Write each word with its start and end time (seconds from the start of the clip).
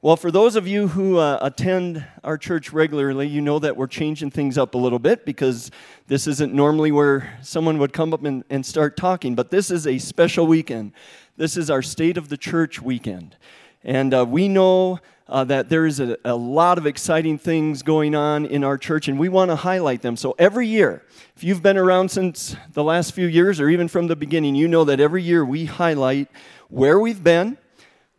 Well, 0.00 0.16
for 0.16 0.30
those 0.30 0.54
of 0.54 0.68
you 0.68 0.86
who 0.86 1.18
uh, 1.18 1.40
attend 1.42 2.06
our 2.22 2.38
church 2.38 2.72
regularly, 2.72 3.26
you 3.26 3.40
know 3.40 3.58
that 3.58 3.76
we're 3.76 3.88
changing 3.88 4.30
things 4.30 4.56
up 4.56 4.76
a 4.76 4.78
little 4.78 5.00
bit 5.00 5.24
because 5.24 5.72
this 6.06 6.28
isn't 6.28 6.54
normally 6.54 6.92
where 6.92 7.36
someone 7.42 7.78
would 7.78 7.92
come 7.92 8.14
up 8.14 8.22
and, 8.22 8.44
and 8.48 8.64
start 8.64 8.96
talking, 8.96 9.34
but 9.34 9.50
this 9.50 9.72
is 9.72 9.88
a 9.88 9.98
special 9.98 10.46
weekend. 10.46 10.92
This 11.36 11.56
is 11.56 11.68
our 11.68 11.82
State 11.82 12.16
of 12.16 12.28
the 12.28 12.36
Church 12.36 12.80
weekend. 12.80 13.36
And 13.82 14.14
uh, 14.14 14.24
we 14.24 14.46
know 14.46 15.00
uh, 15.26 15.42
that 15.42 15.68
there 15.68 15.84
is 15.84 15.98
a, 15.98 16.16
a 16.24 16.36
lot 16.36 16.78
of 16.78 16.86
exciting 16.86 17.36
things 17.36 17.82
going 17.82 18.14
on 18.14 18.46
in 18.46 18.62
our 18.62 18.78
church, 18.78 19.08
and 19.08 19.18
we 19.18 19.28
want 19.28 19.50
to 19.50 19.56
highlight 19.56 20.02
them. 20.02 20.16
So 20.16 20.36
every 20.38 20.68
year, 20.68 21.02
if 21.34 21.42
you've 21.42 21.62
been 21.62 21.76
around 21.76 22.12
since 22.12 22.54
the 22.72 22.84
last 22.84 23.14
few 23.14 23.26
years 23.26 23.58
or 23.58 23.68
even 23.68 23.88
from 23.88 24.06
the 24.06 24.14
beginning, 24.14 24.54
you 24.54 24.68
know 24.68 24.84
that 24.84 25.00
every 25.00 25.24
year 25.24 25.44
we 25.44 25.64
highlight 25.64 26.28
where 26.68 27.00
we've 27.00 27.24
been 27.24 27.58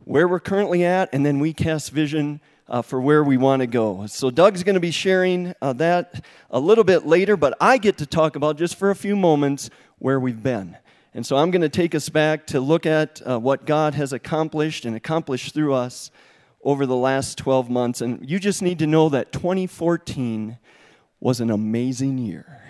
where 0.06 0.28
we're 0.28 0.40
currently 0.40 0.84
at, 0.86 1.10
and 1.14 1.26
then 1.26 1.40
we 1.40 1.54
cast 1.54 1.92
vision 1.92 2.42
uh, 2.68 2.82
for 2.82 3.02
where 3.02 3.24
we 3.24 3.38
want 3.38 3.62
to 3.62 3.68
go. 3.68 4.06
So, 4.08 4.30
Doug's 4.30 4.64
going 4.64 4.76
to 4.76 4.80
be 4.80 4.92
sharing 4.92 5.54
uh, 5.62 5.74
that 5.74 6.24
a 6.50 6.60
little 6.60 6.84
bit 6.84 7.06
later, 7.06 7.36
but 7.36 7.56
I 7.60 7.78
get 7.78 7.98
to 7.98 8.06
talk 8.06 8.36
about 8.36 8.58
just 8.58 8.76
for 8.76 8.92
a 8.92 8.96
few 8.96 9.16
moments 9.16 9.70
where 9.98 10.20
we've 10.20 10.42
been. 10.42 10.78
And 11.14 11.26
so, 11.26 11.38
I'm 11.38 11.52
going 11.52 11.62
to 11.62 11.70
take 11.70 11.96
us 11.96 12.10
back 12.10 12.46
to 12.48 12.60
look 12.60 12.86
at 12.86 13.22
uh, 13.28 13.40
what 13.40 13.66
God 13.66 13.96
has 13.96 14.14
accomplished 14.14 14.86
and 14.86 14.96
accomplished 14.96 15.54
through 15.54 15.74
us 15.74 16.12
over 16.64 16.86
the 16.86 16.96
last 16.96 17.38
12 17.38 17.70
months. 17.70 18.02
And 18.02 18.30
you 18.30 18.40
just 18.40 18.62
need 18.62 18.80
to 18.80 18.88
know 18.88 19.10
that 19.10 19.32
2014 19.32 20.58
was 21.20 21.40
an 21.40 21.50
amazing 21.50 22.18
year. 22.18 22.62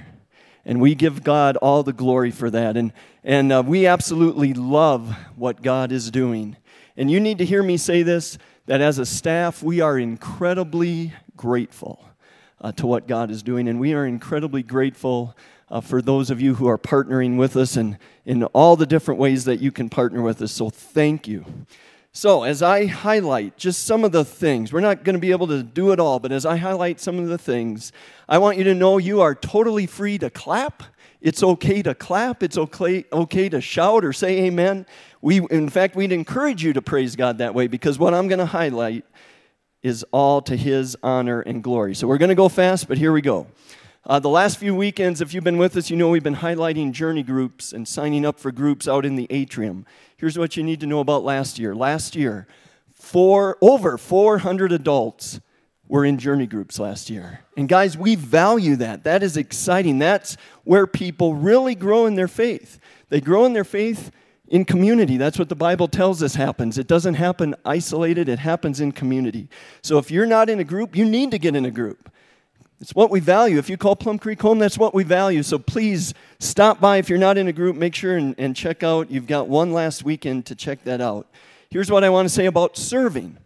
And 0.66 0.80
we 0.80 0.93
give 0.93 1.23
God 1.23 1.57
all 1.57 1.83
the 1.83 1.93
glory 1.93 2.31
for 2.31 2.49
that. 2.49 2.77
And, 2.77 2.93
and 3.23 3.52
uh, 3.52 3.63
we 3.66 3.88
absolutely 3.88 4.53
love 4.53 5.16
what 5.35 5.61
God 5.61 5.91
is 5.91 6.11
doing. 6.11 6.57
And 6.99 7.09
you 7.09 7.21
need 7.21 7.38
to 7.38 7.45
hear 7.45 7.63
me 7.63 7.77
say 7.77 8.03
this 8.03 8.38
that 8.66 8.81
as 8.81 8.99
a 8.99 9.05
staff, 9.05 9.63
we 9.63 9.80
are 9.80 9.98
incredibly 9.98 11.13
grateful 11.38 12.05
uh, 12.59 12.73
to 12.73 12.86
what 12.86 13.08
God 13.08 13.31
is 13.31 13.41
doing. 13.41 13.69
And 13.69 13.80
we 13.80 13.94
are 13.94 14.06
incredibly 14.06 14.64
grateful 14.64 15.36
uh, 15.69 15.80
for 15.80 16.02
those 16.02 16.30
of 16.30 16.41
you 16.41 16.56
who 16.56 16.67
are 16.67 16.78
partnering 16.78 17.38
with 17.38 17.56
us 17.56 17.78
and 17.78 17.97
in 18.25 18.44
all 18.44 18.75
the 18.75 18.86
different 18.86 19.17
ways 19.17 19.45
that 19.45 19.61
you 19.61 19.72
can 19.72 19.88
partner 19.88 20.22
with 20.22 20.41
us. 20.41 20.52
So 20.52 20.69
thank 20.69 21.25
you. 21.25 21.45
So, 22.11 22.44
as 22.44 22.61
I 22.61 22.88
highlight 22.88 23.56
just 23.56 23.86
some 23.86 24.03
of 24.03 24.11
the 24.11 24.25
things, 24.25 24.73
we're 24.73 24.81
not 24.81 25.06
going 25.06 25.13
to 25.13 25.22
be 25.22 25.31
able 25.31 25.47
to 25.47 25.63
do 25.63 25.91
it 25.94 26.02
all, 26.02 26.19
but 26.19 26.34
as 26.34 26.45
I 26.45 26.58
highlight 26.58 27.00
some 27.00 27.17
of 27.17 27.28
the 27.28 27.38
things, 27.38 27.94
I 28.28 28.39
want 28.39 28.58
you 28.58 28.66
to 28.66 28.75
know 28.75 28.97
you 28.97 29.22
are 29.22 29.36
totally 29.36 29.86
free 29.86 30.17
to 30.17 30.30
clap. 30.30 30.84
It's 31.22 31.44
okay 31.44 31.81
to 31.81 31.94
clap. 31.94 32.44
It's 32.44 32.58
okay, 32.58 33.06
okay 33.12 33.50
to 33.50 33.59
shout 33.59 34.06
or 34.06 34.14
say 34.14 34.45
amen. 34.45 34.86
We, 35.22 35.45
in 35.50 35.70
fact, 35.70 35.95
we'd 35.95 36.14
encourage 36.14 36.64
you 36.64 36.72
to 36.73 36.81
praise 36.81 37.16
God 37.16 37.39
that 37.39 37.53
way 37.53 37.67
because 37.67 38.00
what 38.00 38.14
I'm 38.14 38.28
going 38.30 38.39
to 38.39 38.45
highlight 38.45 39.06
is 39.84 40.06
all 40.12 40.42
to 40.44 40.56
His 40.56 40.95
honor 41.03 41.42
and 41.42 41.62
glory. 41.62 41.94
So 41.95 42.08
we're 42.08 42.17
going 42.17 42.30
to 42.30 42.36
go 42.36 42.47
fast, 42.47 42.88
but 42.88 42.97
here 42.97 43.12
we 43.12 43.22
go. 43.22 43.47
Uh, 44.06 44.17
the 44.17 44.30
last 44.30 44.58
few 44.58 44.73
weekends, 44.73 45.20
if 45.20 45.34
you've 45.34 45.44
been 45.44 45.58
with 45.58 45.75
us, 45.75 45.90
you 45.90 45.97
know 45.97 46.09
we've 46.09 46.23
been 46.23 46.38
highlighting 46.38 46.94
journey 46.94 47.22
groups 47.22 47.73
and 47.73 47.86
signing 47.86 48.25
up 48.25 48.40
for 48.40 48.52
groups 48.52 48.88
out 48.88 49.06
in 49.06 49.16
the 49.16 49.28
atrium. 49.30 49.86
Here's 50.16 50.38
what 50.38 50.56
you 50.56 50.64
need 50.64 50.80
to 50.80 50.88
know 50.88 51.02
about 51.02 51.23
last 51.23 51.59
year. 51.59 51.75
Last 51.75 52.16
year, 52.16 52.47
four, 52.94 53.58
over 53.62 53.97
400 53.97 54.72
adults 54.72 55.42
were 55.89 56.05
in 56.05 56.17
journey 56.17 56.45
groups 56.45 56.79
last 56.79 57.09
year. 57.09 57.41
And 57.57 57.67
guys, 57.67 57.97
we 57.97 58.15
value 58.15 58.77
that. 58.77 59.03
That 59.03 59.23
is 59.23 59.35
exciting. 59.35 59.99
That's 59.99 60.37
where 60.63 60.87
people 60.87 61.33
really 61.33 61.75
grow 61.75 62.05
in 62.05 62.15
their 62.15 62.27
faith. 62.27 62.79
They 63.09 63.19
grow 63.19 63.45
in 63.45 63.53
their 63.53 63.63
faith 63.65 64.11
in 64.47 64.65
community. 64.65 65.17
That's 65.17 65.37
what 65.37 65.49
the 65.49 65.55
Bible 65.55 65.87
tells 65.87 66.23
us 66.23 66.35
happens. 66.35 66.77
It 66.77 66.87
doesn't 66.87 67.15
happen 67.15 67.55
isolated, 67.65 68.29
it 68.29 68.39
happens 68.39 68.79
in 68.79 68.91
community. 68.91 69.49
So 69.81 69.97
if 69.97 70.09
you're 70.11 70.25
not 70.25 70.49
in 70.49 70.59
a 70.59 70.63
group, 70.63 70.95
you 70.95 71.05
need 71.05 71.31
to 71.31 71.39
get 71.39 71.55
in 71.55 71.65
a 71.65 71.71
group. 71.71 72.11
It's 72.79 72.95
what 72.95 73.09
we 73.09 73.19
value. 73.19 73.57
If 73.57 73.69
you 73.69 73.75
call 73.75 73.95
Plum 73.95 74.17
Creek 74.17 74.41
home, 74.41 74.57
that's 74.57 74.77
what 74.77 74.93
we 74.93 75.03
value. 75.03 75.43
So 75.43 75.59
please 75.59 76.13
stop 76.39 76.79
by 76.79 76.97
if 76.97 77.09
you're 77.09 77.19
not 77.19 77.38
in 77.38 77.47
a 77.47 77.53
group. 77.53 77.75
Make 77.75 77.94
sure 77.94 78.16
and, 78.16 78.35
and 78.38 78.55
check 78.55 78.83
out. 78.83 79.11
You've 79.11 79.28
got 79.28 79.49
one 79.49 79.73
last 79.73 80.03
weekend 80.03 80.45
to 80.45 80.55
check 80.55 80.83
that 80.85 81.01
out. 81.01 81.28
Here's 81.69 81.91
what 81.91 82.03
I 82.03 82.09
want 82.09 82.28
to 82.28 82.33
say 82.33 82.45
about 82.45 82.78
serving 82.78 83.38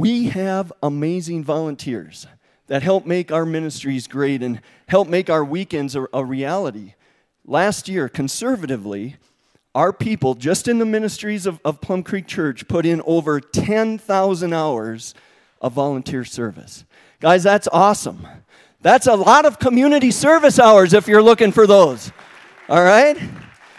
we 0.00 0.30
have 0.30 0.72
amazing 0.82 1.44
volunteers 1.44 2.26
that 2.68 2.82
help 2.82 3.04
make 3.04 3.30
our 3.30 3.44
ministries 3.44 4.06
great 4.06 4.42
and 4.42 4.62
help 4.88 5.08
make 5.08 5.28
our 5.28 5.44
weekends 5.44 5.94
a, 5.94 6.06
a 6.14 6.24
reality. 6.24 6.94
Last 7.44 7.86
year, 7.86 8.08
conservatively, 8.08 9.16
our 9.74 9.92
people, 9.92 10.34
just 10.34 10.68
in 10.68 10.78
the 10.78 10.86
ministries 10.86 11.44
of, 11.44 11.60
of 11.66 11.82
Plum 11.82 12.02
Creek 12.02 12.26
Church, 12.26 12.66
put 12.66 12.86
in 12.86 13.02
over 13.04 13.40
10,000 13.40 14.52
hours 14.54 15.14
of 15.60 15.74
volunteer 15.74 16.24
service. 16.24 16.86
Guys, 17.20 17.42
that's 17.42 17.68
awesome. 17.70 18.26
That's 18.80 19.06
a 19.06 19.14
lot 19.14 19.44
of 19.44 19.58
community 19.58 20.10
service 20.10 20.58
hours 20.58 20.94
if 20.94 21.08
you're 21.08 21.22
looking 21.22 21.52
for 21.52 21.66
those. 21.66 22.10
All 22.70 22.82
right? 22.82 23.18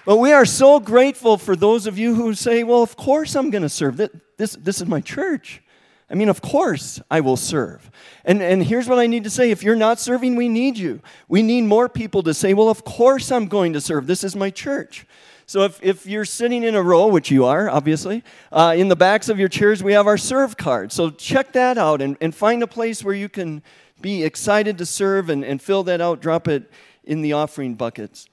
But 0.06 0.18
we 0.18 0.34
are 0.34 0.46
so 0.46 0.80
grateful 0.80 1.40
for 1.40 1.56
those 1.56 1.88
of 1.88 1.98
you 1.98 2.14
who 2.14 2.36
say, 2.36 2.62
well, 2.64 2.84
of 2.84 2.96
course 2.96 3.36
I'm 3.36 3.50
going 3.50 3.64
to 3.64 3.70
serve. 3.70 3.98
This, 4.38 4.56
this 4.56 4.82
is 4.82 4.88
my 4.88 5.02
church. 5.02 5.64
I 6.12 6.16
mean, 6.16 6.28
of 6.28 6.42
course 6.42 7.02
I 7.10 7.22
will 7.22 7.38
serve. 7.38 7.90
And, 8.26 8.42
and 8.42 8.62
here's 8.62 8.88
what 8.90 9.00
I 9.00 9.08
need 9.08 9.24
to 9.24 9.30
say 9.30 9.50
if 9.50 9.64
you're 9.64 9.78
not 9.78 10.00
serving, 10.00 10.36
we 10.36 10.50
need 10.50 10.78
you. 10.78 11.02
We 11.30 11.42
need 11.42 11.62
more 11.62 11.88
people 11.88 12.22
to 12.24 12.34
say, 12.34 12.54
well, 12.54 12.68
of 12.70 12.84
course 12.84 13.32
I'm 13.32 13.48
going 13.48 13.74
to 13.74 13.82
serve. 13.82 14.08
This 14.08 14.24
is 14.24 14.36
my 14.36 14.50
church. 14.50 15.06
So 15.46 15.64
if, 15.64 15.82
if 15.82 16.06
you're 16.06 16.26
sitting 16.26 16.64
in 16.64 16.76
a 16.76 16.84
row, 16.84 17.08
which 17.08 17.32
you 17.32 17.46
are, 17.46 17.70
obviously, 17.70 18.24
uh, 18.52 18.74
in 18.78 18.90
the 18.90 18.96
backs 18.96 19.30
of 19.30 19.40
your 19.40 19.50
chairs, 19.50 19.84
we 19.84 19.94
have 19.94 20.08
our 20.08 20.18
serve 20.18 20.58
card. 20.58 20.92
So 20.92 21.10
check 21.10 21.54
that 21.54 21.78
out 21.78 22.02
and, 22.02 22.18
and 22.22 22.36
find 22.36 22.62
a 22.62 22.68
place 22.68 23.04
where 23.04 23.16
you 23.16 23.30
can 23.30 23.64
be 24.02 24.24
excited 24.24 24.78
to 24.80 24.86
serve 24.86 25.30
and, 25.30 25.46
and 25.46 25.62
fill 25.62 25.84
that 25.84 26.02
out, 26.02 26.22
drop 26.22 26.48
it 26.48 26.70
in 27.04 27.22
the 27.22 27.34
offering 27.34 27.76
buckets. 27.76 28.28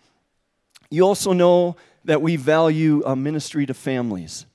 You 0.90 1.02
also 1.02 1.32
know 1.32 1.76
that 2.04 2.22
we 2.22 2.36
value 2.36 3.02
a 3.04 3.14
ministry 3.14 3.66
to 3.66 3.74
families. 3.74 4.46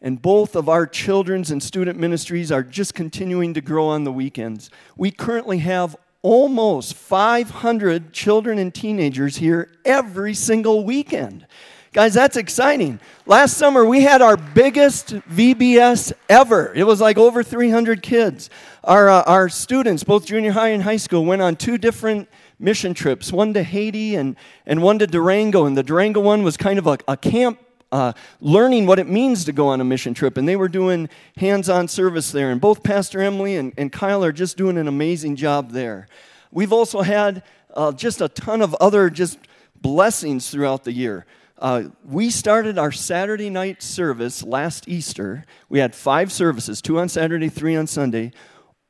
And 0.00 0.22
both 0.22 0.54
of 0.54 0.68
our 0.68 0.86
children's 0.86 1.50
and 1.50 1.62
student 1.62 1.98
ministries 1.98 2.52
are 2.52 2.62
just 2.62 2.94
continuing 2.94 3.54
to 3.54 3.60
grow 3.60 3.86
on 3.86 4.04
the 4.04 4.12
weekends. 4.12 4.70
We 4.96 5.10
currently 5.10 5.58
have 5.58 5.96
almost 6.22 6.94
500 6.94 8.12
children 8.12 8.58
and 8.58 8.74
teenagers 8.74 9.36
here 9.36 9.70
every 9.84 10.34
single 10.34 10.84
weekend. 10.84 11.46
Guys, 11.92 12.14
that's 12.14 12.36
exciting. 12.36 13.00
Last 13.26 13.56
summer, 13.56 13.84
we 13.84 14.02
had 14.02 14.20
our 14.20 14.36
biggest 14.36 15.14
VBS 15.14 16.12
ever. 16.28 16.72
It 16.74 16.84
was 16.84 17.00
like 17.00 17.16
over 17.16 17.42
300 17.42 18.02
kids. 18.02 18.50
Our, 18.84 19.08
uh, 19.08 19.22
our 19.22 19.48
students, 19.48 20.04
both 20.04 20.26
junior 20.26 20.52
high 20.52 20.68
and 20.68 20.82
high 20.82 20.98
school, 20.98 21.24
went 21.24 21.40
on 21.40 21.56
two 21.56 21.78
different 21.78 22.28
mission 22.58 22.92
trips 22.92 23.32
one 23.32 23.54
to 23.54 23.62
Haiti 23.62 24.16
and, 24.16 24.36
and 24.66 24.82
one 24.82 24.98
to 24.98 25.06
Durango. 25.06 25.64
And 25.64 25.76
the 25.76 25.82
Durango 25.82 26.20
one 26.20 26.42
was 26.42 26.56
kind 26.56 26.78
of 26.78 26.86
a, 26.86 26.98
a 27.08 27.16
camp 27.16 27.58
uh, 27.90 28.12
learning 28.40 28.86
what 28.86 28.98
it 28.98 29.08
means 29.08 29.44
to 29.44 29.52
go 29.52 29.68
on 29.68 29.80
a 29.80 29.84
mission 29.84 30.14
trip. 30.14 30.36
And 30.36 30.48
they 30.48 30.56
were 30.56 30.68
doing 30.68 31.08
hands 31.36 31.68
on 31.68 31.88
service 31.88 32.30
there. 32.32 32.50
And 32.50 32.60
both 32.60 32.82
Pastor 32.82 33.20
Emily 33.20 33.56
and, 33.56 33.72
and 33.76 33.92
Kyle 33.92 34.24
are 34.24 34.32
just 34.32 34.56
doing 34.56 34.76
an 34.78 34.88
amazing 34.88 35.36
job 35.36 35.70
there. 35.70 36.06
We've 36.50 36.72
also 36.72 37.02
had 37.02 37.42
uh, 37.74 37.92
just 37.92 38.20
a 38.20 38.28
ton 38.28 38.62
of 38.62 38.74
other 38.74 39.10
just 39.10 39.38
blessings 39.80 40.50
throughout 40.50 40.84
the 40.84 40.92
year. 40.92 41.26
Uh, 41.58 41.84
we 42.04 42.30
started 42.30 42.78
our 42.78 42.92
Saturday 42.92 43.50
night 43.50 43.82
service 43.82 44.44
last 44.44 44.88
Easter. 44.88 45.44
We 45.68 45.80
had 45.80 45.94
five 45.94 46.30
services 46.30 46.80
two 46.80 46.98
on 46.98 47.08
Saturday, 47.08 47.48
three 47.48 47.74
on 47.74 47.86
Sunday. 47.86 48.32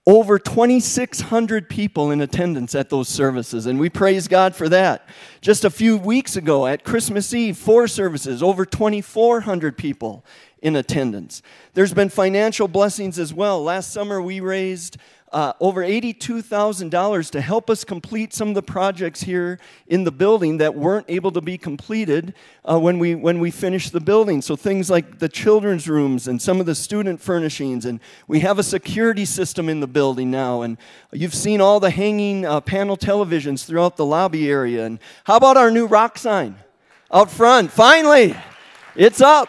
Over 0.08 0.38
2,600 0.38 1.68
people 1.68 2.10
in 2.10 2.22
attendance 2.22 2.74
at 2.74 2.88
those 2.88 3.10
services, 3.10 3.66
and 3.66 3.78
we 3.78 3.90
praise 3.90 4.26
God 4.26 4.56
for 4.56 4.66
that. 4.70 5.06
Just 5.42 5.66
a 5.66 5.70
few 5.70 5.98
weeks 5.98 6.34
ago 6.34 6.66
at 6.66 6.82
Christmas 6.82 7.34
Eve, 7.34 7.58
four 7.58 7.86
services, 7.86 8.42
over 8.42 8.64
2,400 8.64 9.76
people 9.76 10.24
in 10.62 10.76
attendance. 10.76 11.42
There's 11.74 11.92
been 11.92 12.08
financial 12.08 12.68
blessings 12.68 13.18
as 13.18 13.34
well. 13.34 13.62
Last 13.62 13.92
summer, 13.92 14.22
we 14.22 14.40
raised 14.40 14.96
uh, 15.32 15.52
over 15.60 15.82
$82,000 15.82 17.30
to 17.30 17.40
help 17.40 17.68
us 17.68 17.84
complete 17.84 18.32
some 18.32 18.48
of 18.48 18.54
the 18.54 18.62
projects 18.62 19.22
here 19.22 19.58
in 19.86 20.04
the 20.04 20.10
building 20.10 20.58
that 20.58 20.74
weren't 20.74 21.06
able 21.08 21.30
to 21.32 21.40
be 21.40 21.58
completed 21.58 22.34
uh, 22.64 22.78
when, 22.78 22.98
we, 22.98 23.14
when 23.14 23.38
we 23.38 23.50
finished 23.50 23.92
the 23.92 24.00
building. 24.00 24.40
So 24.40 24.56
things 24.56 24.88
like 24.90 25.18
the 25.18 25.28
children's 25.28 25.88
rooms 25.88 26.28
and 26.28 26.40
some 26.40 26.60
of 26.60 26.66
the 26.66 26.74
student 26.74 27.20
furnishings. 27.20 27.84
And 27.84 28.00
we 28.26 28.40
have 28.40 28.58
a 28.58 28.62
security 28.62 29.24
system 29.24 29.68
in 29.68 29.80
the 29.80 29.86
building 29.86 30.30
now. 30.30 30.62
And 30.62 30.78
you've 31.12 31.34
seen 31.34 31.60
all 31.60 31.80
the 31.80 31.90
hanging 31.90 32.46
uh, 32.46 32.60
panel 32.60 32.96
televisions 32.96 33.64
throughout 33.64 33.96
the 33.96 34.06
lobby 34.06 34.50
area. 34.50 34.86
And 34.86 34.98
how 35.24 35.36
about 35.36 35.56
our 35.56 35.70
new 35.70 35.86
rock 35.86 36.16
sign 36.16 36.56
out 37.10 37.30
front? 37.30 37.70
Finally, 37.70 38.34
it's 38.96 39.20
up. 39.20 39.48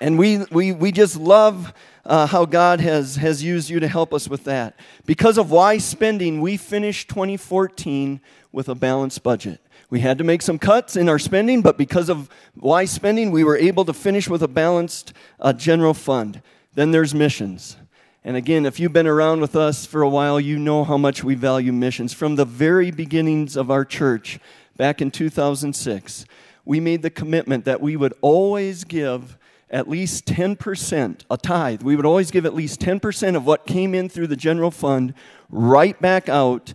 And 0.00 0.18
we, 0.18 0.38
we, 0.50 0.72
we 0.72 0.92
just 0.92 1.16
love 1.16 1.72
uh, 2.06 2.26
how 2.26 2.44
God 2.44 2.80
has, 2.80 3.16
has 3.16 3.42
used 3.42 3.70
you 3.70 3.80
to 3.80 3.88
help 3.88 4.12
us 4.12 4.28
with 4.28 4.44
that. 4.44 4.78
Because 5.06 5.38
of 5.38 5.50
wise 5.50 5.84
spending, 5.84 6.40
we 6.40 6.56
finished 6.56 7.08
2014 7.08 8.20
with 8.52 8.68
a 8.68 8.74
balanced 8.74 9.22
budget. 9.22 9.60
We 9.90 10.00
had 10.00 10.18
to 10.18 10.24
make 10.24 10.42
some 10.42 10.58
cuts 10.58 10.96
in 10.96 11.08
our 11.08 11.18
spending, 11.18 11.62
but 11.62 11.78
because 11.78 12.08
of 12.08 12.28
wise 12.56 12.90
spending, 12.90 13.30
we 13.30 13.44
were 13.44 13.56
able 13.56 13.84
to 13.84 13.92
finish 13.92 14.28
with 14.28 14.42
a 14.42 14.48
balanced 14.48 15.12
uh, 15.40 15.52
general 15.52 15.94
fund. 15.94 16.42
then 16.74 16.90
there's 16.90 17.14
missions. 17.14 17.76
And 18.24 18.36
again, 18.36 18.64
if 18.64 18.80
you've 18.80 18.92
been 18.92 19.06
around 19.06 19.40
with 19.42 19.54
us 19.54 19.84
for 19.84 20.02
a 20.02 20.08
while, 20.08 20.40
you 20.40 20.58
know 20.58 20.82
how 20.82 20.96
much 20.96 21.22
we 21.22 21.34
value 21.34 21.72
missions. 21.72 22.14
From 22.14 22.36
the 22.36 22.46
very 22.46 22.90
beginnings 22.90 23.54
of 23.54 23.70
our 23.70 23.84
church, 23.84 24.40
back 24.76 25.02
in 25.02 25.10
2006, 25.10 26.24
we 26.64 26.80
made 26.80 27.02
the 27.02 27.10
commitment 27.10 27.66
that 27.66 27.82
we 27.82 27.96
would 27.96 28.14
always 28.22 28.84
give 28.84 29.36
at 29.74 29.86
least 29.88 30.24
10%, 30.26 31.22
a 31.28 31.36
tithe. 31.36 31.82
We 31.82 31.96
would 31.96 32.06
always 32.06 32.30
give 32.30 32.46
at 32.46 32.54
least 32.54 32.78
10% 32.80 33.34
of 33.34 33.44
what 33.44 33.66
came 33.66 33.92
in 33.92 34.08
through 34.08 34.28
the 34.28 34.36
general 34.36 34.70
fund 34.70 35.14
right 35.50 36.00
back 36.00 36.28
out 36.28 36.72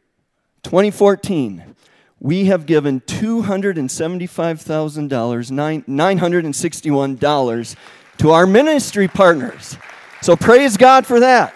2014, 0.64 1.76
we 2.20 2.46
have 2.46 2.66
given 2.66 3.02
$275,000, 3.02 5.86
$961 5.86 7.76
to 8.18 8.32
our 8.32 8.48
ministry 8.48 9.10
partners. 9.10 9.78
So 10.22 10.38
praise 10.38 10.78
God 10.78 11.06
for 11.06 11.20
that. 11.20 11.54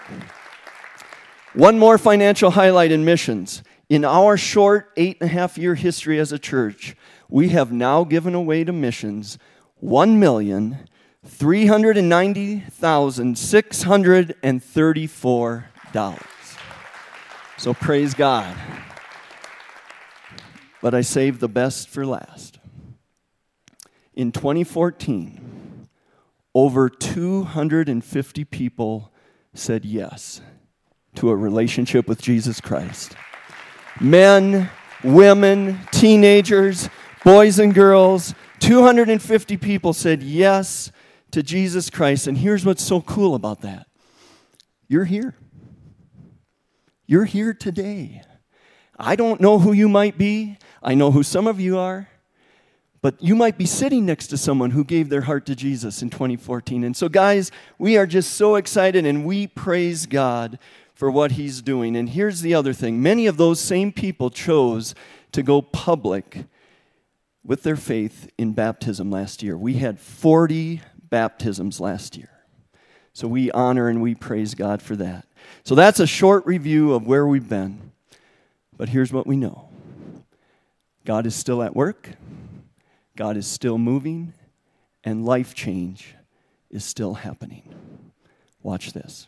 One 1.54 1.78
more 1.78 1.96
financial 1.96 2.50
highlight 2.50 2.92
in 2.92 3.06
missions. 3.06 3.62
In 3.88 4.04
our 4.04 4.36
short 4.36 4.92
eight 4.98 5.16
and 5.22 5.30
a 5.30 5.32
half 5.32 5.56
year 5.56 5.74
history 5.74 6.18
as 6.18 6.30
a 6.30 6.38
church, 6.38 6.94
we 7.30 7.48
have 7.48 7.72
now 7.72 8.04
given 8.04 8.34
away 8.34 8.64
to 8.64 8.72
missions 8.72 9.38
one 9.76 10.20
million 10.20 10.86
three 11.24 11.64
hundred 11.64 11.96
and 11.96 12.10
ninety 12.10 12.60
thousand 12.60 13.38
six 13.38 13.84
hundred 13.84 14.34
and 14.42 14.62
thirty-four 14.62 15.70
dollars. 15.92 16.20
So 17.56 17.72
praise 17.72 18.12
God 18.12 18.54
but 20.82 20.94
I 20.94 21.00
saved 21.00 21.40
the 21.40 21.48
best 21.48 21.88
for 21.88 22.06
last. 22.06 22.58
In 24.14 24.32
2014, 24.32 25.88
over 26.54 26.88
250 26.88 28.44
people 28.44 29.12
said 29.54 29.84
yes 29.84 30.40
to 31.14 31.30
a 31.30 31.36
relationship 31.36 32.08
with 32.08 32.20
Jesus 32.20 32.60
Christ. 32.60 33.14
Men, 34.00 34.70
women, 35.02 35.80
teenagers, 35.90 36.88
boys 37.24 37.58
and 37.58 37.74
girls, 37.74 38.34
250 38.60 39.56
people 39.56 39.92
said 39.92 40.22
yes 40.22 40.92
to 41.30 41.42
Jesus 41.42 41.90
Christ. 41.90 42.26
And 42.26 42.38
here's 42.38 42.64
what's 42.64 42.82
so 42.82 43.00
cool 43.00 43.34
about 43.34 43.60
that 43.62 43.86
you're 44.88 45.04
here. 45.04 45.34
You're 47.06 47.24
here 47.24 47.54
today. 47.54 48.22
I 48.98 49.14
don't 49.14 49.40
know 49.40 49.58
who 49.58 49.72
you 49.72 49.88
might 49.88 50.18
be. 50.18 50.58
I 50.82 50.94
know 50.94 51.10
who 51.10 51.22
some 51.22 51.46
of 51.46 51.60
you 51.60 51.78
are, 51.78 52.08
but 53.00 53.22
you 53.22 53.36
might 53.36 53.56
be 53.56 53.66
sitting 53.66 54.04
next 54.04 54.26
to 54.28 54.36
someone 54.36 54.72
who 54.72 54.84
gave 54.84 55.08
their 55.08 55.22
heart 55.22 55.46
to 55.46 55.54
Jesus 55.54 56.02
in 56.02 56.10
2014. 56.10 56.82
And 56.82 56.96
so, 56.96 57.08
guys, 57.08 57.52
we 57.78 57.96
are 57.96 58.06
just 58.06 58.34
so 58.34 58.56
excited 58.56 59.06
and 59.06 59.24
we 59.24 59.46
praise 59.46 60.06
God 60.06 60.58
for 60.94 61.10
what 61.10 61.32
He's 61.32 61.62
doing. 61.62 61.96
And 61.96 62.08
here's 62.08 62.40
the 62.40 62.54
other 62.54 62.72
thing 62.72 63.00
many 63.00 63.26
of 63.26 63.36
those 63.36 63.60
same 63.60 63.92
people 63.92 64.30
chose 64.30 64.94
to 65.30 65.42
go 65.42 65.62
public 65.62 66.46
with 67.44 67.62
their 67.62 67.76
faith 67.76 68.30
in 68.36 68.52
baptism 68.52 69.10
last 69.10 69.42
year. 69.42 69.56
We 69.56 69.74
had 69.74 70.00
40 70.00 70.80
baptisms 71.08 71.80
last 71.80 72.16
year. 72.16 72.30
So 73.12 73.26
we 73.26 73.50
honor 73.52 73.88
and 73.88 74.02
we 74.02 74.14
praise 74.14 74.54
God 74.54 74.82
for 74.82 74.96
that. 74.96 75.26
So 75.64 75.74
that's 75.74 76.00
a 76.00 76.06
short 76.06 76.46
review 76.46 76.94
of 76.94 77.06
where 77.06 77.26
we've 77.26 77.48
been. 77.48 77.87
But 78.78 78.88
here's 78.88 79.12
what 79.12 79.26
we 79.26 79.36
know 79.36 79.68
God 81.04 81.26
is 81.26 81.34
still 81.34 81.62
at 81.62 81.76
work, 81.76 82.12
God 83.16 83.36
is 83.36 83.46
still 83.46 83.76
moving, 83.76 84.32
and 85.04 85.26
life 85.26 85.54
change 85.54 86.14
is 86.70 86.84
still 86.84 87.14
happening. 87.14 87.74
Watch 88.62 88.92
this. 88.92 89.26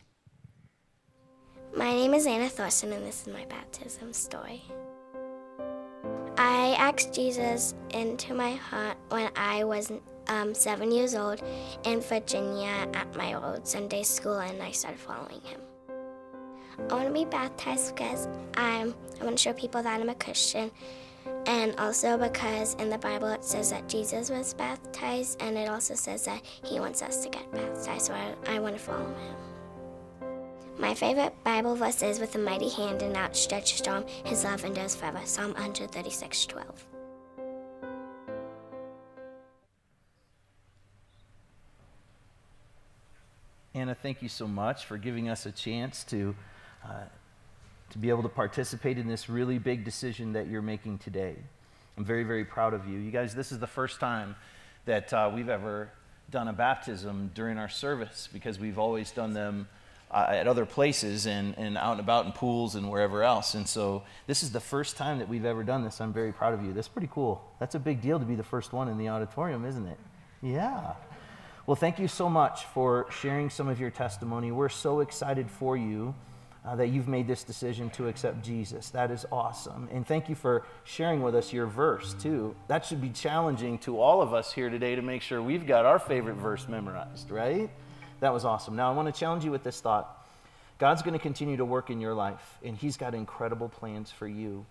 My 1.75 1.91
name 1.91 2.13
is 2.13 2.25
Anna 2.25 2.49
Thorson, 2.49 2.93
and 2.93 3.05
this 3.05 3.27
is 3.27 3.33
my 3.33 3.45
baptism 3.45 4.13
story. 4.13 4.63
I 6.37 6.75
asked 6.77 7.13
Jesus 7.13 7.75
into 7.91 8.33
my 8.33 8.53
heart 8.53 8.97
when 9.09 9.31
I 9.35 9.63
was 9.63 9.91
um, 10.27 10.53
seven 10.53 10.91
years 10.91 11.13
old 11.13 11.41
in 11.83 12.01
Virginia 12.01 12.87
at 12.93 13.15
my 13.15 13.33
old 13.33 13.67
Sunday 13.67 14.03
school, 14.03 14.39
and 14.39 14.61
I 14.61 14.71
started 14.71 14.99
following 14.99 15.41
him. 15.41 15.61
I 16.89 16.93
want 16.93 17.07
to 17.07 17.13
be 17.13 17.25
baptized 17.25 17.95
because 17.95 18.27
I'm, 18.55 18.93
I 19.19 19.23
want 19.23 19.37
to 19.37 19.41
show 19.41 19.53
people 19.53 19.81
that 19.83 19.99
I'm 19.99 20.09
a 20.09 20.15
Christian 20.15 20.71
and 21.45 21.75
also 21.79 22.17
because 22.17 22.75
in 22.75 22.89
the 22.89 22.97
Bible 22.97 23.27
it 23.29 23.43
says 23.43 23.71
that 23.71 23.87
Jesus 23.87 24.29
was 24.29 24.53
baptized, 24.53 25.41
and 25.41 25.57
it 25.57 25.69
also 25.69 25.95
says 25.95 26.25
that 26.25 26.41
he 26.63 26.79
wants 26.79 27.01
us 27.01 27.23
to 27.23 27.29
get 27.29 27.51
baptized, 27.51 28.07
so 28.07 28.13
I, 28.13 28.33
I 28.47 28.59
want 28.59 28.75
to 28.75 28.81
follow 28.81 29.07
him. 29.07 29.35
My 30.77 30.93
favorite 30.93 31.33
Bible 31.43 31.75
verse 31.75 32.01
is 32.01 32.19
with 32.19 32.35
a 32.35 32.39
mighty 32.39 32.69
hand 32.69 33.01
and 33.01 33.15
outstretched 33.15 33.87
arm, 33.87 34.05
his 34.23 34.43
love 34.43 34.63
endures 34.65 34.95
forever. 34.95 35.21
Psalm 35.25 35.53
136 35.53 36.45
12. 36.45 36.85
Anna, 43.73 43.95
thank 43.95 44.21
you 44.21 44.27
so 44.27 44.47
much 44.47 44.85
for 44.85 44.97
giving 44.97 45.29
us 45.29 45.45
a 45.45 45.51
chance 45.51 46.03
to 46.03 46.35
uh, 46.85 47.03
to 47.91 47.97
be 47.97 48.09
able 48.09 48.23
to 48.23 48.29
participate 48.29 48.97
in 48.97 49.07
this 49.07 49.29
really 49.29 49.59
big 49.59 49.83
decision 49.83 50.33
that 50.33 50.47
you're 50.47 50.61
making 50.61 50.97
today. 50.97 51.35
I'm 51.97 52.05
very, 52.05 52.23
very 52.23 52.45
proud 52.45 52.73
of 52.73 52.87
you. 52.87 52.97
You 52.97 53.11
guys, 53.11 53.35
this 53.35 53.51
is 53.51 53.59
the 53.59 53.67
first 53.67 53.99
time 53.99 54.35
that 54.85 55.11
uh, 55.13 55.31
we've 55.33 55.49
ever 55.49 55.91
done 56.29 56.47
a 56.47 56.53
baptism 56.53 57.31
during 57.35 57.57
our 57.57 57.69
service 57.69 58.29
because 58.31 58.57
we've 58.57 58.79
always 58.79 59.11
done 59.11 59.33
them 59.33 59.67
uh, 60.09 60.27
at 60.29 60.47
other 60.47 60.65
places 60.65 61.27
and, 61.27 61.57
and 61.57 61.77
out 61.77 61.91
and 61.91 61.99
about 61.99 62.25
in 62.25 62.31
pools 62.31 62.75
and 62.75 62.89
wherever 62.89 63.23
else. 63.23 63.53
And 63.53 63.67
so 63.67 64.03
this 64.27 64.41
is 64.41 64.51
the 64.51 64.59
first 64.59 64.95
time 64.95 65.19
that 65.19 65.27
we've 65.27 65.45
ever 65.45 65.63
done 65.63 65.83
this. 65.83 65.99
I'm 66.01 66.13
very 66.13 66.31
proud 66.31 66.53
of 66.53 66.63
you. 66.63 66.73
That's 66.73 66.87
pretty 66.87 67.09
cool. 67.11 67.43
That's 67.59 67.75
a 67.75 67.79
big 67.79 68.01
deal 68.01 68.19
to 68.19 68.25
be 68.25 68.35
the 68.35 68.43
first 68.43 68.73
one 68.73 68.87
in 68.87 68.97
the 68.97 69.09
auditorium, 69.09 69.65
isn't 69.65 69.87
it? 69.87 69.99
Yeah. 70.41 70.93
Well, 71.67 71.75
thank 71.75 71.99
you 71.99 72.07
so 72.07 72.29
much 72.29 72.65
for 72.65 73.05
sharing 73.11 73.49
some 73.49 73.67
of 73.67 73.79
your 73.79 73.91
testimony. 73.91 74.51
We're 74.51 74.69
so 74.69 75.01
excited 75.01 75.49
for 75.49 75.77
you 75.77 76.15
uh, 76.63 76.75
that 76.75 76.87
you've 76.87 77.07
made 77.07 77.27
this 77.27 77.43
decision 77.43 77.89
to 77.91 78.07
accept 78.07 78.43
Jesus. 78.43 78.89
That 78.91 79.09
is 79.09 79.25
awesome. 79.31 79.89
And 79.91 80.05
thank 80.05 80.29
you 80.29 80.35
for 80.35 80.63
sharing 80.83 81.21
with 81.21 81.35
us 81.35 81.51
your 81.51 81.65
verse, 81.65 82.13
too. 82.13 82.55
That 82.67 82.85
should 82.85 83.01
be 83.01 83.09
challenging 83.09 83.79
to 83.79 83.99
all 83.99 84.21
of 84.21 84.33
us 84.33 84.53
here 84.53 84.69
today 84.69 84.95
to 84.95 85.01
make 85.01 85.23
sure 85.23 85.41
we've 85.41 85.65
got 85.65 85.85
our 85.85 85.97
favorite 85.97 86.35
verse 86.35 86.67
memorized, 86.67 87.31
right? 87.31 87.69
That 88.19 88.31
was 88.31 88.45
awesome. 88.45 88.75
Now, 88.75 88.91
I 88.91 88.95
want 88.95 89.13
to 89.13 89.19
challenge 89.19 89.43
you 89.43 89.51
with 89.51 89.63
this 89.63 89.81
thought 89.81 90.17
God's 90.77 91.03
going 91.03 91.13
to 91.13 91.19
continue 91.19 91.57
to 91.57 91.65
work 91.65 91.91
in 91.91 92.01
your 92.01 92.15
life, 92.15 92.57
and 92.63 92.75
He's 92.75 92.97
got 92.97 93.13
incredible 93.13 93.69
plans 93.69 94.09
for 94.09 94.27
you. 94.27 94.65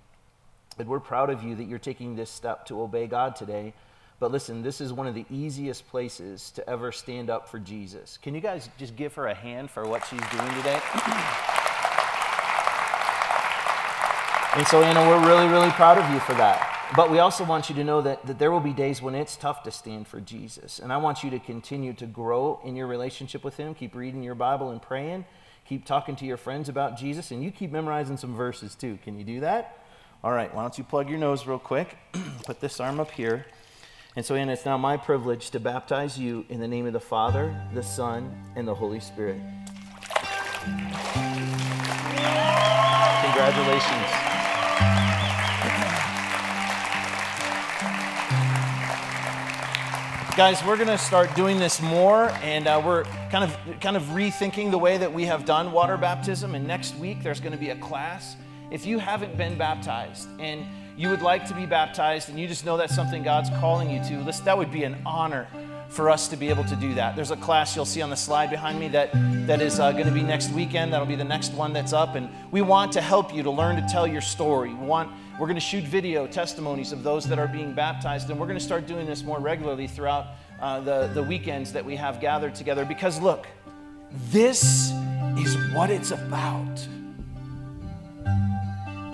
And 0.77 0.89
we're 0.89 0.99
proud 0.99 1.31
of 1.31 1.45
you 1.45 1.55
that 1.55 1.65
you're 1.65 1.79
taking 1.79 2.17
this 2.17 2.31
step 2.31 2.67
to 2.67 2.81
obey 2.81 3.07
God 3.07 3.37
today. 3.37 3.75
But 4.19 4.33
listen, 4.33 4.63
this 4.63 4.81
is 4.81 4.93
one 4.93 5.07
of 5.07 5.15
the 5.15 5.25
easiest 5.31 5.89
places 5.89 6.51
to 6.53 6.69
ever 6.69 6.91
stand 6.91 7.31
up 7.31 7.49
for 7.49 7.59
Jesus. 7.59 8.19
Can 8.23 8.35
you 8.35 8.41
guys 8.41 8.69
just 8.77 8.97
give 8.97 9.15
her 9.15 9.29
a 9.29 9.35
hand 9.35 9.71
for 9.71 9.87
what 9.87 10.05
she's 10.05 10.21
doing 10.31 10.55
today? 10.55 10.81
And 14.57 14.67
so, 14.67 14.83
Anna, 14.83 15.01
we're 15.09 15.29
really, 15.29 15.47
really 15.47 15.71
proud 15.71 15.97
of 15.97 16.13
you 16.13 16.19
for 16.21 16.35
that. 16.35 16.89
But 16.97 17.09
we 17.09 17.21
also 17.21 17.45
want 17.45 17.69
you 17.69 17.77
to 17.77 17.85
know 17.85 18.03
that, 18.03 18.27
that 18.27 18.41
there 18.41 18.51
will 18.51 18.59
be 18.59 18.73
days 18.73 19.01
when 19.01 19.15
it's 19.15 19.37
tough 19.37 19.63
to 19.63 19.71
stand 19.71 20.09
for 20.09 20.21
Jesus. 20.21 20.81
And 20.81 20.93
I 20.93 20.97
want 20.97 21.23
you 21.23 21.31
to 21.31 21.39
continue 21.39 21.93
to 21.95 22.07
grow 22.07 22.61
in 22.65 22.75
your 22.75 22.89
relationship 22.89 23.45
with 23.45 23.57
Him. 23.57 23.77
Keep 23.77 23.95
reading 23.95 24.25
your 24.25 24.35
Bible 24.35 24.71
and 24.71 24.83
praying. 24.83 25.25
Keep 25.69 25.85
talking 25.85 26.17
to 26.17 26.25
your 26.25 26.37
friends 26.37 26.69
about 26.69 26.99
Jesus. 26.99 27.31
And 27.31 27.45
you 27.45 27.53
keep 27.53 27.71
memorizing 27.71 28.17
some 28.17 28.35
verses 28.35 28.75
too. 28.75 28.99
Can 29.05 29.17
you 29.17 29.25
do 29.25 29.39
that? 29.39 29.85
All 30.25 30.33
right, 30.33 30.53
why 30.53 30.63
don't 30.63 30.77
you 30.77 30.83
plug 30.83 31.09
your 31.09 31.19
nose 31.19 31.47
real 31.47 31.61
quick? 31.61 31.97
Put 32.45 32.59
this 32.59 32.81
arm 32.81 32.99
up 32.99 33.13
here. 33.13 33.47
And 34.17 34.27
so, 34.27 34.35
Anna, 34.35 34.53
it's 34.53 34.67
now 34.67 34.77
my 34.77 34.97
privilege 34.97 35.51
to 35.51 35.61
baptize 35.61 36.19
you 36.19 36.45
in 36.49 36.59
the 36.59 36.67
name 36.67 36.87
of 36.87 36.93
the 36.93 36.99
Father, 36.99 37.57
the 37.73 37.85
Son, 37.85 38.37
and 38.57 38.67
the 38.67 38.75
Holy 38.75 38.99
Spirit. 38.99 39.41
Congratulations. 43.23 44.30
Guys, 50.41 50.65
we're 50.65 50.77
going 50.77 50.89
to 50.89 50.97
start 50.97 51.29
doing 51.37 51.59
this 51.59 51.83
more, 51.83 52.31
and 52.43 52.67
uh, 52.67 52.81
we're 52.83 53.05
kind 53.31 53.45
of 53.45 53.55
kind 53.79 53.95
of 53.95 54.03
rethinking 54.05 54.71
the 54.71 54.79
way 54.79 54.97
that 54.97 55.13
we 55.13 55.27
have 55.27 55.45
done 55.45 55.71
water 55.71 55.99
baptism. 55.99 56.55
And 56.55 56.67
next 56.67 56.97
week, 56.97 57.23
there's 57.23 57.41
going 57.41 57.53
to 57.53 57.59
be 57.59 57.69
a 57.69 57.77
class. 57.77 58.37
If 58.71 58.87
you 58.87 58.99
haven't 58.99 59.37
been 59.37 59.59
baptized 59.59 60.31
and 60.41 60.65
you 60.97 61.11
would 61.11 61.21
like 61.21 61.45
to 61.49 61.55
be 61.55 61.67
baptized, 61.67 62.31
and 62.31 62.41
you 62.41 62.49
just 62.49 62.65
know 62.65 62.79
that's 62.79 62.95
something 62.95 63.23
God's 63.23 63.51
calling 63.61 63.91
you 63.91 64.03
to, 64.05 64.25
listen, 64.25 64.47
that 64.47 64.57
would 64.57 64.73
be 64.73 64.85
an 64.85 64.97
honor 65.05 65.47
for 65.91 66.09
us 66.09 66.27
to 66.29 66.39
be 66.39 66.49
able 66.49 66.65
to 66.65 66.77
do 66.77 66.95
that. 66.95 67.17
There's 67.17 67.33
a 67.33 67.37
class 67.37 67.77
you'll 67.77 67.85
see 67.85 68.01
on 68.01 68.09
the 68.09 68.17
slide 68.17 68.49
behind 68.49 68.81
me 68.81 68.89
that, 68.89 69.11
that 69.47 69.61
is 69.61 69.79
uh, 69.79 69.93
going 69.93 70.07
to 70.07 70.11
be 70.11 70.23
next 70.23 70.53
weekend. 70.53 70.95
That'll 70.95 71.07
be 71.07 71.17
the 71.17 71.23
next 71.23 71.53
one 71.53 71.75
that's 71.75 71.93
up. 71.93 72.15
And 72.15 72.31
we 72.51 72.63
want 72.63 72.93
to 72.93 73.03
help 73.03 73.35
you 73.35 73.43
to 73.43 73.51
learn 73.51 73.77
to 73.77 73.87
tell 73.93 74.07
your 74.07 74.23
story. 74.23 74.73
We 74.73 74.87
want, 74.87 75.13
we're 75.41 75.47
going 75.47 75.55
to 75.55 75.61
shoot 75.61 75.85
video 75.85 76.27
testimonies 76.27 76.93
of 76.93 77.03
those 77.03 77.25
that 77.25 77.39
are 77.39 77.49
being 77.49 77.73
baptized. 77.73 78.29
And 78.29 78.39
we're 78.39 78.47
going 78.47 78.59
to 78.59 78.65
start 78.65 78.87
doing 78.87 79.07
this 79.07 79.25
more 79.25 79.41
regularly 79.41 79.87
throughout 79.87 80.27
uh, 80.61 80.81
the, 80.81 81.11
the 81.15 81.23
weekends 81.23 81.73
that 81.73 81.83
we 81.83 81.97
have 81.97 82.21
gathered 82.21 82.55
together. 82.55 82.85
Because 82.85 83.19
look, 83.23 83.47
this 84.29 84.93
is 85.39 85.57
what 85.73 85.89
it's 85.89 86.11
about. 86.11 86.87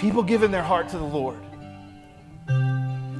People 0.00 0.24
giving 0.24 0.50
their 0.50 0.64
heart 0.64 0.88
to 0.88 0.98
the 0.98 1.04
Lord. 1.04 1.38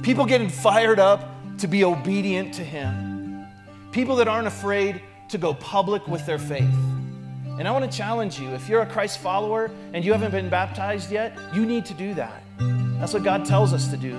People 0.03 0.25
getting 0.25 0.49
fired 0.49 0.99
up 0.99 1.31
to 1.59 1.67
be 1.69 1.85
obedient 1.85 2.53
to 2.55 2.61
Him. 2.61 3.47
People 3.93 4.17
that 4.17 4.27
aren't 4.27 4.47
afraid 4.47 5.01
to 5.29 5.37
go 5.37 5.53
public 5.53 6.05
with 6.09 6.25
their 6.25 6.39
faith. 6.39 6.75
And 7.57 7.69
I 7.69 7.71
want 7.71 7.89
to 7.89 7.97
challenge 7.97 8.37
you 8.37 8.49
if 8.49 8.67
you're 8.67 8.81
a 8.81 8.85
Christ 8.85 9.19
follower 9.19 9.71
and 9.93 10.03
you 10.03 10.11
haven't 10.11 10.31
been 10.31 10.49
baptized 10.49 11.09
yet, 11.09 11.37
you 11.53 11.65
need 11.65 11.85
to 11.85 11.93
do 11.93 12.13
that. 12.15 12.43
That's 12.59 13.13
what 13.13 13.23
God 13.23 13.45
tells 13.45 13.73
us 13.73 13.87
to 13.89 13.97
do. 13.97 14.17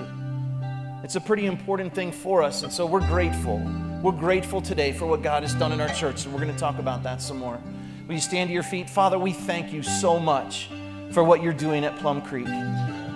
It's 1.03 1.15
a 1.15 1.21
pretty 1.21 1.45
important 1.45 1.93
thing 1.93 2.11
for 2.11 2.43
us. 2.43 2.63
And 2.63 2.71
so 2.71 2.85
we're 2.85 3.05
grateful. 3.07 3.57
We're 4.01 4.11
grateful 4.11 4.61
today 4.61 4.91
for 4.91 5.05
what 5.05 5.21
God 5.21 5.43
has 5.43 5.53
done 5.55 5.71
in 5.71 5.81
our 5.81 5.89
church. 5.89 6.25
And 6.25 6.33
we're 6.33 6.41
going 6.41 6.53
to 6.53 6.59
talk 6.59 6.79
about 6.79 7.03
that 7.03 7.21
some 7.21 7.37
more. 7.37 7.59
Will 8.07 8.15
you 8.15 8.21
stand 8.21 8.49
to 8.49 8.53
your 8.53 8.63
feet? 8.63 8.89
Father, 8.89 9.19
we 9.19 9.33
thank 9.33 9.73
you 9.73 9.83
so 9.83 10.19
much 10.19 10.69
for 11.11 11.23
what 11.23 11.43
you're 11.43 11.53
doing 11.53 11.83
at 11.83 11.97
Plum 11.97 12.21
Creek. 12.21 12.47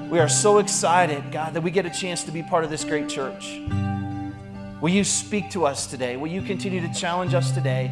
We 0.09 0.19
are 0.19 0.29
so 0.29 0.59
excited, 0.59 1.31
God, 1.31 1.53
that 1.53 1.61
we 1.61 1.71
get 1.71 1.85
a 1.85 1.89
chance 1.89 2.23
to 2.25 2.31
be 2.31 2.43
part 2.43 2.63
of 2.63 2.69
this 2.69 2.83
great 2.83 3.09
church. 3.09 3.59
Will 4.81 4.89
you 4.89 5.03
speak 5.03 5.49
to 5.51 5.65
us 5.65 5.87
today? 5.87 6.17
Will 6.17 6.27
you 6.27 6.41
continue 6.41 6.81
to 6.81 6.93
challenge 6.93 7.33
us 7.33 7.51
today 7.51 7.91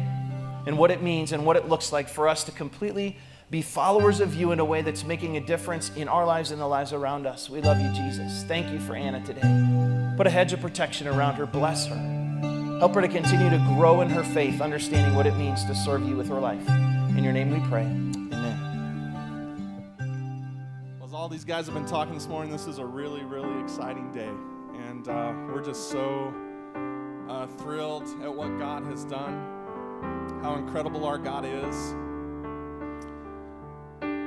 and 0.66 0.76
what 0.76 0.90
it 0.90 1.02
means 1.02 1.32
and 1.32 1.44
what 1.44 1.56
it 1.56 1.68
looks 1.68 1.92
like 1.92 2.08
for 2.08 2.28
us 2.28 2.44
to 2.44 2.52
completely 2.52 3.16
be 3.52 3.60
followers 3.60 4.20
of 4.20 4.34
you 4.34 4.50
in 4.52 4.60
a 4.60 4.64
way 4.64 4.80
that's 4.80 5.04
making 5.04 5.36
a 5.36 5.40
difference 5.40 5.90
in 5.94 6.08
our 6.08 6.24
lives 6.24 6.52
and 6.52 6.60
the 6.60 6.66
lives 6.66 6.94
around 6.94 7.26
us? 7.26 7.50
We 7.50 7.60
love 7.60 7.78
you, 7.78 7.92
Jesus. 7.92 8.44
Thank 8.44 8.72
you 8.72 8.80
for 8.80 8.96
Anna 8.96 9.22
today. 9.26 9.42
Put 10.16 10.26
a 10.26 10.30
hedge 10.30 10.54
of 10.54 10.62
protection 10.62 11.06
around 11.06 11.34
her. 11.34 11.44
Bless 11.44 11.86
her. 11.86 12.78
Help 12.78 12.94
her 12.94 13.02
to 13.02 13.08
continue 13.08 13.50
to 13.50 13.58
grow 13.76 14.00
in 14.00 14.08
her 14.08 14.24
faith, 14.24 14.62
understanding 14.62 15.14
what 15.14 15.26
it 15.26 15.36
means 15.36 15.66
to 15.66 15.74
serve 15.74 16.08
you 16.08 16.16
with 16.16 16.28
her 16.28 16.40
life. 16.40 16.66
In 17.10 17.22
your 17.22 17.34
name 17.34 17.50
we 17.50 17.60
pray 17.68 17.82
Amen. 17.82 18.56
As 21.04 21.12
all 21.12 21.28
these 21.28 21.44
guys 21.44 21.66
have 21.66 21.74
been 21.74 21.84
talking 21.84 22.14
this 22.14 22.28
morning, 22.28 22.50
this 22.50 22.66
is 22.66 22.78
a 22.78 22.86
really, 22.86 23.22
really 23.22 23.60
exciting 23.62 24.10
day. 24.12 24.32
And 24.88 25.06
uh, 25.08 25.34
we're 25.52 25.62
just 25.62 25.90
so 25.90 26.32
uh, 27.28 27.46
thrilled 27.58 28.08
at 28.22 28.34
what 28.34 28.58
God 28.58 28.82
has 28.84 29.04
done, 29.04 30.40
how 30.42 30.54
incredible 30.54 31.04
our 31.04 31.18
God 31.18 31.44
is. 31.44 31.94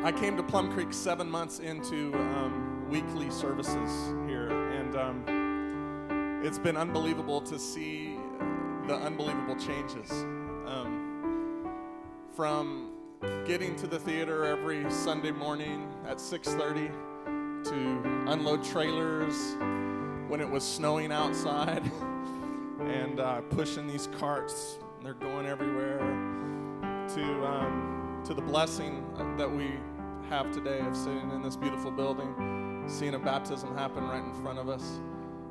I 0.06 0.12
came 0.12 0.38
to 0.38 0.44
Plum 0.44 0.72
Creek 0.72 0.94
seven 0.94 1.28
months 1.28 1.58
into 1.58 2.14
um, 2.14 2.88
weekly 2.92 3.32
services 3.32 4.14
here, 4.28 4.50
and 4.50 4.96
um, 4.96 6.42
it's 6.46 6.60
been 6.60 6.78
unbelievable 6.78 7.42
to 7.42 7.58
see 7.58 8.20
the 8.86 8.94
unbelievable 8.94 9.56
changes. 9.56 10.12
Um, 10.68 11.72
from 12.36 12.92
getting 13.48 13.76
to 13.78 13.88
the 13.88 13.98
theater 13.98 14.46
every 14.46 14.88
Sunday 14.92 15.32
morning 15.32 15.92
at 16.08 16.18
6:30 16.18 16.92
to 17.64 18.32
unload 18.32 18.64
trailers 18.64 19.56
when 20.28 20.40
it 20.40 20.48
was 20.48 20.64
snowing 20.64 21.12
outside 21.12 21.82
and 22.80 23.20
uh, 23.20 23.42
pushing 23.50 23.88
these 23.88 24.08
carts. 24.20 24.78
They're 25.02 25.16
going 25.16 25.48
everywhere. 25.48 25.98
To 27.16 27.46
um, 27.46 28.22
to 28.26 28.34
the 28.34 28.42
blessing 28.42 29.04
that 29.38 29.50
we 29.50 29.80
have 30.30 30.52
today 30.52 30.80
of 30.80 30.96
sitting 30.96 31.30
in 31.32 31.42
this 31.42 31.56
beautiful 31.56 31.92
building, 31.92 32.84
seeing 32.88 33.14
a 33.14 33.20
baptism 33.20 33.76
happen 33.76 34.04
right 34.08 34.24
in 34.24 34.34
front 34.34 34.58
of 34.58 34.70
us. 34.70 35.00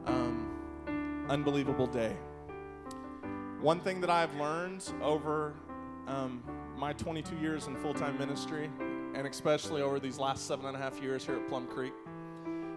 Um, 0.07 1.27
unbelievable 1.29 1.87
day. 1.87 2.17
One 3.61 3.81
thing 3.81 4.01
that 4.01 4.11
I've 4.11 4.35
learned 4.35 4.85
over 5.01 5.55
um, 6.07 6.43
my 6.77 6.93
22 6.93 7.37
years 7.37 7.67
in 7.67 7.77
full 7.77 7.95
time 7.95 8.19
ministry, 8.19 8.69
and 9.15 9.27
especially 9.27 9.81
over 9.81 10.01
these 10.01 10.19
last 10.19 10.47
seven 10.47 10.67
and 10.67 10.77
a 10.77 10.79
half 10.79 11.01
years 11.01 11.25
here 11.25 11.37
at 11.37 11.49
Plum 11.49 11.67
Creek, 11.67 11.95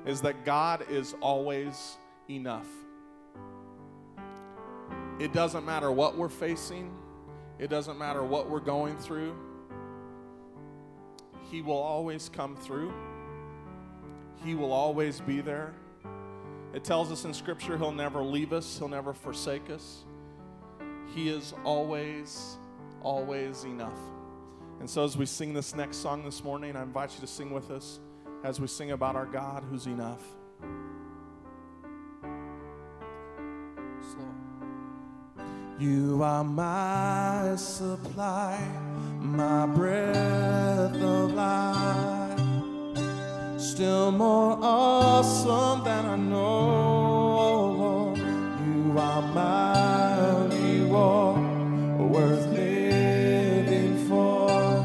is 0.06 0.22
that 0.22 0.46
God 0.46 0.86
is 0.90 1.16
always 1.20 1.98
enough. 2.30 2.68
It 5.20 5.34
doesn't 5.34 5.66
matter 5.66 5.92
what 5.92 6.16
we're 6.16 6.30
facing, 6.30 6.94
it 7.58 7.70
doesn't 7.70 7.98
matter 7.98 8.24
what 8.24 8.50
we're 8.50 8.60
going 8.60 8.98
through, 8.98 9.36
He 11.52 11.62
will 11.62 11.78
always 11.78 12.30
come 12.30 12.56
through, 12.56 12.94
He 14.44 14.56
will 14.56 14.74
always 14.74 15.22
be 15.22 15.42
there. 15.42 15.74
It 16.74 16.84
tells 16.84 17.12
us 17.12 17.26
in 17.26 17.34
Scripture 17.34 17.78
He'll 17.78 17.92
never 17.92 18.22
leave 18.22 18.54
us, 18.54 18.78
He'll 18.78 18.88
never 18.88 19.14
forsake 19.14 19.70
us. 19.70 20.04
He 21.14 21.30
is 21.30 21.54
always 21.64 22.58
always 23.02 23.64
enough. 23.64 24.00
And 24.80 24.90
so, 24.90 25.04
as 25.04 25.18
we 25.18 25.26
sing 25.26 25.54
this 25.54 25.76
next 25.76 25.98
song 25.98 26.24
this 26.24 26.44
morning, 26.44 26.76
I 26.76 26.84
invite 26.84 27.14
you 27.16 27.22
to 27.22 27.28
sing 27.28 27.52
with 27.52 27.72
us 27.72 28.00
as 28.44 28.60
we 28.60 28.68
sing 28.68 28.92
about 28.92 29.16
our 29.16 29.26
God 29.26 29.64
who's 29.70 29.88
enough. 29.88 30.22
You 35.80 36.24
are 36.24 36.44
my 36.44 37.54
supply, 37.56 38.60
my 39.22 39.68
breath 39.68 40.96
of 40.96 41.36
life, 41.36 42.40
still 43.60 44.12
more 44.12 44.58
awesome 44.60 45.84
than 45.84 46.06
I 46.08 46.16
know. 46.16 48.16
You 48.66 48.98
are 48.98 49.22
my 49.22 50.48
reward, 50.48 52.10
worth 52.10 52.48
living 52.48 54.08
for. 54.08 54.84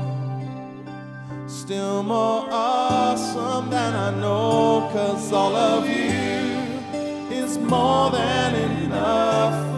still 1.48 2.02
more 2.02 2.46
awesome 2.50 3.70
than 3.70 3.94
I 3.94 4.10
know. 4.20 4.90
Cause 4.92 5.32
all 5.32 5.56
of 5.56 5.88
you 5.88 7.34
is 7.34 7.56
more 7.56 8.10
than 8.10 8.54
enough 8.56 9.71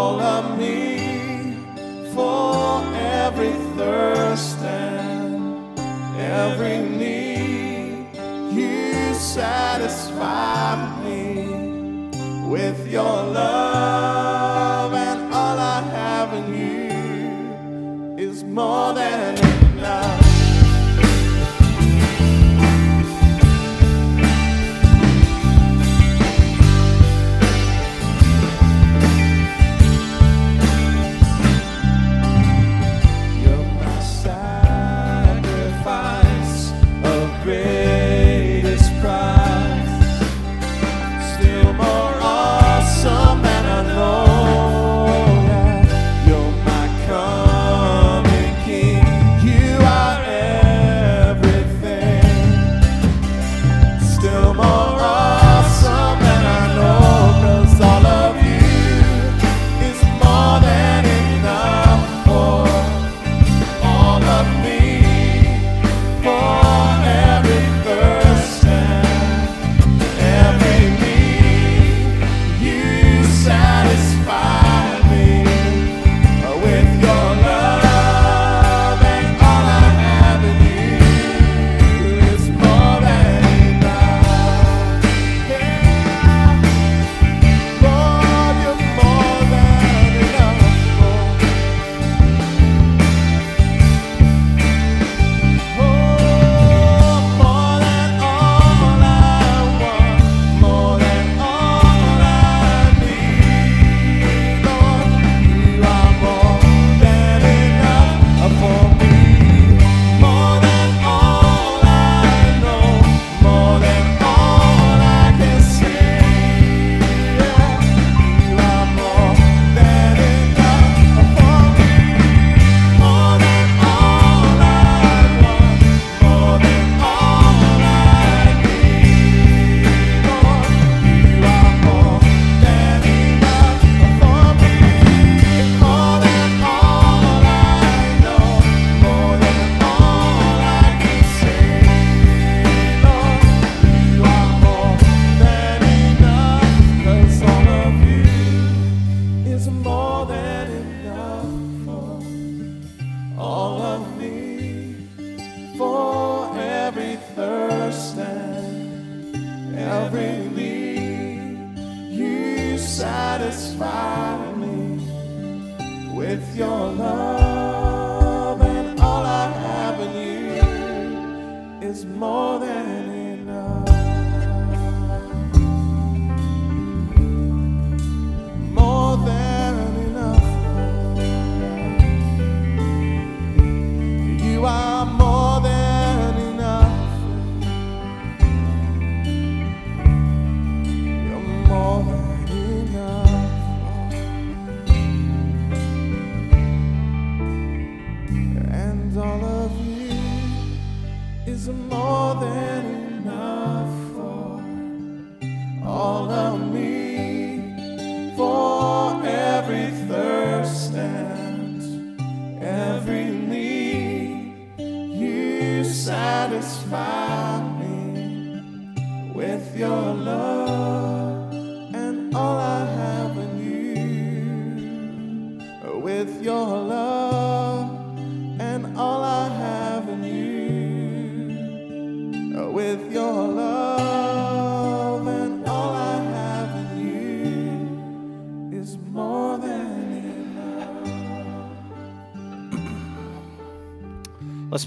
all 0.00 0.18
of 0.18 0.58
me, 0.58 1.56
for 2.14 2.82
every 3.22 3.54
thirst 3.76 4.58
and 4.58 5.78
every 6.16 6.78
need. 6.78 8.06
You 8.60 9.12
satisfy 9.14 10.74
me 11.04 11.24
with 12.54 12.80
your 12.96 13.16
love, 13.42 14.92
and 15.08 15.20
all 15.34 15.58
I 15.76 15.80
have 15.98 16.30
in 16.40 16.46
you 16.62 18.16
is 18.26 18.42
more 18.42 18.94
than 18.94 19.16
enough. 19.34 19.49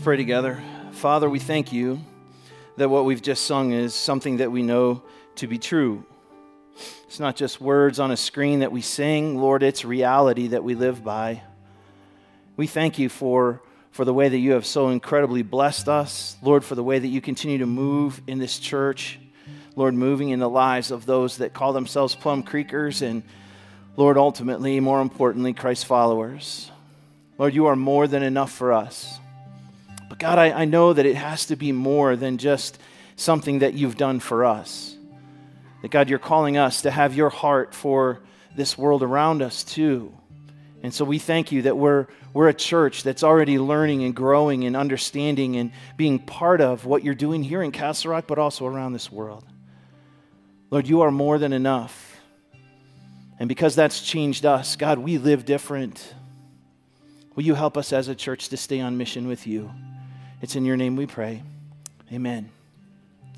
Pray 0.03 0.17
together. 0.17 0.61
Father, 0.91 1.29
we 1.29 1.39
thank 1.39 1.71
you 1.71 1.97
that 2.75 2.89
what 2.89 3.05
we've 3.05 3.21
just 3.21 3.45
sung 3.45 3.71
is 3.71 3.95
something 3.95 4.37
that 4.37 4.51
we 4.51 4.61
know 4.61 5.01
to 5.35 5.47
be 5.47 5.57
true. 5.57 6.03
It's 7.05 7.21
not 7.21 7.37
just 7.37 7.61
words 7.61 8.01
on 8.01 8.11
a 8.11 8.17
screen 8.17 8.59
that 8.59 8.73
we 8.73 8.81
sing, 8.81 9.39
Lord, 9.39 9.63
it's 9.63 9.85
reality 9.85 10.47
that 10.47 10.61
we 10.61 10.75
live 10.75 11.05
by. 11.05 11.41
We 12.57 12.67
thank 12.67 12.99
you 12.99 13.07
for, 13.07 13.61
for 13.91 14.03
the 14.03 14.13
way 14.13 14.27
that 14.27 14.37
you 14.37 14.51
have 14.51 14.65
so 14.65 14.89
incredibly 14.89 15.41
blessed 15.41 15.87
us, 15.87 16.35
Lord, 16.41 16.65
for 16.65 16.75
the 16.75 16.83
way 16.83 16.99
that 16.99 17.07
you 17.07 17.21
continue 17.21 17.59
to 17.59 17.65
move 17.65 18.21
in 18.27 18.39
this 18.39 18.59
church, 18.59 19.19
Lord, 19.77 19.93
moving 19.93 20.31
in 20.31 20.39
the 20.39 20.49
lives 20.49 20.91
of 20.91 21.05
those 21.05 21.37
that 21.37 21.53
call 21.53 21.71
themselves 21.71 22.13
Plum 22.13 22.43
Creekers 22.43 23.01
and, 23.01 23.23
Lord, 23.95 24.17
ultimately, 24.17 24.81
more 24.81 24.99
importantly, 24.99 25.53
Christ 25.53 25.85
followers. 25.85 26.69
Lord, 27.37 27.53
you 27.53 27.67
are 27.67 27.77
more 27.77 28.05
than 28.05 28.21
enough 28.21 28.51
for 28.51 28.73
us. 28.73 29.21
But 30.13 30.19
God, 30.19 30.37
I, 30.37 30.51
I 30.51 30.65
know 30.65 30.93
that 30.93 31.07
it 31.07 31.15
has 31.15 31.47
to 31.47 31.55
be 31.55 31.71
more 31.71 32.15
than 32.15 32.37
just 32.37 32.77
something 33.15 33.59
that 33.59 33.73
you've 33.73 33.97
done 33.97 34.19
for 34.19 34.45
us. 34.45 34.95
That 35.81 35.89
God, 35.89 36.07
you're 36.07 36.19
calling 36.19 36.55
us 36.55 36.83
to 36.83 36.91
have 36.91 37.15
your 37.15 37.31
heart 37.31 37.73
for 37.73 38.19
this 38.55 38.77
world 38.77 39.01
around 39.01 39.41
us 39.41 39.63
too. 39.63 40.15
And 40.83 40.93
so 40.93 41.03
we 41.03 41.17
thank 41.17 41.51
you 41.51 41.63
that 41.63 41.79
we're, 41.79 42.05
we're 42.31 42.47
a 42.47 42.53
church 42.53 43.01
that's 43.01 43.23
already 43.23 43.57
learning 43.57 44.03
and 44.03 44.15
growing 44.15 44.65
and 44.65 44.77
understanding 44.77 45.55
and 45.55 45.71
being 45.97 46.19
part 46.19 46.61
of 46.61 46.85
what 46.85 47.03
you're 47.03 47.15
doing 47.15 47.41
here 47.41 47.63
in 47.63 47.71
Castle 47.71 48.11
Rock, 48.11 48.25
but 48.27 48.37
also 48.37 48.67
around 48.67 48.93
this 48.93 49.11
world. 49.11 49.43
Lord, 50.69 50.87
you 50.87 51.01
are 51.01 51.09
more 51.09 51.39
than 51.39 51.53
enough. 51.53 52.21
And 53.39 53.49
because 53.49 53.73
that's 53.73 53.99
changed 53.99 54.45
us, 54.45 54.75
God, 54.75 54.99
we 54.99 55.17
live 55.17 55.43
different. 55.43 56.13
Will 57.33 57.45
you 57.45 57.55
help 57.55 57.77
us 57.77 57.91
as 57.91 58.09
a 58.09 58.13
church 58.13 58.49
to 58.49 58.57
stay 58.57 58.79
on 58.79 58.95
mission 58.95 59.27
with 59.27 59.47
you? 59.47 59.71
It's 60.43 60.57
in 60.57 60.65
your 60.65 60.75
name 60.75 60.97
we 60.97 61.05
pray. 61.05 61.41
Amen. 62.11 62.49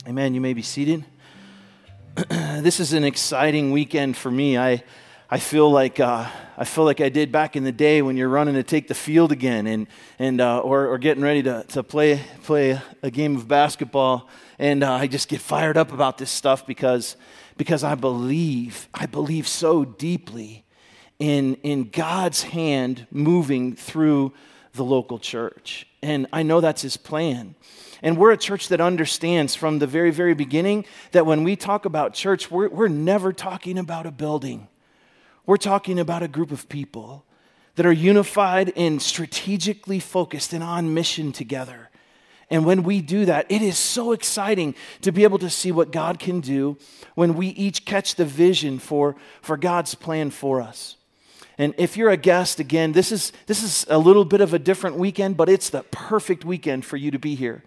Amen. 0.07 0.33
You 0.33 0.41
may 0.41 0.53
be 0.53 0.63
seated. 0.63 1.05
this 2.29 2.79
is 2.79 2.93
an 2.93 3.03
exciting 3.03 3.71
weekend 3.71 4.17
for 4.17 4.31
me. 4.31 4.57
I, 4.57 4.83
I 5.29 5.37
feel 5.37 5.69
like 5.69 5.99
uh, 5.99 6.27
I 6.57 6.65
feel 6.65 6.83
like 6.83 7.01
I 7.01 7.09
did 7.09 7.31
back 7.31 7.55
in 7.55 7.63
the 7.63 7.71
day 7.71 8.01
when 8.01 8.17
you're 8.17 8.27
running 8.27 8.55
to 8.55 8.63
take 8.63 8.87
the 8.87 8.95
field 8.95 9.31
again, 9.31 9.67
and 9.67 9.85
and 10.17 10.41
uh, 10.41 10.61
or, 10.61 10.87
or 10.87 10.97
getting 10.97 11.21
ready 11.21 11.43
to, 11.43 11.63
to 11.67 11.83
play 11.83 12.19
play 12.41 12.81
a 13.03 13.11
game 13.11 13.35
of 13.35 13.47
basketball, 13.47 14.27
and 14.57 14.83
uh, 14.83 14.93
I 14.93 15.05
just 15.05 15.29
get 15.29 15.41
fired 15.41 15.77
up 15.77 15.91
about 15.91 16.17
this 16.17 16.31
stuff 16.31 16.65
because 16.65 17.17
because 17.55 17.83
I 17.83 17.93
believe 17.93 18.89
I 18.95 19.05
believe 19.05 19.47
so 19.47 19.85
deeply 19.85 20.65
in 21.19 21.53
in 21.57 21.91
God's 21.91 22.41
hand 22.41 23.05
moving 23.11 23.75
through 23.75 24.33
the 24.75 24.83
local 24.83 25.19
church, 25.19 25.87
and 26.01 26.27
I 26.31 26.43
know 26.43 26.61
that's 26.61 26.81
His 26.81 26.97
plan. 26.97 27.55
And 28.01 28.17
we're 28.17 28.31
a 28.31 28.37
church 28.37 28.67
that 28.67 28.81
understands 28.81 29.55
from 29.55 29.79
the 29.79 29.87
very, 29.87 30.11
very 30.11 30.33
beginning 30.33 30.85
that 31.11 31.25
when 31.25 31.43
we 31.43 31.55
talk 31.55 31.85
about 31.85 32.13
church, 32.13 32.51
we're, 32.51 32.69
we're 32.69 32.87
never 32.87 33.33
talking 33.33 33.77
about 33.77 34.05
a 34.05 34.11
building. 34.11 34.67
We're 35.45 35.57
talking 35.57 35.99
about 35.99 36.23
a 36.23 36.27
group 36.27 36.51
of 36.51 36.69
people 36.69 37.25
that 37.75 37.85
are 37.85 37.91
unified 37.91 38.73
and 38.75 39.01
strategically 39.01 39.99
focused 39.99 40.53
and 40.53 40.63
on 40.63 40.93
mission 40.93 41.31
together. 41.31 41.89
And 42.49 42.65
when 42.65 42.83
we 42.83 43.01
do 43.01 43.25
that, 43.25 43.47
it 43.49 43.61
is 43.61 43.77
so 43.77 44.11
exciting 44.11 44.75
to 45.01 45.11
be 45.11 45.23
able 45.23 45.39
to 45.39 45.49
see 45.49 45.71
what 45.71 45.91
God 45.91 46.19
can 46.19 46.41
do 46.41 46.77
when 47.15 47.35
we 47.35 47.47
each 47.47 47.85
catch 47.85 48.15
the 48.15 48.25
vision 48.25 48.77
for, 48.79 49.15
for 49.41 49.57
God's 49.57 49.95
plan 49.95 50.29
for 50.29 50.61
us. 50.61 50.95
And 51.57 51.73
if 51.77 51.95
you're 51.95 52.09
a 52.09 52.17
guest, 52.17 52.59
again, 52.59 52.91
this 52.91 53.11
is, 53.11 53.31
this 53.47 53.63
is 53.63 53.85
a 53.89 53.97
little 53.97 54.25
bit 54.25 54.41
of 54.41 54.53
a 54.53 54.59
different 54.59 54.97
weekend, 54.97 55.37
but 55.37 55.49
it's 55.49 55.69
the 55.69 55.83
perfect 55.83 56.43
weekend 56.43 56.85
for 56.85 56.97
you 56.97 57.11
to 57.11 57.19
be 57.19 57.35
here 57.35 57.63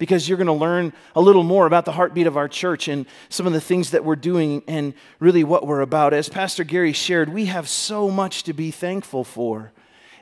because 0.00 0.28
you're 0.28 0.38
going 0.38 0.46
to 0.46 0.52
learn 0.52 0.92
a 1.14 1.20
little 1.20 1.42
more 1.42 1.66
about 1.66 1.84
the 1.84 1.92
heartbeat 1.92 2.26
of 2.26 2.36
our 2.36 2.48
church 2.48 2.88
and 2.88 3.06
some 3.28 3.46
of 3.46 3.52
the 3.52 3.60
things 3.60 3.90
that 3.90 4.04
we're 4.04 4.16
doing 4.16 4.62
and 4.66 4.94
really 5.20 5.44
what 5.44 5.66
we're 5.66 5.82
about. 5.82 6.12
As 6.12 6.28
Pastor 6.28 6.64
Gary 6.64 6.92
shared, 6.92 7.28
we 7.28 7.44
have 7.46 7.68
so 7.68 8.10
much 8.10 8.42
to 8.44 8.52
be 8.52 8.70
thankful 8.70 9.24
for. 9.24 9.72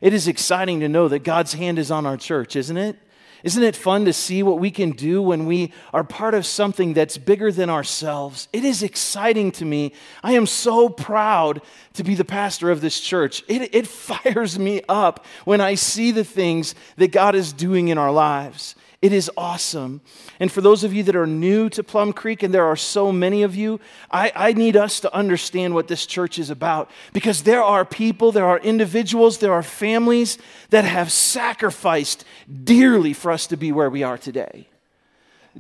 It 0.01 0.13
is 0.13 0.29
exciting 0.29 0.81
to 0.81 0.89
know 0.89 1.09
that 1.09 1.21
God's 1.21 1.55
hand 1.55 1.79
is 1.79 1.91
on 1.91 2.07
our 2.07 2.17
church, 2.17 2.57
isn't 2.57 2.77
it? 2.77 2.99
Isn't 3.45 3.63
it 3.63 3.77
fun 3.77 4.05
to 4.05 4.13
see 4.13 4.43
what 4.43 4.59
we 4.59 4.71
can 4.71 4.91
do 4.91 5.23
when 5.23 5.47
we 5.47 5.73
are 5.93 6.03
part 6.03 6.35
of 6.35 6.45
something 6.45 6.95
that's 6.95 7.19
bigger 7.19 7.53
than 7.53 7.71
ourselves? 7.71 8.49
It 8.53 8.65
is 8.65 8.83
exciting 8.83 9.53
to 9.53 9.65
me. 9.65 9.93
I 10.23 10.33
am 10.33 10.47
so 10.47 10.89
proud 10.89 11.63
to 11.95 12.05
be 12.05 12.15
the 12.15 12.25
pastor 12.25 12.71
of 12.71 12.81
this 12.81 13.01
church. 13.01 13.45
It, 13.47 13.75
it 13.75 13.87
fires 13.89 14.59
me 14.59 14.83
up 14.89 15.25
when 15.45 15.61
I 15.61 15.75
see 15.75 16.11
the 16.11 16.25
things 16.25 16.75
that 16.97 17.13
God 17.13 17.35
is 17.35 17.53
doing 17.53 17.89
in 17.89 17.99
our 17.99 18.13
lives. 18.13 18.75
It 19.01 19.13
is 19.13 19.31
awesome. 19.37 20.01
And 20.41 20.51
for 20.51 20.61
those 20.61 20.83
of 20.83 20.93
you 20.93 21.05
that 21.05 21.15
are 21.15 21.27
new 21.27 21.69
to 21.71 21.85
Plum 21.85 22.13
Creek, 22.13 22.43
and 22.43 22.53
there 22.53 22.65
are 22.65 22.75
so 22.75 23.13
many 23.13 23.45
of 23.45 23.55
you, 23.55 23.79
I, 24.11 24.33
I, 24.35 24.53
need 24.55 24.77
us 24.77 24.99
to 25.01 25.15
understand 25.15 25.73
what 25.73 25.87
this 25.87 26.05
church 26.05 26.37
is 26.37 26.51
about. 26.51 26.91
Because 27.13 27.45
there 27.45 27.63
are 27.63 27.85
people, 27.85 28.33
there 28.33 28.47
are 28.47 28.59
individuals, 28.59 29.39
there 29.39 29.53
are 29.53 29.63
families 29.63 30.37
that 30.71 30.85
have 30.85 31.13
sacrificed 31.13 32.25
dearly 32.65 33.13
for 33.13 33.31
us 33.31 33.47
to 33.49 33.57
be 33.57 33.71
where 33.71 33.89
we 33.89 34.03
are 34.03 34.19
today. 34.19 34.67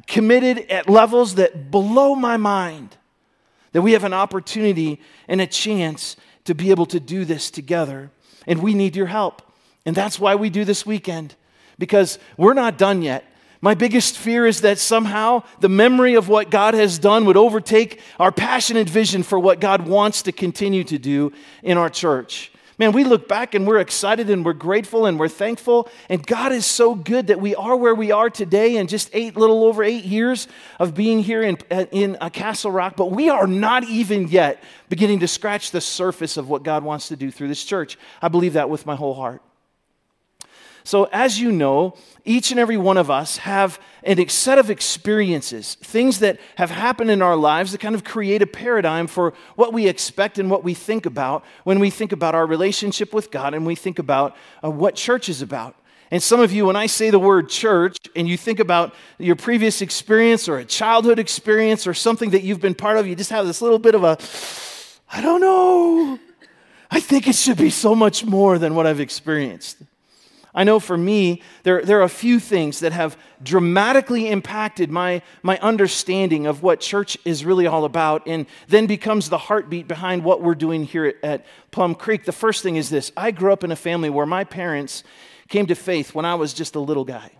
Committed 0.08 0.58
at 0.68 0.88
levels 0.88 1.36
that 1.36 1.70
blow 1.70 2.16
my 2.16 2.36
mind. 2.36 2.96
That 3.70 3.82
we 3.82 3.92
have 3.92 4.04
an 4.04 4.14
opportunity 4.14 5.00
and 5.28 5.40
a 5.40 5.46
chance 5.46 6.16
to 6.44 6.56
be 6.56 6.72
able 6.72 6.86
to 6.86 6.98
do 6.98 7.24
this 7.24 7.52
together. 7.52 8.10
And 8.48 8.64
we 8.64 8.74
need 8.74 8.96
your 8.96 9.06
help. 9.06 9.42
And 9.86 9.94
that's 9.94 10.18
why 10.18 10.34
we 10.34 10.50
do 10.50 10.64
this 10.64 10.84
weekend 10.84 11.36
because 11.78 12.18
we're 12.36 12.54
not 12.54 12.76
done 12.76 13.02
yet. 13.02 13.24
My 13.60 13.74
biggest 13.74 14.16
fear 14.16 14.46
is 14.46 14.60
that 14.60 14.78
somehow 14.78 15.42
the 15.60 15.68
memory 15.68 16.14
of 16.14 16.28
what 16.28 16.50
God 16.50 16.74
has 16.74 16.98
done 16.98 17.24
would 17.24 17.36
overtake 17.36 18.00
our 18.20 18.30
passionate 18.30 18.88
vision 18.88 19.22
for 19.22 19.38
what 19.38 19.58
God 19.58 19.88
wants 19.88 20.22
to 20.22 20.32
continue 20.32 20.84
to 20.84 20.98
do 20.98 21.32
in 21.62 21.76
our 21.76 21.90
church. 21.90 22.52
Man, 22.78 22.92
we 22.92 23.02
look 23.02 23.26
back 23.26 23.56
and 23.56 23.66
we're 23.66 23.78
excited 23.80 24.30
and 24.30 24.44
we're 24.44 24.52
grateful 24.52 25.06
and 25.06 25.18
we're 25.18 25.26
thankful. 25.26 25.88
And 26.08 26.24
God 26.24 26.52
is 26.52 26.64
so 26.64 26.94
good 26.94 27.26
that 27.26 27.40
we 27.40 27.56
are 27.56 27.74
where 27.74 27.94
we 27.94 28.12
are 28.12 28.30
today 28.30 28.76
in 28.76 28.86
just 28.86 29.10
eight, 29.12 29.36
little 29.36 29.64
over 29.64 29.82
eight 29.82 30.04
years 30.04 30.46
of 30.78 30.94
being 30.94 31.18
here 31.18 31.42
in, 31.42 31.56
in 31.90 32.16
a 32.20 32.30
Castle 32.30 32.70
Rock. 32.70 32.94
But 32.94 33.10
we 33.10 33.30
are 33.30 33.48
not 33.48 33.82
even 33.82 34.28
yet 34.28 34.62
beginning 34.88 35.18
to 35.20 35.28
scratch 35.28 35.72
the 35.72 35.80
surface 35.80 36.36
of 36.36 36.48
what 36.48 36.62
God 36.62 36.84
wants 36.84 37.08
to 37.08 37.16
do 37.16 37.32
through 37.32 37.48
this 37.48 37.64
church. 37.64 37.98
I 38.22 38.28
believe 38.28 38.52
that 38.52 38.70
with 38.70 38.86
my 38.86 38.94
whole 38.94 39.14
heart. 39.14 39.42
So, 40.88 41.04
as 41.12 41.38
you 41.38 41.52
know, 41.52 41.96
each 42.24 42.50
and 42.50 42.58
every 42.58 42.78
one 42.78 42.96
of 42.96 43.10
us 43.10 43.36
have 43.36 43.78
a 44.04 44.26
set 44.28 44.58
of 44.58 44.70
experiences, 44.70 45.74
things 45.74 46.20
that 46.20 46.40
have 46.56 46.70
happened 46.70 47.10
in 47.10 47.20
our 47.20 47.36
lives 47.36 47.72
that 47.72 47.80
kind 47.82 47.94
of 47.94 48.04
create 48.04 48.40
a 48.40 48.46
paradigm 48.46 49.06
for 49.06 49.34
what 49.54 49.74
we 49.74 49.86
expect 49.86 50.38
and 50.38 50.50
what 50.50 50.64
we 50.64 50.72
think 50.72 51.04
about 51.04 51.44
when 51.64 51.78
we 51.78 51.90
think 51.90 52.12
about 52.12 52.34
our 52.34 52.46
relationship 52.46 53.12
with 53.12 53.30
God 53.30 53.52
and 53.52 53.66
we 53.66 53.74
think 53.74 53.98
about 53.98 54.34
uh, 54.64 54.70
what 54.70 54.94
church 54.94 55.28
is 55.28 55.42
about. 55.42 55.76
And 56.10 56.22
some 56.22 56.40
of 56.40 56.52
you, 56.52 56.64
when 56.64 56.76
I 56.76 56.86
say 56.86 57.10
the 57.10 57.18
word 57.18 57.50
church 57.50 57.98
and 58.16 58.26
you 58.26 58.38
think 58.38 58.58
about 58.58 58.94
your 59.18 59.36
previous 59.36 59.82
experience 59.82 60.48
or 60.48 60.56
a 60.56 60.64
childhood 60.64 61.18
experience 61.18 61.86
or 61.86 61.92
something 61.92 62.30
that 62.30 62.44
you've 62.44 62.62
been 62.62 62.74
part 62.74 62.96
of, 62.96 63.06
you 63.06 63.14
just 63.14 63.28
have 63.28 63.46
this 63.46 63.60
little 63.60 63.78
bit 63.78 63.94
of 63.94 64.04
a, 64.04 64.16
I 65.14 65.20
don't 65.20 65.42
know. 65.42 66.18
I 66.90 67.00
think 67.00 67.28
it 67.28 67.34
should 67.34 67.58
be 67.58 67.68
so 67.68 67.94
much 67.94 68.24
more 68.24 68.58
than 68.58 68.74
what 68.74 68.86
I've 68.86 69.00
experienced. 69.00 69.82
I 70.58 70.64
know 70.64 70.80
for 70.80 70.98
me, 70.98 71.40
there, 71.62 71.84
there 71.84 72.00
are 72.00 72.02
a 72.02 72.08
few 72.08 72.40
things 72.40 72.80
that 72.80 72.90
have 72.90 73.16
dramatically 73.40 74.28
impacted 74.28 74.90
my, 74.90 75.22
my 75.40 75.56
understanding 75.58 76.48
of 76.48 76.64
what 76.64 76.80
church 76.80 77.16
is 77.24 77.44
really 77.44 77.68
all 77.68 77.84
about 77.84 78.26
and 78.26 78.44
then 78.66 78.86
becomes 78.86 79.28
the 79.28 79.38
heartbeat 79.38 79.86
behind 79.86 80.24
what 80.24 80.42
we're 80.42 80.56
doing 80.56 80.82
here 80.82 81.04
at, 81.06 81.16
at 81.22 81.46
Plum 81.70 81.94
Creek. 81.94 82.24
The 82.24 82.32
first 82.32 82.64
thing 82.64 82.74
is 82.74 82.90
this 82.90 83.12
I 83.16 83.30
grew 83.30 83.52
up 83.52 83.62
in 83.62 83.70
a 83.70 83.76
family 83.76 84.10
where 84.10 84.26
my 84.26 84.42
parents 84.42 85.04
came 85.48 85.66
to 85.66 85.76
faith 85.76 86.12
when 86.12 86.24
I 86.24 86.34
was 86.34 86.52
just 86.52 86.74
a 86.74 86.80
little 86.80 87.04
guy. 87.04 87.30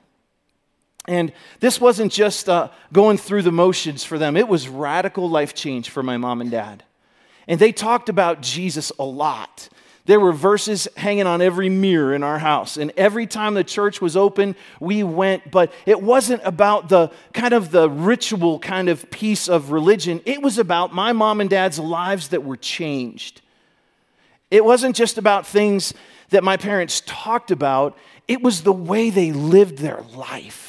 And 1.09 1.33
this 1.59 1.81
wasn't 1.81 2.13
just 2.13 2.49
uh, 2.49 2.69
going 2.93 3.19
through 3.19 3.43
the 3.43 3.51
motions 3.51 4.05
for 4.05 4.17
them, 4.17 4.37
it 4.37 4.47
was 4.47 4.69
radical 4.69 5.29
life 5.29 5.55
change 5.55 5.91
for 5.91 6.05
my 6.05 6.19
mom 6.19 6.41
and 6.41 6.53
dad. 6.53 6.85
And 7.49 7.59
they 7.59 7.73
talked 7.73 8.09
about 8.09 8.43
Jesus 8.43 8.93
a 8.97 9.05
lot. 9.05 9.71
There 10.09 10.19
were 10.19 10.33
verses 10.33 10.89
hanging 10.97 11.27
on 11.27 11.43
every 11.43 11.69
mirror 11.69 12.15
in 12.15 12.23
our 12.23 12.39
house. 12.39 12.79
And 12.79 12.95
every 12.97 13.27
time 13.27 13.53
the 13.53 13.63
church 13.63 14.01
was 14.01 14.17
open, 14.17 14.57
we 14.81 15.03
went. 15.03 15.51
But 15.51 15.71
it 15.85 16.03
wasn't 16.03 16.41
about 16.47 16.89
the 16.89 17.13
kind 17.35 17.53
of 17.53 17.71
the 17.73 17.91
ritual 17.91 18.59
kind 18.59 18.89
of 18.89 19.11
piece 19.11 19.51
of 19.51 19.71
religion. 19.71 20.23
It 20.25 20.41
was 20.41 20.57
about 20.57 20.95
my 20.95 21.13
mom 21.13 21.43
and 21.43 21.51
dad's 21.51 21.79
lives 21.79 22.29
that 22.29 22.43
were 22.43 22.57
changed. 22.57 23.43
It 24.51 24.65
wasn't 24.65 24.97
just 24.97 25.19
about 25.19 25.47
things 25.47 25.93
that 26.31 26.43
my 26.43 26.57
parents 26.57 27.03
talked 27.05 27.51
about, 27.51 27.95
it 28.27 28.41
was 28.41 28.63
the 28.63 28.73
way 28.73 29.11
they 29.11 29.33
lived 29.33 29.77
their 29.77 30.01
life. 30.15 30.68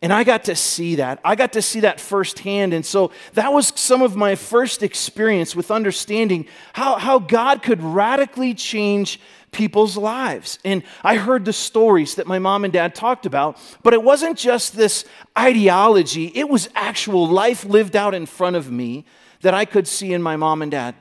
And 0.00 0.12
I 0.12 0.22
got 0.22 0.44
to 0.44 0.54
see 0.54 0.96
that. 0.96 1.18
I 1.24 1.34
got 1.34 1.52
to 1.54 1.62
see 1.62 1.80
that 1.80 2.00
firsthand. 2.00 2.72
And 2.72 2.86
so 2.86 3.10
that 3.34 3.52
was 3.52 3.72
some 3.74 4.00
of 4.00 4.14
my 4.14 4.36
first 4.36 4.84
experience 4.84 5.56
with 5.56 5.72
understanding 5.72 6.46
how, 6.72 6.98
how 6.98 7.18
God 7.18 7.62
could 7.62 7.82
radically 7.82 8.54
change 8.54 9.20
people's 9.50 9.96
lives. 9.96 10.60
And 10.64 10.84
I 11.02 11.16
heard 11.16 11.44
the 11.44 11.52
stories 11.52 12.14
that 12.14 12.28
my 12.28 12.38
mom 12.38 12.64
and 12.64 12.72
dad 12.72 12.94
talked 12.94 13.26
about, 13.26 13.58
but 13.82 13.92
it 13.92 14.02
wasn't 14.02 14.38
just 14.38 14.76
this 14.76 15.04
ideology, 15.36 16.26
it 16.34 16.48
was 16.48 16.68
actual 16.76 17.26
life 17.26 17.64
lived 17.64 17.96
out 17.96 18.14
in 18.14 18.26
front 18.26 18.54
of 18.54 18.70
me 18.70 19.04
that 19.40 19.54
I 19.54 19.64
could 19.64 19.88
see 19.88 20.12
in 20.12 20.22
my 20.22 20.36
mom 20.36 20.62
and 20.62 20.70
dad. 20.70 20.94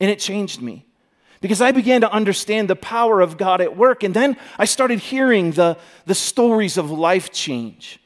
And 0.00 0.10
it 0.10 0.18
changed 0.18 0.62
me 0.62 0.86
because 1.40 1.60
I 1.60 1.72
began 1.72 2.00
to 2.00 2.10
understand 2.10 2.70
the 2.70 2.76
power 2.76 3.20
of 3.20 3.36
God 3.36 3.60
at 3.60 3.76
work. 3.76 4.02
And 4.02 4.14
then 4.14 4.36
I 4.58 4.64
started 4.64 4.98
hearing 4.98 5.52
the, 5.52 5.76
the 6.06 6.14
stories 6.14 6.78
of 6.78 6.90
life 6.90 7.32
change. 7.32 8.00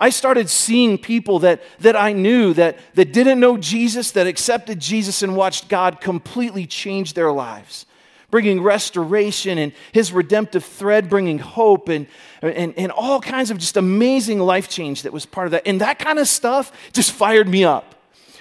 I 0.00 0.08
started 0.08 0.48
seeing 0.48 0.96
people 0.96 1.40
that, 1.40 1.62
that 1.80 1.94
I 1.94 2.14
knew 2.14 2.54
that, 2.54 2.78
that 2.94 3.12
didn't 3.12 3.38
know 3.38 3.58
Jesus, 3.58 4.12
that 4.12 4.26
accepted 4.26 4.80
Jesus 4.80 5.22
and 5.22 5.36
watched 5.36 5.68
God 5.68 6.00
completely 6.00 6.66
change 6.66 7.12
their 7.12 7.30
lives, 7.30 7.84
bringing 8.30 8.62
restoration 8.62 9.58
and 9.58 9.72
his 9.92 10.10
redemptive 10.10 10.64
thread, 10.64 11.10
bringing 11.10 11.38
hope 11.38 11.90
and, 11.90 12.06
and, 12.40 12.72
and 12.78 12.90
all 12.92 13.20
kinds 13.20 13.50
of 13.50 13.58
just 13.58 13.76
amazing 13.76 14.38
life 14.38 14.70
change 14.70 15.02
that 15.02 15.12
was 15.12 15.26
part 15.26 15.46
of 15.46 15.50
that. 15.50 15.66
And 15.66 15.82
that 15.82 15.98
kind 15.98 16.18
of 16.18 16.26
stuff 16.26 16.72
just 16.92 17.12
fired 17.12 17.46
me 17.46 17.64
up. 17.64 17.94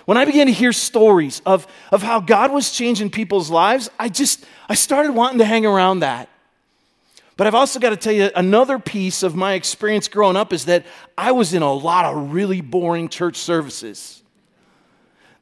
When 0.06 0.18
I 0.18 0.24
began 0.24 0.48
to 0.48 0.54
hear 0.54 0.72
stories 0.72 1.42
of, 1.46 1.68
of 1.92 2.02
how 2.02 2.22
God 2.22 2.54
was 2.54 2.72
changing 2.72 3.10
people's 3.10 3.52
lives, 3.52 3.90
I 4.00 4.08
just 4.08 4.46
I 4.70 4.76
started 4.76 5.12
wanting 5.12 5.40
to 5.40 5.46
hang 5.46 5.66
around 5.66 6.00
that. 6.00 6.29
But 7.40 7.48
I've 7.48 7.56
also 7.56 7.80
got 7.80 7.92
to 7.92 7.96
tell 7.96 8.12
you 8.12 8.30
another 8.36 8.80
piece 8.80 9.24
of 9.24 9.34
my 9.34 9.54
experience 9.54 10.10
growing 10.10 10.36
up 10.36 10.52
is 10.52 10.66
that 10.66 10.86
I 11.18 11.32
was 11.32 11.54
in 11.54 11.62
a 11.62 11.72
lot 11.72 12.04
of 12.04 12.34
really 12.34 12.60
boring 12.60 13.08
church 13.08 13.38
services. 13.38 14.22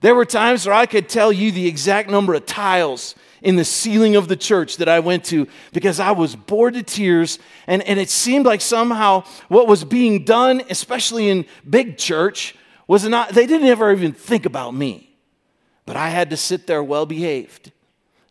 There 0.02 0.14
were 0.14 0.24
times 0.24 0.68
where 0.68 0.76
I 0.76 0.86
could 0.86 1.10
tell 1.10 1.32
you 1.32 1.52
the 1.52 1.66
exact 1.66 2.08
number 2.08 2.36
of 2.36 2.46
tiles 2.46 3.16
in 3.42 3.56
the 3.56 3.66
ceiling 3.66 4.16
of 4.16 4.28
the 4.28 4.36
church 4.36 4.78
that 4.78 4.88
I 4.88 5.00
went 5.00 5.26
to 5.26 5.48
because 5.74 6.00
I 6.00 6.12
was 6.12 6.36
bored 6.36 6.76
to 6.76 6.84
tears. 6.84 7.40
And, 7.66 7.82
and 7.82 8.00
it 8.00 8.12
seemed 8.12 8.46
like 8.46 8.62
somehow 8.62 9.24
what 9.48 9.68
was 9.68 9.84
being 9.84 10.24
done, 10.24 10.62
especially 10.70 11.30
in 11.30 11.48
big 11.68 11.98
church, 11.98 12.54
was 12.88 13.06
not, 13.06 13.30
they 13.30 13.48
didn't 13.48 13.70
ever 13.70 13.92
even 13.92 14.14
think 14.14 14.46
about 14.46 14.76
me. 14.76 15.18
But 15.88 15.98
I 15.98 16.10
had 16.10 16.30
to 16.30 16.38
sit 16.38 16.68
there 16.68 16.84
well 16.84 17.08
behaved. 17.08 17.72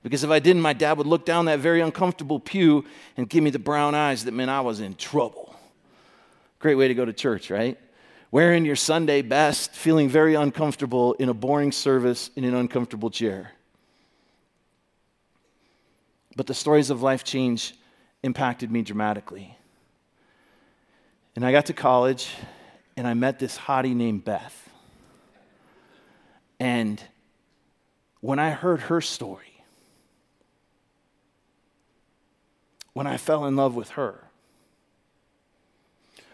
Because 0.07 0.23
if 0.23 0.31
I 0.31 0.39
didn't, 0.39 0.63
my 0.63 0.73
dad 0.73 0.99
would 0.99 1.07
look 1.09 1.25
down 1.25 1.47
that 1.47 1.59
very 1.59 1.81
uncomfortable 1.81 2.39
pew 2.39 2.85
and 3.17 3.29
give 3.29 3.43
me 3.43 3.51
the 3.51 3.59
brown 3.59 3.97
eyes 3.97 4.25
that 4.27 4.31
meant 4.31 4.53
I 4.53 4.61
was 4.61 4.79
in 4.79 4.95
trouble. 4.95 5.59
Great 6.61 6.77
way 6.77 6.87
to 6.87 6.95
go 6.95 7.05
to 7.05 7.13
church, 7.13 7.51
right? 7.51 7.77
Wearing 8.31 8.65
your 8.65 8.77
Sunday 8.77 9.21
best, 9.23 9.73
feeling 9.73 10.09
very 10.09 10.37
uncomfortable 10.37 11.15
in 11.15 11.29
a 11.29 11.35
boring 11.35 11.73
service 11.73 12.31
in 12.37 12.45
an 12.45 12.55
uncomfortable 12.55 13.11
chair. 13.11 13.51
But 16.37 16.47
the 16.47 16.55
stories 16.55 16.91
of 16.91 17.03
life 17.03 17.25
change 17.25 17.75
impacted 18.23 18.71
me 18.71 18.83
dramatically. 18.83 19.59
And 21.35 21.45
I 21.45 21.51
got 21.51 21.67
to 21.67 21.73
college 21.73 22.31
and 22.97 23.09
I 23.09 23.15
met 23.15 23.41
this 23.41 23.59
hottie 23.59 23.97
named 23.97 24.25
Beth. 24.25 24.71
And 26.61 27.03
when 28.21 28.39
I 28.39 28.51
heard 28.51 28.83
her 28.83 29.01
story, 29.01 29.56
when 32.97 33.07
I 33.07 33.19
fell 33.19 33.45
in 33.45 33.57
love 33.57 33.75
with 33.75 33.91
her. 33.91 34.25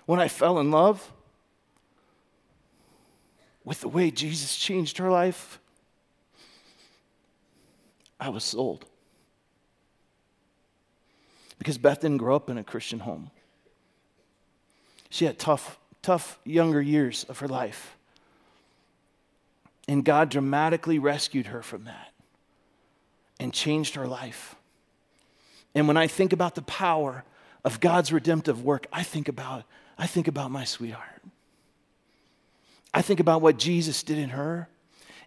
When 0.06 0.20
I 0.20 0.28
fell 0.28 0.60
in 0.60 0.70
love 0.70 1.10
with 3.64 3.80
the 3.80 3.88
way 3.88 4.12
Jesus 4.12 4.56
changed 4.56 4.98
her 4.98 5.10
life, 5.10 5.58
I 8.20 8.28
was 8.28 8.44
sold. 8.44 8.86
Because 11.58 11.78
Beth 11.78 12.02
didn't 12.02 12.18
grow 12.18 12.36
up 12.36 12.48
in 12.48 12.58
a 12.58 12.62
Christian 12.62 13.00
home. 13.00 13.32
She 15.10 15.24
had 15.24 15.40
tough, 15.40 15.80
tough 16.00 16.38
younger 16.44 16.80
years 16.80 17.24
of 17.24 17.40
her 17.40 17.48
life. 17.48 17.96
And 19.88 20.04
God 20.04 20.28
dramatically 20.28 21.00
rescued 21.00 21.46
her 21.46 21.60
from 21.60 21.86
that 21.86 22.12
and 23.40 23.52
changed 23.52 23.96
her 23.96 24.06
life. 24.06 24.54
And 25.74 25.88
when 25.88 25.96
I 25.96 26.06
think 26.06 26.32
about 26.32 26.54
the 26.54 26.62
power 26.62 27.24
of 27.64 27.80
God's 27.80 28.12
redemptive 28.12 28.62
work, 28.62 28.86
I 28.92 29.02
think 29.02 29.28
about, 29.28 29.64
I 29.96 30.06
think 30.06 30.28
about 30.28 30.50
my 30.50 30.64
sweetheart. 30.64 31.22
I 32.92 33.02
think 33.02 33.20
about 33.20 33.40
what 33.40 33.58
Jesus 33.58 34.02
did 34.02 34.18
in 34.18 34.30
her. 34.30 34.68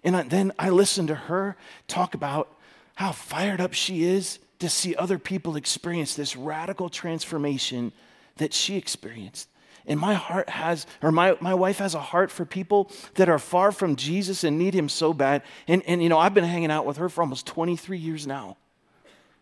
And 0.03 0.15
I, 0.15 0.23
then 0.23 0.51
I 0.59 0.69
listen 0.69 1.07
to 1.07 1.15
her 1.15 1.55
talk 1.87 2.13
about 2.13 2.55
how 2.95 3.11
fired 3.11 3.59
up 3.59 3.73
she 3.73 4.03
is 4.03 4.39
to 4.59 4.69
see 4.69 4.95
other 4.95 5.17
people 5.17 5.55
experience 5.55 6.15
this 6.15 6.35
radical 6.35 6.89
transformation 6.89 7.91
that 8.37 8.53
she 8.53 8.77
experienced. 8.77 9.49
And 9.87 9.99
my 9.99 10.13
heart 10.13 10.49
has, 10.49 10.87
or 11.01 11.11
my, 11.11 11.37
my 11.41 11.53
wife 11.53 11.77
has 11.79 11.93
a 11.93 11.99
heart 11.99 12.31
for 12.31 12.45
people 12.45 12.91
that 13.15 13.29
are 13.29 13.39
far 13.39 13.71
from 13.71 13.95
Jesus 13.95 14.43
and 14.43 14.57
need 14.57 14.73
him 14.73 14.89
so 14.89 15.13
bad. 15.13 15.43
And, 15.67 15.83
and, 15.85 16.01
you 16.01 16.09
know, 16.09 16.17
I've 16.17 16.33
been 16.33 16.43
hanging 16.43 16.71
out 16.71 16.85
with 16.85 16.97
her 16.97 17.09
for 17.09 17.21
almost 17.21 17.45
23 17.47 17.97
years 17.97 18.25
now 18.25 18.57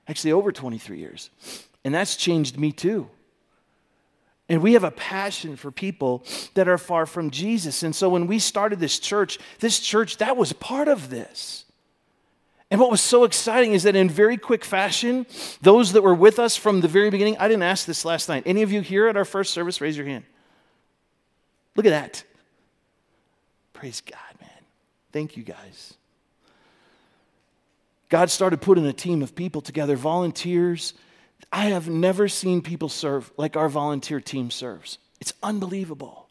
actually 0.07 0.31
over 0.31 0.51
23 0.51 0.97
years. 0.97 1.29
And 1.83 1.93
that's 1.93 2.15
changed 2.15 2.57
me 2.57 2.71
too. 2.71 3.09
And 4.49 4.61
we 4.61 4.73
have 4.73 4.83
a 4.83 4.91
passion 4.91 5.55
for 5.55 5.71
people 5.71 6.23
that 6.53 6.67
are 6.67 6.77
far 6.77 7.05
from 7.05 7.31
Jesus. 7.31 7.83
And 7.83 7.95
so 7.95 8.09
when 8.09 8.27
we 8.27 8.39
started 8.39 8.79
this 8.79 8.99
church, 8.99 9.39
this 9.59 9.79
church, 9.79 10.17
that 10.17 10.35
was 10.35 10.53
part 10.53 10.87
of 10.87 11.09
this. 11.09 11.65
And 12.69 12.79
what 12.79 12.89
was 12.89 13.01
so 13.01 13.23
exciting 13.23 13.73
is 13.73 13.83
that 13.83 13.95
in 13.95 14.09
very 14.09 14.35
quick 14.35 14.65
fashion, 14.65 15.27
those 15.61 15.93
that 15.93 16.01
were 16.01 16.15
with 16.15 16.39
us 16.39 16.57
from 16.57 16.81
the 16.81 16.87
very 16.87 17.09
beginning, 17.09 17.37
I 17.37 17.47
didn't 17.47 17.63
ask 17.63 17.85
this 17.85 18.03
last 18.03 18.27
night. 18.27 18.43
Any 18.45 18.63
of 18.63 18.71
you 18.71 18.81
here 18.81 19.07
at 19.07 19.15
our 19.15 19.25
first 19.25 19.53
service, 19.53 19.79
raise 19.79 19.95
your 19.95 20.07
hand. 20.07 20.23
Look 21.75 21.85
at 21.85 21.91
that. 21.91 22.23
Praise 23.73 24.01
God, 24.01 24.41
man. 24.41 24.49
Thank 25.11 25.37
you 25.37 25.43
guys. 25.43 25.93
God 28.13 28.29
started 28.29 28.61
putting 28.61 28.85
a 28.85 28.93
team 28.93 29.23
of 29.23 29.33
people 29.33 29.59
together, 29.59 29.95
volunteers. 29.95 30.93
I 31.51 31.69
have 31.69 31.89
never 31.89 32.27
seen 32.27 32.61
people 32.61 32.87
serve 32.87 33.31
like 33.37 33.57
our 33.57 33.67
volunteer 33.67 34.21
team 34.21 34.51
serves. 34.51 34.99
It's 35.19 35.33
unbelievable. 35.41 36.29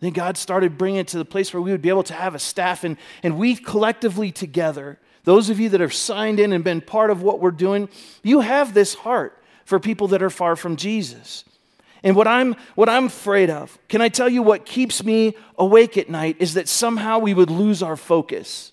Then 0.00 0.14
God 0.14 0.38
started 0.38 0.78
bringing 0.78 1.00
it 1.00 1.08
to 1.08 1.18
the 1.18 1.26
place 1.26 1.52
where 1.52 1.60
we 1.60 1.72
would 1.72 1.82
be 1.82 1.90
able 1.90 2.04
to 2.04 2.14
have 2.14 2.34
a 2.34 2.38
staff, 2.38 2.84
and, 2.84 2.96
and 3.22 3.36
we 3.36 3.54
collectively 3.54 4.32
together, 4.32 4.98
those 5.24 5.50
of 5.50 5.60
you 5.60 5.68
that 5.68 5.82
have 5.82 5.92
signed 5.92 6.40
in 6.40 6.54
and 6.54 6.64
been 6.64 6.80
part 6.80 7.10
of 7.10 7.20
what 7.20 7.38
we're 7.38 7.50
doing, 7.50 7.90
you 8.22 8.40
have 8.40 8.72
this 8.72 8.94
heart 8.94 9.38
for 9.66 9.78
people 9.78 10.08
that 10.08 10.22
are 10.22 10.30
far 10.30 10.56
from 10.56 10.76
Jesus. 10.76 11.44
And 12.02 12.16
what 12.16 12.26
I'm, 12.26 12.56
what 12.76 12.88
I'm 12.88 13.08
afraid 13.08 13.50
of, 13.50 13.78
can 13.90 14.00
I 14.00 14.08
tell 14.08 14.30
you 14.30 14.42
what 14.42 14.64
keeps 14.64 15.04
me 15.04 15.34
awake 15.58 15.98
at 15.98 16.08
night 16.08 16.36
is 16.38 16.54
that 16.54 16.66
somehow 16.66 17.18
we 17.18 17.34
would 17.34 17.50
lose 17.50 17.82
our 17.82 17.98
focus. 17.98 18.71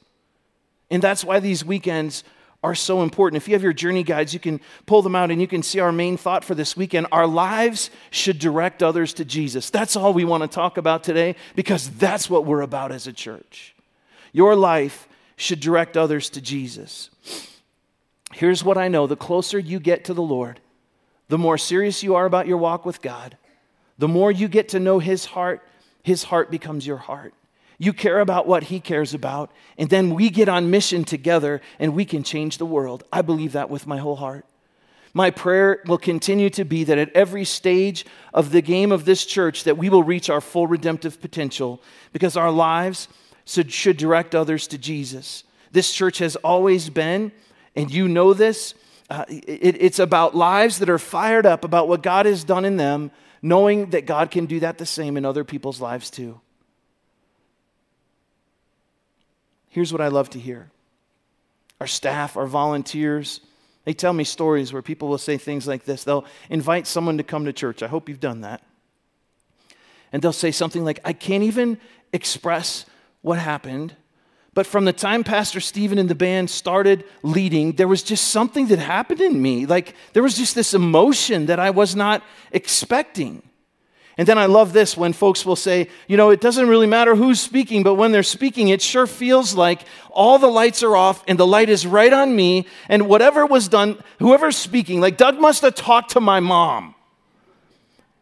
And 0.91 1.02
that's 1.02 1.23
why 1.23 1.39
these 1.39 1.63
weekends 1.63 2.23
are 2.63 2.75
so 2.75 3.02
important. 3.02 3.41
If 3.41 3.47
you 3.47 3.56
have 3.56 3.63
your 3.63 3.73
journey 3.73 4.04
guides, 4.04 4.34
you 4.34 4.39
can 4.39 4.60
pull 4.86 5.02
them 5.02 5.15
out 5.15 5.32
and 5.32 5.39
you 5.39 5.47
can 5.47 5.63
see 5.63 5.80
our 5.80 5.91
main 5.91 6.17
thought 6.17 6.43
for 6.43 6.56
this 6.56 6.75
weekend. 6.75 7.08
Our 7.12 7.28
lives 7.28 7.89
should 8.12 8.39
direct 8.39 8.84
others 8.84 9.13
to 9.13 9.25
Jesus. 9.25 9.69
That's 9.69 9.95
all 9.95 10.13
we 10.13 10.25
want 10.25 10.43
to 10.43 10.47
talk 10.47 10.78
about 10.78 11.04
today 11.04 11.36
because 11.56 11.89
that's 11.91 12.30
what 12.30 12.45
we're 12.45 12.62
about 12.62 12.91
as 12.91 13.08
a 13.08 13.13
church. 13.13 13.75
Your 14.34 14.56
life 14.56 15.08
should 15.38 15.62
direct 15.62 15.95
others 15.95 16.30
to 16.32 16.41
Jesus. 16.41 17.10
Here's 18.34 18.63
what 18.63 18.78
I 18.78 18.89
know 18.89 19.08
the 19.08 19.15
closer 19.15 19.58
you 19.58 19.80
get 19.80 20.06
to 20.06 20.13
the 20.13 20.21
Lord, 20.21 20.60
the 21.30 21.38
more 21.38 21.58
serious 21.58 22.04
you 22.04 22.15
are 22.15 22.25
about 22.25 22.47
your 22.47 22.58
walk 22.58 22.86
with 22.86 23.02
God, 23.02 23.38
the 23.97 24.08
more 24.08 24.32
you 24.32 24.47
get 24.47 24.69
to 24.69 24.80
know 24.80 24.99
His 24.99 25.25
heart, 25.25 25.65
His 26.04 26.23
heart 26.23 26.52
becomes 26.52 26.86
your 26.86 26.97
heart. 26.97 27.34
You 27.80 27.94
care 27.94 28.20
about 28.20 28.46
what 28.46 28.63
He 28.63 28.80
cares 28.80 29.13
about, 29.13 29.52
and 29.78 29.89
then 29.89 30.13
we 30.13 30.30
get 30.30 30.50
on 30.50 30.70
mission 30.70 31.06
together 31.06 31.62
and 31.80 31.96
we 31.96 32.06
can 32.06 32.24
change 32.24 32.58
the 32.58 32.65
world. 32.65 33.06
I 33.12 33.22
believe 33.22 33.54
that 33.54 33.70
with 33.70 33.88
my 33.88 33.98
whole 33.98 34.18
heart. 34.18 34.46
My 35.13 35.32
prayer 35.32 35.82
will 35.88 35.98
continue 35.98 36.50
to 36.52 36.65
be 36.65 36.84
that 36.84 36.98
at 36.98 37.12
every 37.13 37.46
stage 37.46 38.06
of 38.34 38.52
the 38.52 38.62
game 38.62 38.92
of 38.92 39.06
this 39.06 39.26
church 39.26 39.63
that 39.63 39.78
we 39.78 39.89
will 39.89 40.04
reach 40.04 40.30
our 40.30 40.42
full 40.42 40.68
redemptive 40.68 41.20
potential 41.20 41.82
because 42.13 42.38
our 42.38 42.52
lives 42.52 43.08
should, 43.46 43.98
direct 43.98 44.36
others 44.36 44.68
to 44.68 44.78
Jesus. 44.78 45.44
This 45.72 45.92
church 45.92 46.20
has 46.20 46.36
always 46.38 46.89
been, 46.89 47.32
and 47.76 47.89
you 47.89 48.08
know 48.08 48.34
this, 48.34 48.76
uh, 49.10 49.26
it, 49.28 49.82
it's 49.82 50.00
about 50.00 50.36
lives 50.36 50.78
that 50.80 50.89
are 50.89 51.00
fired 51.00 51.46
up 51.46 51.63
about 51.63 51.88
what 51.88 52.04
God 52.04 52.28
has 52.28 52.44
done 52.44 52.65
in 52.65 52.78
them, 52.78 53.10
knowing 53.42 53.89
that 53.92 54.06
God 54.06 54.30
can 54.30 54.46
do 54.46 54.60
that 54.60 54.78
the 54.78 54.86
same 54.86 55.18
in 55.18 55.26
other 55.26 55.44
people's 55.44 55.82
lives 55.82 56.12
too. 56.12 56.39
Here's 59.80 59.94
what 59.94 60.02
I 60.02 60.10
love 60.10 60.30
to 60.32 60.39
hear 60.39 60.70
our 61.80 61.88
staff, 61.88 62.36
our 62.36 62.48
volunteers, 62.48 63.39
they 63.86 63.94
tell 63.94 64.12
me 64.12 64.26
stories 64.26 64.74
where 64.74 64.82
people 64.82 65.08
will 65.08 65.18
say 65.18 65.38
things 65.38 65.70
like 65.70 65.86
this. 65.86 66.04
They'll 66.04 66.26
invite 66.50 66.86
someone 66.86 67.15
to 67.15 67.24
come 67.24 67.46
to 67.46 67.54
church. 67.54 67.82
I 67.82 67.88
hope 67.88 68.10
you've 68.10 68.20
done 68.20 68.42
that. 68.42 68.62
And 70.12 70.22
they'll 70.22 70.34
say 70.34 70.52
something 70.52 70.84
like, 70.84 71.00
I 71.06 71.13
can't 71.13 71.44
even 71.44 71.78
express 72.12 72.88
what 73.22 73.39
happened. 73.39 73.96
But 74.54 74.68
from 74.68 74.84
the 74.84 74.92
time 74.92 75.24
Pastor 75.24 75.62
Stephen 75.62 75.98
and 75.98 76.10
the 76.10 76.13
band 76.13 76.50
started 76.50 77.06
leading, 77.24 77.72
there 77.78 77.88
was 77.88 78.04
just 78.04 78.28
something 78.28 78.68
that 78.68 78.80
happened 78.80 79.22
in 79.22 79.42
me. 79.42 79.65
Like 79.65 79.96
there 80.12 80.24
was 80.24 80.36
just 80.36 80.56
this 80.56 80.74
emotion 80.74 81.46
that 81.46 81.58
I 81.58 81.70
was 81.70 81.96
not 81.96 82.22
expecting. 82.52 83.44
And 84.19 84.27
then 84.27 84.38
I 84.38 84.47
love 84.47 84.73
this 84.73 84.97
when 84.97 85.13
folks 85.13 85.45
will 85.45 85.55
say, 85.55 85.88
you 86.10 86.17
know, 86.17 86.29
it 86.29 86.41
doesn't 86.41 86.67
really 86.67 86.88
matter 86.88 87.15
who's 87.15 87.39
speaking, 87.39 87.84
but 87.84 87.93
when 87.93 88.12
they're 88.12 88.21
speaking, 88.21 88.67
it 88.67 88.82
sure 88.82 89.08
feels 89.08 89.53
like 89.55 89.86
all 90.10 90.38
the 90.38 90.49
lights 90.49 90.84
are 90.84 90.93
off 90.93 91.23
and 91.25 91.39
the 91.39 91.47
light 91.47 91.69
is 91.69 91.88
right 91.88 92.12
on 92.12 92.36
me. 92.36 92.67
And 92.89 93.08
whatever 93.08 93.45
was 93.45 93.69
done, 93.69 93.97
whoever's 94.19 94.58
speaking, 94.58 94.99
like 94.99 95.15
Doug 95.15 95.39
must 95.39 95.62
have 95.62 95.73
talked 95.73 96.12
to 96.12 96.19
my 96.19 96.41
mom 96.41 96.95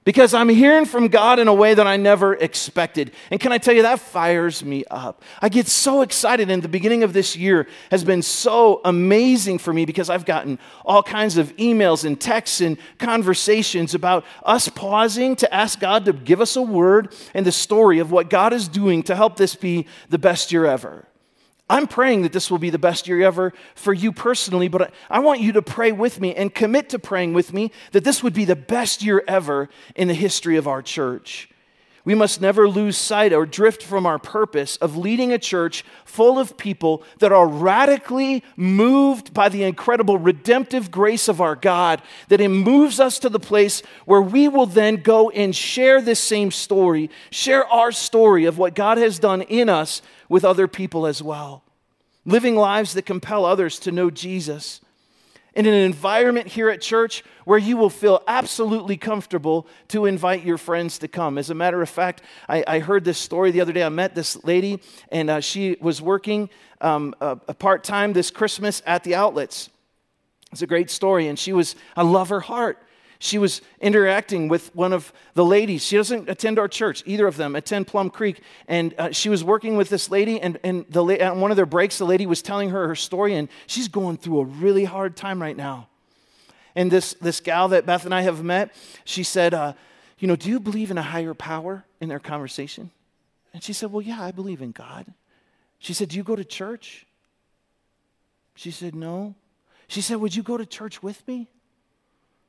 because 0.08 0.34
I'm 0.34 0.48
hearing 0.48 0.86
from 0.86 1.10
God 1.10 1.38
in 1.38 1.50
a 1.50 1.54
way 1.54 1.74
that 1.74 1.86
I 1.86 1.98
never 1.98 2.34
expected. 2.34 3.12
And 3.30 3.42
can 3.42 3.52
I 3.52 3.58
tell 3.58 3.76
you, 3.76 3.82
that 3.82 4.00
fires 4.00 4.64
me 4.64 4.86
up. 4.90 5.22
I 5.42 5.50
get 5.50 5.68
so 5.68 6.02
excited, 6.02 6.50
and 6.50 6.64
the 6.64 6.70
beginning 6.70 7.04
of 7.04 7.12
this 7.12 7.36
year 7.36 7.68
has 7.92 8.06
been 8.06 8.22
so 8.22 8.80
amazing 8.86 9.58
for 9.58 9.74
me 9.74 9.84
because 9.84 10.10
I've 10.10 10.24
gotten 10.24 10.60
all 10.86 11.04
kinds 11.04 11.36
of 11.36 11.54
emails 11.58 12.06
and 12.06 12.22
texts 12.22 12.62
and 12.62 12.78
conversations 13.00 13.94
about 13.94 14.24
us 14.44 14.70
pausing 14.70 15.36
to 15.36 15.54
ask 15.54 15.78
God 15.78 16.06
to 16.06 16.14
give 16.14 16.40
us 16.40 16.56
a 16.56 16.62
word 16.62 17.14
and 17.34 17.46
the 17.46 17.52
story 17.52 18.00
of 18.00 18.10
what 18.10 18.30
God 18.30 18.54
is 18.54 18.70
doing 18.70 19.04
to 19.04 19.16
help 19.18 19.36
this 19.36 19.56
be 19.56 19.88
the 20.08 20.18
best 20.18 20.54
year 20.54 20.66
ever. 20.66 21.06
I'm 21.70 21.88
praying 21.88 22.22
that 22.22 22.32
this 22.32 22.50
will 22.50 22.60
be 22.60 22.70
the 22.70 22.80
best 22.80 23.08
year 23.08 23.22
ever 23.24 23.54
for 23.76 23.94
you 23.94 24.14
personally, 24.14 24.70
but 24.70 24.94
I 25.10 25.20
want 25.20 25.42
you 25.42 25.52
to 25.54 25.62
pray 25.62 25.92
with 25.92 26.22
me 26.22 26.34
and 26.34 26.54
commit 26.54 26.90
to 26.90 27.00
praying 27.00 27.34
with 27.34 27.52
me 27.52 27.72
that 27.92 28.06
this 28.06 28.24
would 28.24 28.34
be 28.34 28.46
the 28.46 28.56
best 28.56 29.04
year 29.04 29.24
ever 29.28 29.68
in 29.96 30.08
the 30.08 30.14
history 30.14 30.56
of 30.56 30.68
our 30.68 30.82
church. 30.82 31.50
We 32.08 32.16
must 32.16 32.40
never 32.40 32.70
lose 32.70 32.96
sight 32.96 33.34
or 33.34 33.46
drift 33.46 33.84
from 33.84 34.06
our 34.06 34.18
purpose 34.18 34.78
of 34.78 34.96
leading 34.96 35.34
a 35.34 35.38
church 35.38 35.84
full 36.06 36.40
of 36.40 36.56
people 36.56 37.04
that 37.20 37.34
are 37.34 37.46
radically 37.46 38.46
moved 38.56 39.34
by 39.34 39.50
the 39.50 39.64
incredible 39.64 40.18
redemptive 40.18 40.90
grace 40.90 41.28
of 41.28 41.42
our 41.42 41.58
God, 41.58 42.02
that 42.30 42.40
it 42.40 42.48
moves 42.48 43.02
us 43.02 43.20
to 43.20 43.28
the 43.28 43.42
place 43.42 43.84
where 44.06 44.22
we 44.22 44.48
will 44.48 44.68
then 44.68 45.02
go 45.02 45.30
and 45.32 45.54
share 45.54 46.02
this 46.02 46.22
same 46.22 46.50
story, 46.50 47.10
share 47.30 47.68
our 47.68 47.92
story 47.92 48.46
of 48.46 48.58
what 48.58 48.74
God 48.74 48.98
has 48.98 49.20
done 49.20 49.42
in 49.42 49.68
us 49.68 50.02
with 50.30 50.46
other 50.46 50.68
people 50.68 51.06
as 51.06 51.22
well. 51.22 51.64
Living 52.26 52.56
lives 52.56 52.94
that 52.94 53.06
compel 53.06 53.46
others 53.46 53.80
to 53.80 53.92
know 53.92 54.10
Jesus. 54.10 54.82
In 55.54 55.66
an 55.66 55.74
environment 55.74 56.48
here 56.48 56.70
at 56.70 56.82
church 56.82 57.24
where 57.46 57.58
you 57.58 57.78
will 57.78 57.90
feel 57.90 58.22
absolutely 58.28 58.96
comfortable 58.96 59.66
to 59.88 60.06
invite 60.06 60.44
your 60.44 60.58
friends 60.58 61.00
to 61.00 61.08
come. 61.08 61.38
As 61.38 61.50
a 61.50 61.56
matter 61.56 61.82
of 61.82 61.90
fact, 61.90 62.22
I, 62.48 62.64
I 62.68 62.80
heard 62.80 63.04
this 63.04 63.18
story 63.18 63.50
the 63.50 63.62
other 63.62 63.74
day. 63.74 63.84
I 63.84 63.90
met 63.90 64.14
this 64.14 64.44
lady, 64.44 64.80
and 65.12 65.30
uh, 65.30 65.40
she 65.40 65.78
was 65.82 66.00
working 66.02 66.50
um, 66.82 67.16
a, 67.22 67.36
part 67.36 67.84
time 67.84 68.14
this 68.14 68.30
Christmas 68.30 68.84
at 68.86 69.04
the 69.04 69.16
outlets. 69.16 69.70
It's 70.52 70.62
a 70.62 70.68
great 70.68 70.92
story, 70.92 71.28
and 71.28 71.40
she 71.40 71.54
was, 71.54 71.76
I 71.96 72.04
love 72.04 72.30
her 72.30 72.42
heart 72.42 72.78
she 73.20 73.38
was 73.38 73.62
interacting 73.82 74.48
with 74.48 74.74
one 74.76 74.94
of 74.94 75.12
the 75.34 75.44
ladies. 75.44 75.84
She 75.84 75.98
doesn't 75.98 76.30
attend 76.30 76.60
our 76.60 76.68
church, 76.68 77.04
either 77.06 77.26
of 77.26 77.38
them 77.38 77.56
attend 77.56 77.88
Plum 77.88 78.10
Creek. 78.10 78.42
And 78.68 78.94
uh, 78.98 79.12
she 79.12 79.30
was 79.30 79.44
working 79.44 79.76
with 79.76 79.90
this 79.90 80.12
lady, 80.12 80.40
and, 80.40 80.60
and 80.64 80.86
the, 80.90 81.02
on 81.28 81.42
one 81.42 81.52
of 81.52 81.58
their 81.58 81.66
breaks, 81.66 81.98
the 81.98 82.06
lady 82.06 82.26
was 82.26 82.42
telling 82.42 82.70
her 82.70 82.88
her 82.88 82.96
story, 82.96 83.34
and 83.34 83.50
she's 83.66 83.88
going 83.88 84.18
through 84.18 84.42
a 84.42 84.46
really 84.46 84.84
hard 84.84 85.16
time 85.16 85.42
right 85.42 85.58
now. 85.58 85.88
And 86.76 86.92
this, 86.92 87.14
this 87.16 87.40
gal 87.40 87.70
that 87.70 87.88
Beth 87.88 88.06
and 88.06 88.14
I 88.14 88.22
have 88.22 88.44
met, 88.44 88.76
she 89.04 89.24
said, 89.24 89.54
uh, 89.54 89.74
You 90.20 90.28
know, 90.28 90.36
do 90.36 90.50
you 90.50 90.60
believe 90.60 90.92
in 90.92 90.98
a 90.98 91.04
higher 91.04 91.34
power 91.34 91.86
in 92.00 92.10
their 92.10 92.20
conversation? 92.20 92.92
And 93.54 93.64
she 93.64 93.74
said, 93.74 93.92
Well, 93.92 94.04
yeah, 94.04 94.22
I 94.22 94.32
believe 94.32 94.62
in 94.62 94.72
God. 94.72 95.12
She 95.80 95.94
said, 95.94 96.10
Do 96.10 96.18
you 96.18 96.24
go 96.24 96.36
to 96.36 96.46
church? 96.46 97.08
She 98.54 98.70
said, 98.70 98.94
No. 98.94 99.34
She 99.88 100.02
said, 100.02 100.18
Would 100.18 100.36
you 100.36 100.44
go 100.44 100.58
to 100.58 100.66
church 100.68 101.02
with 101.02 101.28
me? 101.28 101.48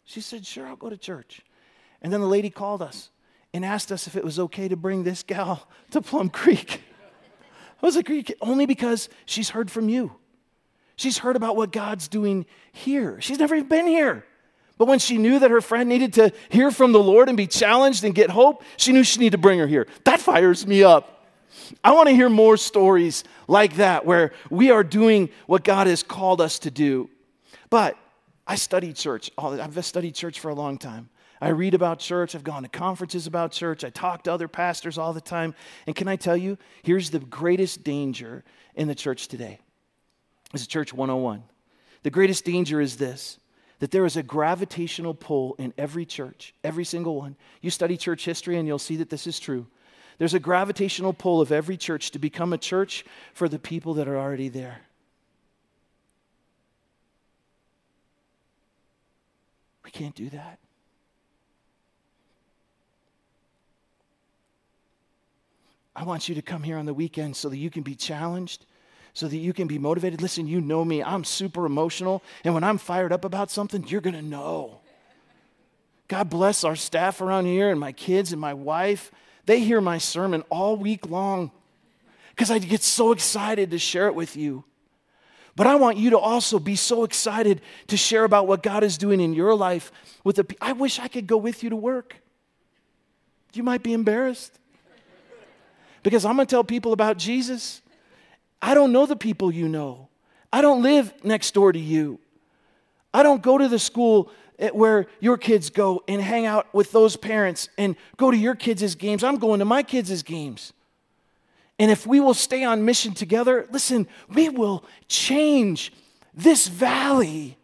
She 0.09 0.23
said, 0.23 0.47
Sure, 0.47 0.67
I'll 0.67 0.75
go 0.75 0.89
to 0.89 0.97
church. 0.97 1.43
And 2.01 2.11
then 2.11 2.23
the 2.23 2.27
lady 2.27 2.49
called 2.49 2.81
us 2.81 3.11
and 3.53 3.63
asked 3.63 3.93
us 3.93 4.07
if 4.07 4.17
it 4.17 4.25
was 4.25 4.39
okay 4.39 4.67
to 4.67 4.75
bring 4.75 5.05
this 5.05 5.23
gal 5.23 5.69
to 5.91 6.01
Plum 6.01 6.31
Creek. 6.31 6.83
I 7.83 7.87
was 7.87 7.95
like, 7.95 8.11
only 8.41 8.65
because 8.65 9.11
she's 9.27 9.51
heard 9.51 9.71
from 9.71 9.91
you. 9.91 10.13
She's 10.97 11.19
heard 11.19 11.37
about 11.37 11.57
what 11.57 11.73
God's 11.73 12.09
doing 12.09 12.47
here. 12.73 13.21
She's 13.21 13.39
never 13.39 13.55
even 13.55 13.69
been 13.69 13.87
here. 13.87 14.25
But 14.79 14.89
when 14.89 14.99
she 14.99 15.19
knew 15.19 15.39
that 15.41 15.51
her 15.51 15.61
friend 15.61 15.89
needed 15.89 16.15
to 16.15 16.33
hear 16.49 16.71
from 16.71 16.93
the 16.93 17.03
Lord 17.03 17.29
and 17.29 17.37
be 17.37 17.47
challenged 17.47 18.03
and 18.03 18.15
get 18.15 18.31
hope, 18.31 18.65
she 18.79 18.93
knew 18.93 19.05
she 19.05 19.21
needed 19.21 19.33
to 19.33 19.39
bring 19.39 19.59
her 19.59 19.67
here. 19.67 19.87
That 20.05 20.21
fires 20.21 20.67
me 20.67 20.83
up. 20.83 21.27
I 21.85 21.93
want 21.93 22.09
to 22.09 22.15
hear 22.15 22.31
more 22.31 22.57
stories 22.57 23.25
like 23.47 23.77
that 23.77 24.07
where 24.07 24.33
we 24.49 24.71
are 24.71 24.83
doing 24.83 25.29
what 25.47 25.65
God 25.65 25.87
has 25.87 26.03
called 26.03 26.41
us 26.41 26.59
to 26.61 26.71
do. 26.71 27.11
But 27.69 27.97
I 28.49 28.55
studied 28.55 28.97
church. 28.97 29.31
I've 29.37 29.85
studied 29.85 30.15
church 30.15 30.41
for 30.41 30.49
a 30.49 30.55
long 30.55 30.79
time. 30.79 31.11
I 31.41 31.51
read 31.51 31.75
about 31.75 31.99
church. 31.99 32.35
I've 32.35 32.43
gone 32.43 32.63
to 32.63 32.69
conferences 32.69 33.27
about 33.27 33.53
church. 33.53 33.85
I 33.85 33.91
talk 33.91 34.25
to 34.25 34.33
other 34.33 34.49
pastors 34.49 34.97
all 34.97 35.13
the 35.13 35.21
time. 35.21 35.55
And 35.87 35.95
can 35.95 36.09
I 36.09 36.17
tell 36.17 36.37
you, 36.37 36.57
here's 36.83 37.11
the 37.11 37.21
greatest 37.21 37.85
danger 37.85 38.43
in 38.75 38.89
the 38.89 38.95
church 38.95 39.29
today. 39.29 39.61
It's 40.55 40.67
Church 40.67 40.95
101. 40.95 41.45
The 42.03 42.11
greatest 42.11 42.45
danger 42.45 42.81
is 42.81 42.97
this 42.97 43.39
that 43.81 43.93
there 43.93 44.05
is 44.05 44.17
a 44.17 44.23
gravitational 44.25 45.15
pull 45.15 45.55
in 45.57 45.73
every 45.79 46.05
church, 46.05 46.53
every 46.65 46.85
single 46.85 47.15
one. 47.15 47.37
You 47.61 47.71
study 47.71 47.97
church 47.97 48.25
history 48.25 48.57
and 48.57 48.67
you'll 48.67 48.81
see 48.81 48.97
that 48.97 49.09
this 49.09 49.25
is 49.25 49.39
true. 49.39 49.69
There's 50.19 50.35
a 50.35 50.41
gravitational 50.41 51.13
pull 51.13 51.41
of 51.41 51.53
every 51.53 51.77
church 51.77 52.11
to 52.11 52.19
become 52.19 52.53
a 52.53 52.59
church 52.59 53.05
for 53.35 53.49
the 53.49 53.59
people 53.61 53.95
that 53.95 54.09
are 54.09 54.19
already 54.19 54.49
there. 54.49 54.81
We 59.89 59.93
can't 59.93 60.15
do 60.15 60.29
that. 60.29 60.59
I 65.97 66.05
want 66.05 66.29
you 66.29 66.35
to 66.35 66.43
come 66.43 66.63
here 66.63 66.77
on 66.77 66.85
the 66.85 66.93
weekend 66.93 67.37
so 67.37 67.49
that 67.49 67.57
you 67.57 67.71
can 67.71 67.83
be 67.83 67.95
challenged, 67.95 68.67
so 69.15 69.29
that 69.29 69.37
you 69.39 69.55
can 69.55 69.67
be 69.67 69.79
motivated. 69.79 70.21
Listen, 70.21 70.47
you 70.47 70.61
know 70.61 70.85
me, 70.85 71.03
I'm 71.03 71.25
super 71.25 71.65
emotional, 71.65 72.23
and 72.45 72.53
when 72.53 72.65
I'm 72.65 72.77
fired 72.77 73.15
up 73.15 73.25
about 73.25 73.51
something, 73.51 73.83
you're 73.89 74.03
going 74.03 74.15
to 74.15 74.21
know. 74.21 74.81
God 76.07 76.29
bless 76.29 76.65
our 76.65 76.77
staff 76.77 77.23
around 77.23 77.47
here 77.47 77.71
and 77.71 77.81
my 77.81 77.93
kids 77.93 78.31
and 78.33 78.41
my 78.41 78.53
wife. 78.53 79.11
They 79.47 79.61
hear 79.61 79.81
my 79.81 79.97
sermon 79.97 80.45
all 80.51 80.77
week 80.77 81.09
long 81.09 81.51
because 82.37 82.51
I 82.51 82.59
get 82.59 82.83
so 82.83 83.13
excited 83.13 83.71
to 83.71 83.79
share 83.79 84.07
it 84.09 84.15
with 84.15 84.37
you. 84.37 84.65
But 85.59 85.67
I 85.67 85.75
want 85.75 85.97
you 85.97 86.11
to 86.11 86.19
also 86.19 86.61
be 86.61 86.77
so 86.77 87.03
excited 87.03 87.63
to 87.89 87.97
share 87.97 88.23
about 88.23 88.47
what 88.47 88.63
God 88.63 88.85
is 88.85 88.97
doing 88.97 89.21
in 89.21 89.35
your 89.35 89.57
life 89.57 89.91
with 90.23 90.37
the 90.37 90.47
I 90.61 90.71
wish 90.71 91.01
I 91.01 91.09
could 91.09 91.27
go 91.27 91.37
with 91.37 91.65
you 91.65 91.71
to 91.71 91.75
work. 91.75 92.15
You 93.55 93.65
might 93.65 93.83
be 93.83 93.93
embarrassed. 93.93 94.57
Because 96.05 96.25
I'm 96.25 96.37
going 96.37 96.47
to 96.47 96.51
tell 96.51 96.63
people 96.63 96.93
about 96.93 97.19
Jesus. 97.19 97.83
I 98.63 98.73
don't 98.73 98.93
know 98.93 99.05
the 99.05 99.17
people 99.17 99.51
you 99.51 99.69
know. 99.69 100.09
I 100.53 100.61
don't 100.63 100.81
live 100.81 101.13
next 101.25 101.55
door 101.55 101.73
to 101.73 101.79
you. 101.79 102.21
I 103.13 103.25
don't 103.25 103.43
go 103.43 103.59
to 103.59 103.67
the 103.67 103.81
school 103.81 104.31
eh, 104.61 104.69
where 104.69 105.07
your 105.19 105.37
kids 105.37 105.71
go 105.71 106.05
and 106.07 106.23
hang 106.23 106.47
out 106.47 106.73
with 106.73 106.93
those 106.93 107.17
parents 107.17 107.69
and 107.77 107.97
go 108.17 108.31
to 108.31 108.37
your 108.37 108.55
kids' 108.55 108.95
games. 108.95 109.25
I'm 109.25 109.39
going 109.39 109.59
to 109.59 109.65
my 109.65 109.83
kids' 109.83 110.23
games. 110.23 110.73
And 111.79 111.91
if 111.91 112.07
we 112.07 112.21
will 112.21 112.35
stay 112.35 112.65
on 112.65 112.85
mission 112.85 113.15
together, 113.15 113.67
listen, 113.71 114.09
we 114.29 114.49
will 114.49 114.85
change 115.07 115.93
this 116.35 116.67
valley. 116.67 117.57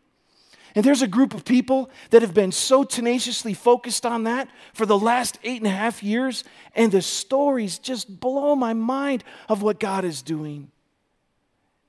And 0.74 0.84
there's 0.84 1.02
a 1.02 1.08
group 1.08 1.34
of 1.34 1.44
people 1.44 1.90
that 2.10 2.22
have 2.22 2.34
been 2.34 2.52
so 2.52 2.82
tenaciously 2.82 3.54
focused 3.54 4.04
on 4.04 4.24
that 4.24 4.48
for 4.72 4.86
the 4.86 4.98
last 4.98 5.38
eight 5.44 5.60
and 5.60 5.66
a 5.66 5.74
half 5.74 6.02
years, 6.02 6.42
and 6.74 6.90
the 6.90 7.02
stories 7.02 7.78
just 7.78 8.20
blow 8.20 8.56
my 8.56 8.72
mind 8.72 9.22
of 9.48 9.62
what 9.62 9.78
God 9.78 10.04
is 10.04 10.22
doing. 10.22 10.70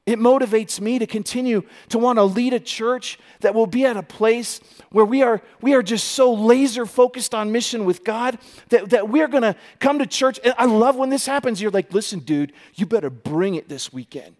It 0.05 0.19
motivates 0.19 0.79
me 0.79 0.99
to 0.99 1.07
continue 1.07 1.63
to 1.89 1.97
want 1.97 2.17
to 2.17 2.23
lead 2.23 2.53
a 2.53 2.59
church 2.59 3.17
that 3.39 3.55
will 3.55 3.65
be 3.65 3.85
at 3.85 3.97
a 3.97 4.03
place 4.03 4.59
where 4.91 5.05
we 5.05 5.23
are, 5.23 5.41
we 5.61 5.73
are 5.73 5.81
just 5.81 6.09
so 6.11 6.31
laser 6.31 6.85
focused 6.85 7.33
on 7.33 7.51
mission 7.51 7.85
with 7.85 8.03
God 8.03 8.37
that, 8.69 8.91
that 8.91 9.09
we're 9.09 9.27
going 9.27 9.41
to 9.43 9.55
come 9.79 9.97
to 9.97 10.05
church. 10.05 10.39
And 10.43 10.53
I 10.59 10.65
love 10.65 10.95
when 10.95 11.09
this 11.09 11.25
happens. 11.25 11.59
You're 11.59 11.71
like, 11.71 11.91
listen, 11.91 12.19
dude, 12.19 12.53
you 12.75 12.85
better 12.85 13.09
bring 13.09 13.55
it 13.55 13.67
this 13.67 13.91
weekend. 13.91 14.35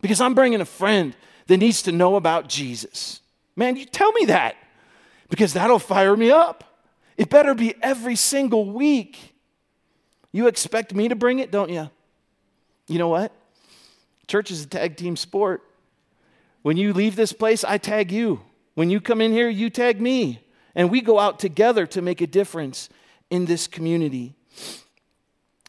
Because 0.00 0.20
I'm 0.20 0.34
bringing 0.34 0.62
a 0.62 0.66
friend 0.66 1.14
that 1.46 1.58
needs 1.58 1.82
to 1.82 1.92
know 1.92 2.16
about 2.16 2.48
Jesus. 2.48 3.20
Man, 3.54 3.76
you 3.76 3.84
tell 3.84 4.12
me 4.12 4.24
that 4.26 4.56
because 5.28 5.52
that'll 5.52 5.78
fire 5.78 6.16
me 6.16 6.30
up. 6.30 6.64
It 7.18 7.28
better 7.28 7.54
be 7.54 7.74
every 7.82 8.16
single 8.16 8.70
week. 8.70 9.34
You 10.32 10.46
expect 10.46 10.94
me 10.94 11.08
to 11.08 11.14
bring 11.14 11.38
it, 11.38 11.50
don't 11.50 11.70
you? 11.70 11.90
You 12.88 12.98
know 12.98 13.08
what? 13.08 13.32
Church 14.26 14.50
is 14.50 14.64
a 14.64 14.66
tag 14.66 14.96
team 14.96 15.16
sport. 15.16 15.62
When 16.62 16.76
you 16.76 16.92
leave 16.92 17.16
this 17.16 17.32
place, 17.32 17.64
I 17.64 17.78
tag 17.78 18.10
you. 18.10 18.40
When 18.74 18.90
you 18.90 19.00
come 19.00 19.20
in 19.20 19.32
here, 19.32 19.48
you 19.48 19.70
tag 19.70 20.00
me. 20.00 20.40
And 20.74 20.90
we 20.90 21.00
go 21.00 21.18
out 21.18 21.38
together 21.38 21.86
to 21.88 22.02
make 22.02 22.20
a 22.20 22.26
difference 22.26 22.88
in 23.30 23.44
this 23.44 23.66
community. 23.66 24.34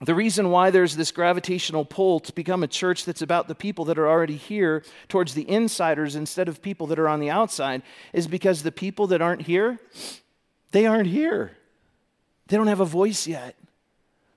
The 0.01 0.15
reason 0.15 0.49
why 0.49 0.71
there's 0.71 0.97
this 0.97 1.11
gravitational 1.11 1.85
pull 1.85 2.19
to 2.21 2.33
become 2.33 2.63
a 2.63 2.67
church 2.67 3.05
that's 3.05 3.21
about 3.21 3.47
the 3.47 3.55
people 3.55 3.85
that 3.85 3.97
are 3.97 4.07
already 4.07 4.35
here 4.35 4.83
towards 5.07 5.33
the 5.33 5.49
insiders 5.49 6.15
instead 6.15 6.49
of 6.49 6.61
people 6.61 6.87
that 6.87 6.99
are 6.99 7.07
on 7.07 7.21
the 7.21 7.29
outside 7.29 7.81
is 8.11 8.27
because 8.27 8.63
the 8.63 8.73
people 8.73 9.07
that 9.07 9.21
aren't 9.21 9.43
here, 9.43 9.79
they 10.71 10.85
aren't 10.85 11.07
here. 11.07 11.51
They 12.47 12.57
don't 12.57 12.67
have 12.67 12.81
a 12.81 12.85
voice 12.85 13.25
yet. 13.25 13.55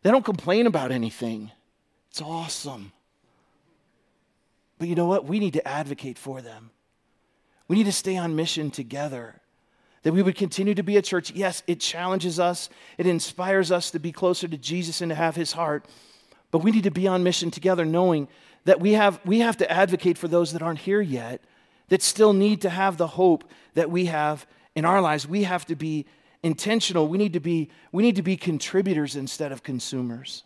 They 0.03 0.11
don't 0.11 0.25
complain 0.25 0.67
about 0.67 0.93
anything. 0.93 1.51
It's 2.11 2.23
awesome. 2.23 2.93
But 4.79 4.89
you 4.89 4.95
know 4.95 5.07
what? 5.07 5.27
We 5.27 5.39
need 5.39 5.55
to 5.55 5.67
advocate 5.67 6.19
for 6.19 6.41
them. 6.41 6.71
We 7.67 7.77
need 7.77 7.87
to 7.87 7.93
stay 7.93 8.17
on 8.17 8.37
mission 8.37 8.71
together. 8.71 9.41
That 10.03 10.13
we 10.13 10.23
would 10.23 10.37
continue 10.37 10.75
to 10.75 10.83
be 10.83 10.97
a 10.97 11.03
church. 11.03 11.33
Yes, 11.33 11.63
it 11.67 11.81
challenges 11.81 12.39
us, 12.39 12.71
it 12.97 13.07
inspires 13.07 13.73
us 13.73 13.91
to 13.91 13.99
be 13.99 14.13
closer 14.13 14.49
to 14.49 14.57
Jesus 14.57 15.01
and 15.01 15.11
to 15.11 15.17
have 15.17 15.37
his 15.37 15.53
heart. 15.53 15.87
But 16.51 16.61
we 16.61 16.71
need 16.71 16.85
to 16.85 16.91
be 16.91 17.07
on 17.07 17.23
mission 17.23 17.51
together, 17.51 17.85
knowing 17.85 18.29
that 18.65 18.81
we 18.81 18.93
have, 18.93 19.21
we 19.25 19.41
have 19.41 19.57
to 19.59 19.71
advocate 19.71 20.17
for 20.17 20.29
those 20.29 20.53
that 20.53 20.63
aren't 20.63 20.79
here 20.81 21.01
yet, 21.01 21.43
that 21.89 22.03
still 22.03 22.33
need 22.33 22.63
to 22.63 22.71
have 22.71 22.97
the 22.97 23.07
hope 23.07 23.45
that 23.75 23.91
we 23.91 24.07
have 24.07 24.47
in 24.75 24.85
our 24.85 25.01
lives. 25.01 25.27
We 25.27 25.43
have 25.43 25.67
to 25.67 25.77
be 25.77 26.07
intentional. 26.43 27.09
We 27.09 27.19
need 27.19 27.33
to 27.33 27.41
be, 27.41 27.71
we 27.93 28.03
need 28.03 28.17
to 28.17 28.23
be 28.23 28.37
contributors 28.37 29.17
instead 29.17 29.53
of 29.53 29.63
consumers. 29.63 30.45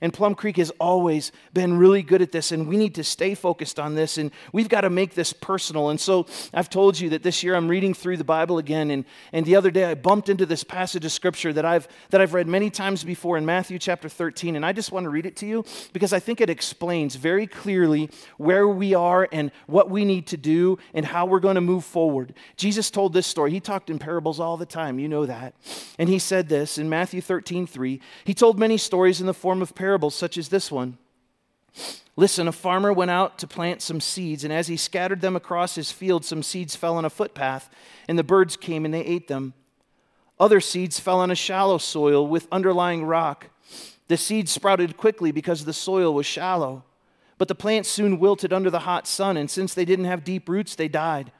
And 0.00 0.12
Plum 0.12 0.34
Creek 0.34 0.56
has 0.58 0.70
always 0.78 1.32
been 1.52 1.76
really 1.76 2.02
good 2.02 2.22
at 2.22 2.30
this, 2.30 2.52
and 2.52 2.68
we 2.68 2.76
need 2.76 2.94
to 2.94 3.04
stay 3.04 3.34
focused 3.34 3.80
on 3.80 3.94
this, 3.94 4.16
and 4.16 4.30
we've 4.52 4.68
got 4.68 4.82
to 4.82 4.90
make 4.90 5.14
this 5.14 5.32
personal. 5.32 5.88
And 5.88 6.00
so 6.00 6.26
I've 6.54 6.70
told 6.70 6.98
you 6.98 7.10
that 7.10 7.22
this 7.22 7.42
year 7.42 7.54
I'm 7.54 7.68
reading 7.68 7.94
through 7.94 8.16
the 8.16 8.24
Bible 8.24 8.58
again, 8.58 8.90
and, 8.90 9.04
and 9.32 9.44
the 9.44 9.56
other 9.56 9.70
day 9.70 9.84
I 9.84 9.94
bumped 9.94 10.28
into 10.28 10.46
this 10.46 10.62
passage 10.62 11.04
of 11.04 11.10
scripture 11.10 11.52
that 11.52 11.64
I've, 11.64 11.88
that 12.10 12.20
I've 12.20 12.34
read 12.34 12.46
many 12.46 12.70
times 12.70 13.02
before 13.02 13.36
in 13.36 13.44
Matthew 13.44 13.78
chapter 13.78 14.08
13, 14.08 14.54
and 14.54 14.64
I 14.64 14.72
just 14.72 14.92
want 14.92 15.04
to 15.04 15.10
read 15.10 15.26
it 15.26 15.36
to 15.36 15.46
you 15.46 15.64
because 15.92 16.12
I 16.12 16.20
think 16.20 16.40
it 16.40 16.48
explains 16.48 17.16
very 17.16 17.46
clearly 17.46 18.10
where 18.36 18.68
we 18.68 18.94
are 18.94 19.28
and 19.32 19.50
what 19.66 19.90
we 19.90 20.04
need 20.04 20.28
to 20.28 20.36
do 20.36 20.78
and 20.94 21.04
how 21.04 21.26
we're 21.26 21.40
going 21.40 21.56
to 21.56 21.60
move 21.60 21.84
forward. 21.84 22.34
Jesus 22.56 22.90
told 22.90 23.12
this 23.12 23.26
story. 23.26 23.50
He 23.50 23.60
talked 23.60 23.90
in 23.90 23.98
parables 23.98 24.38
all 24.38 24.56
the 24.56 24.66
time, 24.66 24.98
you 24.98 25.08
know 25.08 25.26
that. 25.26 25.54
And 25.98 26.08
he 26.08 26.18
said 26.18 26.48
this 26.48 26.78
in 26.78 26.88
Matthew 26.88 27.20
13 27.20 27.66
3. 27.66 28.00
He 28.24 28.34
told 28.34 28.58
many 28.58 28.76
stories 28.76 29.20
in 29.20 29.26
the 29.26 29.34
form 29.34 29.60
of 29.60 29.74
parables 29.74 29.87
parables 29.88 30.14
such 30.14 30.36
as 30.36 30.50
this 30.50 30.70
one. 30.70 30.98
Listen, 32.14 32.46
a 32.46 32.52
farmer 32.52 32.92
went 32.92 33.10
out 33.10 33.38
to 33.38 33.46
plant 33.46 33.80
some 33.80 34.02
seeds, 34.02 34.44
and 34.44 34.52
as 34.52 34.66
he 34.66 34.76
scattered 34.76 35.22
them 35.22 35.34
across 35.34 35.76
his 35.76 35.90
field, 35.90 36.26
some 36.26 36.42
seeds 36.42 36.76
fell 36.76 36.98
on 36.98 37.06
a 37.06 37.10
footpath, 37.10 37.70
and 38.06 38.18
the 38.18 38.22
birds 38.22 38.54
came 38.54 38.84
and 38.84 38.92
they 38.92 39.00
ate 39.00 39.28
them. 39.28 39.54
Other 40.38 40.60
seeds 40.60 41.00
fell 41.00 41.20
on 41.20 41.30
a 41.30 41.34
shallow 41.34 41.78
soil 41.78 42.26
with 42.26 42.48
underlying 42.52 43.06
rock. 43.06 43.46
The 44.08 44.18
seeds 44.18 44.52
sprouted 44.52 44.98
quickly 44.98 45.32
because 45.32 45.64
the 45.64 45.72
soil 45.72 46.12
was 46.12 46.26
shallow. 46.26 46.84
But 47.38 47.48
the 47.48 47.54
plants 47.54 47.88
soon 47.88 48.18
wilted 48.18 48.52
under 48.52 48.68
the 48.68 48.80
hot 48.80 49.06
sun, 49.06 49.38
and 49.38 49.50
since 49.50 49.72
they 49.72 49.86
didn't 49.86 50.04
have 50.04 50.22
deep 50.22 50.50
roots, 50.50 50.74
they 50.74 50.88
died. 50.88 51.32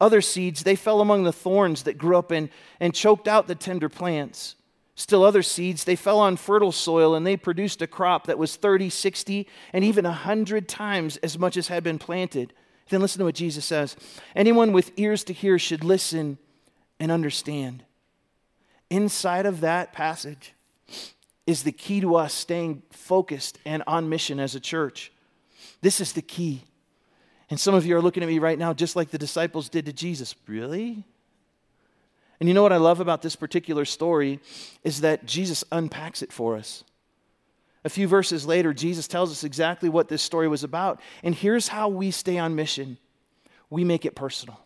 Other 0.00 0.20
seeds, 0.20 0.64
they 0.64 0.74
fell 0.74 1.00
among 1.00 1.22
the 1.22 1.32
thorns 1.32 1.84
that 1.84 1.98
grew 1.98 2.16
up 2.16 2.32
and, 2.32 2.48
and 2.80 2.92
choked 2.92 3.28
out 3.28 3.46
the 3.46 3.54
tender 3.54 3.88
plants. 3.88 4.56
Still, 4.98 5.24
other 5.24 5.42
seeds, 5.42 5.84
they 5.84 5.94
fell 5.94 6.18
on 6.18 6.36
fertile 6.36 6.72
soil 6.72 7.14
and 7.14 7.26
they 7.26 7.36
produced 7.36 7.82
a 7.82 7.86
crop 7.86 8.26
that 8.26 8.38
was 8.38 8.56
30, 8.56 8.88
60, 8.88 9.46
and 9.74 9.84
even 9.84 10.06
100 10.06 10.66
times 10.66 11.18
as 11.18 11.38
much 11.38 11.58
as 11.58 11.68
had 11.68 11.84
been 11.84 11.98
planted. 11.98 12.54
Then 12.88 13.02
listen 13.02 13.18
to 13.18 13.26
what 13.26 13.34
Jesus 13.34 13.66
says 13.66 13.94
Anyone 14.34 14.72
with 14.72 14.92
ears 14.96 15.22
to 15.24 15.34
hear 15.34 15.58
should 15.58 15.84
listen 15.84 16.38
and 16.98 17.12
understand. 17.12 17.84
Inside 18.88 19.44
of 19.44 19.60
that 19.60 19.92
passage 19.92 20.54
is 21.46 21.62
the 21.62 21.72
key 21.72 22.00
to 22.00 22.16
us 22.16 22.32
staying 22.32 22.82
focused 22.90 23.58
and 23.66 23.82
on 23.86 24.08
mission 24.08 24.40
as 24.40 24.54
a 24.54 24.60
church. 24.60 25.12
This 25.82 26.00
is 26.00 26.14
the 26.14 26.22
key. 26.22 26.62
And 27.50 27.60
some 27.60 27.74
of 27.74 27.84
you 27.84 27.96
are 27.96 28.02
looking 28.02 28.22
at 28.22 28.28
me 28.28 28.38
right 28.38 28.58
now 28.58 28.72
just 28.72 28.96
like 28.96 29.10
the 29.10 29.18
disciples 29.18 29.68
did 29.68 29.84
to 29.86 29.92
Jesus. 29.92 30.34
Really? 30.46 31.04
And 32.38 32.48
you 32.48 32.54
know 32.54 32.62
what 32.62 32.72
I 32.72 32.76
love 32.76 33.00
about 33.00 33.22
this 33.22 33.36
particular 33.36 33.84
story 33.84 34.40
is 34.84 35.00
that 35.00 35.26
Jesus 35.26 35.64
unpacks 35.72 36.22
it 36.22 36.32
for 36.32 36.56
us. 36.56 36.84
A 37.84 37.88
few 37.88 38.08
verses 38.08 38.46
later, 38.46 38.74
Jesus 38.74 39.06
tells 39.06 39.30
us 39.30 39.44
exactly 39.44 39.88
what 39.88 40.08
this 40.08 40.22
story 40.22 40.48
was 40.48 40.64
about. 40.64 41.00
And 41.22 41.34
here's 41.34 41.68
how 41.68 41.88
we 41.88 42.10
stay 42.10 42.38
on 42.38 42.54
mission 42.54 42.98
we 43.70 43.84
make 43.84 44.04
it 44.04 44.14
personal. 44.14 44.60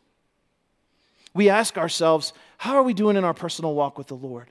We 1.32 1.48
ask 1.48 1.78
ourselves, 1.78 2.32
how 2.58 2.76
are 2.76 2.82
we 2.82 2.94
doing 2.94 3.16
in 3.16 3.24
our 3.24 3.34
personal 3.34 3.74
walk 3.74 3.96
with 3.96 4.08
the 4.08 4.16
Lord? 4.16 4.50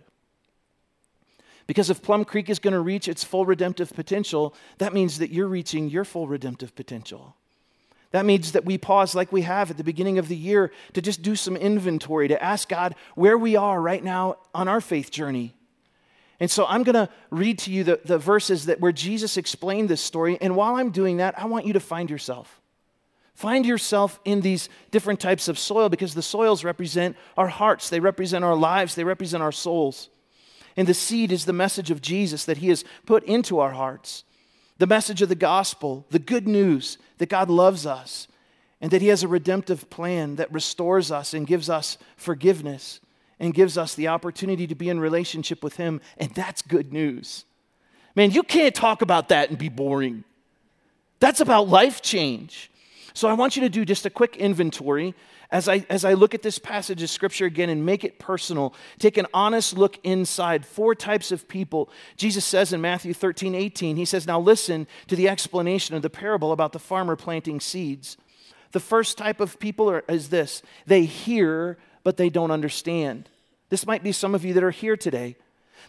Because 1.68 1.90
if 1.90 2.02
Plum 2.02 2.26
Creek 2.26 2.50
is 2.50 2.58
going 2.58 2.74
to 2.74 2.80
reach 2.80 3.08
its 3.08 3.24
full 3.24 3.46
redemptive 3.46 3.94
potential, 3.94 4.56
that 4.80 4.94
means 4.94 5.20
that 5.20 5.30
you're 5.30 5.48
reaching 5.48 5.90
your 5.90 6.06
full 6.06 6.28
redemptive 6.28 6.74
potential. 6.74 7.36
That 8.12 8.26
means 8.26 8.54
that 8.54 8.66
we 8.66 8.78
pause 8.78 9.14
like 9.14 9.32
we 9.32 9.44
have 9.44 9.70
at 9.70 9.78
the 9.78 9.84
beginning 9.84 10.18
of 10.18 10.28
the 10.28 10.36
year 10.36 10.72
to 10.94 11.02
just 11.02 11.22
do 11.22 11.36
some 11.36 11.56
inventory, 11.56 12.28
to 12.28 12.44
ask 12.44 12.68
God 12.68 12.96
where 13.16 13.38
we 13.38 13.56
are 13.56 13.80
right 13.80 14.04
now 14.04 14.38
on 14.54 14.68
our 14.68 14.82
faith 14.82 15.12
journey. 15.12 15.54
And 16.40 16.50
so 16.50 16.66
I'm 16.66 16.84
going 16.84 16.96
to 16.96 17.10
read 17.30 17.60
to 17.60 17.72
you 17.72 17.84
the, 17.84 18.00
the 18.04 18.18
verses 18.18 18.66
that 18.66 18.80
where 18.80 18.92
Jesus 18.92 19.38
explained 19.38 19.90
this 19.90 20.02
story. 20.02 20.38
And 20.42 20.56
while 20.56 20.76
I'm 20.76 20.90
doing 20.90 21.18
that, 21.18 21.38
I 21.38 21.46
want 21.46 21.66
you 21.66 21.74
to 21.74 21.80
find 21.80 22.10
yourself. 22.10 22.62
Find 23.36 23.66
yourself 23.66 24.20
in 24.26 24.42
these 24.42 24.70
different 24.90 25.20
types 25.20 25.48
of 25.48 25.60
soil 25.60 25.88
because 25.88 26.14
the 26.14 26.22
soils 26.22 26.64
represent 26.64 27.16
our 27.38 27.48
hearts, 27.48 27.90
they 27.90 28.00
represent 28.00 28.44
our 28.44 28.56
lives, 28.56 28.96
they 28.96 29.04
represent 29.04 29.44
our 29.44 29.52
souls. 29.52 30.10
And 30.76 30.88
the 30.88 30.94
seed 30.94 31.32
is 31.32 31.46
the 31.46 31.54
message 31.54 31.92
of 31.92 32.02
Jesus 32.02 32.46
that 32.46 32.58
he 32.58 32.70
has 32.70 32.84
put 33.06 33.24
into 33.24 33.60
our 33.60 33.72
hearts 33.72 34.24
the 34.80 34.88
message 34.88 35.22
of 35.22 35.30
the 35.30 35.36
gospel, 35.36 36.06
the 36.10 36.20
good 36.20 36.48
news 36.48 36.98
that 37.20 37.30
God 37.30 37.50
loves 37.50 37.86
us 37.86 38.28
and 38.82 38.90
that 38.92 39.02
He 39.02 39.10
has 39.10 39.24
a 39.24 39.28
redemptive 39.28 39.90
plan 39.90 40.38
that 40.38 40.52
restores 40.52 41.12
us 41.12 41.34
and 41.34 41.46
gives 41.46 41.70
us 41.70 41.98
forgiveness 42.16 43.00
and 43.40 43.54
gives 43.54 43.78
us 43.78 43.94
the 43.94 44.08
opportunity 44.08 44.66
to 44.68 44.76
be 44.76 44.90
in 44.90 45.00
relationship 45.00 45.64
with 45.64 45.76
Him. 45.76 46.02
And 46.18 46.34
that's 46.34 46.62
good 46.62 46.92
news. 46.92 47.46
Man, 48.16 48.32
you 48.32 48.42
can't 48.42 48.74
talk 48.74 49.02
about 49.02 49.30
that 49.30 49.50
and 49.50 49.58
be 49.58 49.70
boring. 49.70 50.24
That's 51.20 51.42
about 51.42 51.68
life 51.68 52.02
change. 52.02 52.72
So 53.14 53.28
I 53.28 53.34
want 53.34 53.56
you 53.56 53.62
to 53.64 53.70
do 53.70 53.84
just 53.84 54.06
a 54.06 54.10
quick 54.10 54.38
inventory 54.38 55.14
as 55.52 55.68
I, 55.68 55.86
as 55.90 56.06
I 56.06 56.14
look 56.14 56.36
at 56.36 56.44
this 56.44 56.60
passage 56.60 57.02
of 57.02 57.10
scripture 57.10 57.46
again 57.46 57.70
and 57.70 57.86
make 57.86 58.04
it 58.04 58.20
personal. 58.20 58.74
Take 59.00 59.18
an 59.18 59.26
honest 59.34 59.78
look 59.78 59.98
inside. 60.04 60.66
Four 60.66 60.94
types 60.94 61.32
of 61.32 61.48
people. 61.48 61.90
Jesus 62.18 62.46
says 62.46 62.72
in 62.72 62.82
Matthew 62.82 63.14
13, 63.14 63.56
18, 63.56 63.96
he 63.96 64.06
says, 64.06 64.28
Now 64.28 64.40
listen 64.40 64.88
to 65.08 65.16
the 65.16 65.28
explanation 65.28 65.96
of 65.96 66.02
the 66.02 66.10
parable 66.10 66.52
about 66.52 66.72
the 66.72 66.80
farmer 66.80 67.16
planting 67.16 67.60
seeds. 67.60 68.18
The 68.72 68.80
first 68.80 69.18
type 69.18 69.40
of 69.40 69.60
people 69.60 69.90
are, 69.90 70.04
is 70.08 70.30
this 70.30 70.62
they 70.86 71.06
hear, 71.06 71.78
but 72.04 72.18
they 72.18 72.30
don't 72.30 72.52
understand. 72.52 73.28
This 73.70 73.88
might 73.88 74.04
be 74.04 74.12
some 74.12 74.36
of 74.36 74.46
you 74.46 74.54
that 74.54 74.64
are 74.64 74.72
here 74.72 74.98
today. 74.98 75.36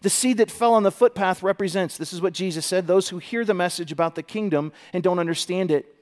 The 0.02 0.10
seed 0.10 0.38
that 0.38 0.50
fell 0.50 0.72
on 0.72 0.84
the 0.84 0.90
footpath 0.90 1.42
represents, 1.42 1.98
this 1.98 2.12
is 2.12 2.22
what 2.22 2.32
Jesus 2.32 2.64
said, 2.64 2.86
those 2.86 3.10
who 3.10 3.18
hear 3.18 3.44
the 3.44 3.52
message 3.52 3.92
about 3.92 4.14
the 4.14 4.22
kingdom 4.22 4.72
and 4.94 5.02
don't 5.02 5.18
understand 5.18 5.70
it. 5.70 5.94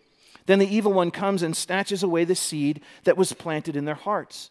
Then 0.49 0.61
the 0.61 0.74
evil 0.74 0.94
one 0.94 1.11
comes 1.11 1.42
and 1.42 1.55
snatches 1.55 2.03
away 2.03 2.24
the 2.24 2.34
seed 2.34 2.80
that 3.05 3.18
was 3.18 3.34
planted 3.34 3.76
in 3.76 3.84
their 3.84 3.94
hearts. 3.94 4.51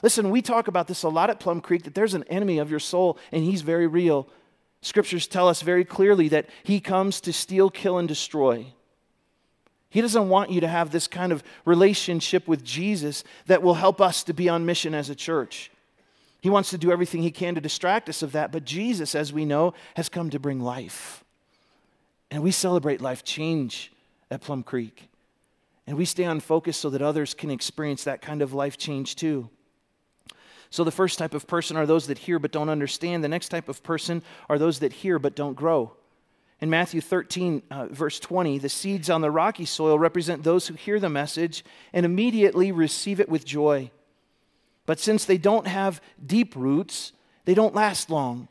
Listen, 0.00 0.30
we 0.30 0.40
talk 0.40 0.68
about 0.68 0.86
this 0.86 1.02
a 1.02 1.08
lot 1.08 1.30
at 1.30 1.40
Plum 1.40 1.60
Creek 1.60 1.82
that 1.82 1.96
there's 1.96 2.14
an 2.14 2.22
enemy 2.28 2.58
of 2.58 2.70
your 2.70 2.78
soul, 2.78 3.18
and 3.32 3.42
he's 3.42 3.62
very 3.62 3.88
real. 3.88 4.28
Scriptures 4.82 5.26
tell 5.26 5.48
us 5.48 5.60
very 5.60 5.84
clearly 5.84 6.28
that 6.28 6.48
he 6.62 6.78
comes 6.78 7.20
to 7.20 7.32
steal, 7.32 7.70
kill, 7.70 7.98
and 7.98 8.06
destroy. 8.06 8.66
He 9.90 10.00
doesn't 10.00 10.28
want 10.28 10.52
you 10.52 10.60
to 10.60 10.68
have 10.68 10.92
this 10.92 11.08
kind 11.08 11.32
of 11.32 11.42
relationship 11.64 12.46
with 12.46 12.62
Jesus 12.62 13.24
that 13.46 13.64
will 13.64 13.74
help 13.74 14.00
us 14.00 14.22
to 14.22 14.32
be 14.32 14.48
on 14.48 14.64
mission 14.64 14.94
as 14.94 15.10
a 15.10 15.16
church. 15.16 15.72
He 16.40 16.50
wants 16.50 16.70
to 16.70 16.78
do 16.78 16.92
everything 16.92 17.20
he 17.20 17.32
can 17.32 17.56
to 17.56 17.60
distract 17.60 18.08
us 18.08 18.22
of 18.22 18.30
that, 18.30 18.52
but 18.52 18.64
Jesus, 18.64 19.16
as 19.16 19.32
we 19.32 19.44
know, 19.44 19.74
has 19.96 20.08
come 20.08 20.30
to 20.30 20.38
bring 20.38 20.60
life. 20.60 21.24
And 22.30 22.44
we 22.44 22.52
celebrate 22.52 23.00
life 23.00 23.24
change 23.24 23.92
at 24.30 24.40
Plum 24.40 24.62
Creek. 24.62 25.08
And 25.86 25.96
we 25.96 26.04
stay 26.04 26.24
on 26.24 26.40
focus 26.40 26.76
so 26.76 26.90
that 26.90 27.02
others 27.02 27.34
can 27.34 27.50
experience 27.50 28.04
that 28.04 28.22
kind 28.22 28.42
of 28.42 28.54
life 28.54 28.78
change 28.78 29.16
too. 29.16 29.50
So, 30.70 30.84
the 30.84 30.90
first 30.90 31.18
type 31.18 31.34
of 31.34 31.46
person 31.46 31.76
are 31.76 31.84
those 31.84 32.06
that 32.06 32.18
hear 32.18 32.38
but 32.38 32.52
don't 32.52 32.70
understand. 32.70 33.22
The 33.22 33.28
next 33.28 33.50
type 33.50 33.68
of 33.68 33.82
person 33.82 34.22
are 34.48 34.58
those 34.58 34.78
that 34.78 34.92
hear 34.92 35.18
but 35.18 35.36
don't 35.36 35.54
grow. 35.54 35.92
In 36.62 36.70
Matthew 36.70 37.00
13, 37.00 37.62
uh, 37.70 37.86
verse 37.90 38.20
20, 38.20 38.58
the 38.58 38.68
seeds 38.68 39.10
on 39.10 39.20
the 39.20 39.30
rocky 39.30 39.64
soil 39.64 39.98
represent 39.98 40.44
those 40.44 40.68
who 40.68 40.74
hear 40.74 41.00
the 41.00 41.10
message 41.10 41.64
and 41.92 42.06
immediately 42.06 42.70
receive 42.70 43.18
it 43.20 43.28
with 43.28 43.44
joy. 43.44 43.90
But 44.86 45.00
since 45.00 45.24
they 45.24 45.38
don't 45.38 45.66
have 45.66 46.00
deep 46.24 46.54
roots, 46.54 47.12
they 47.44 47.54
don't 47.54 47.74
last 47.74 48.10
long. 48.10 48.48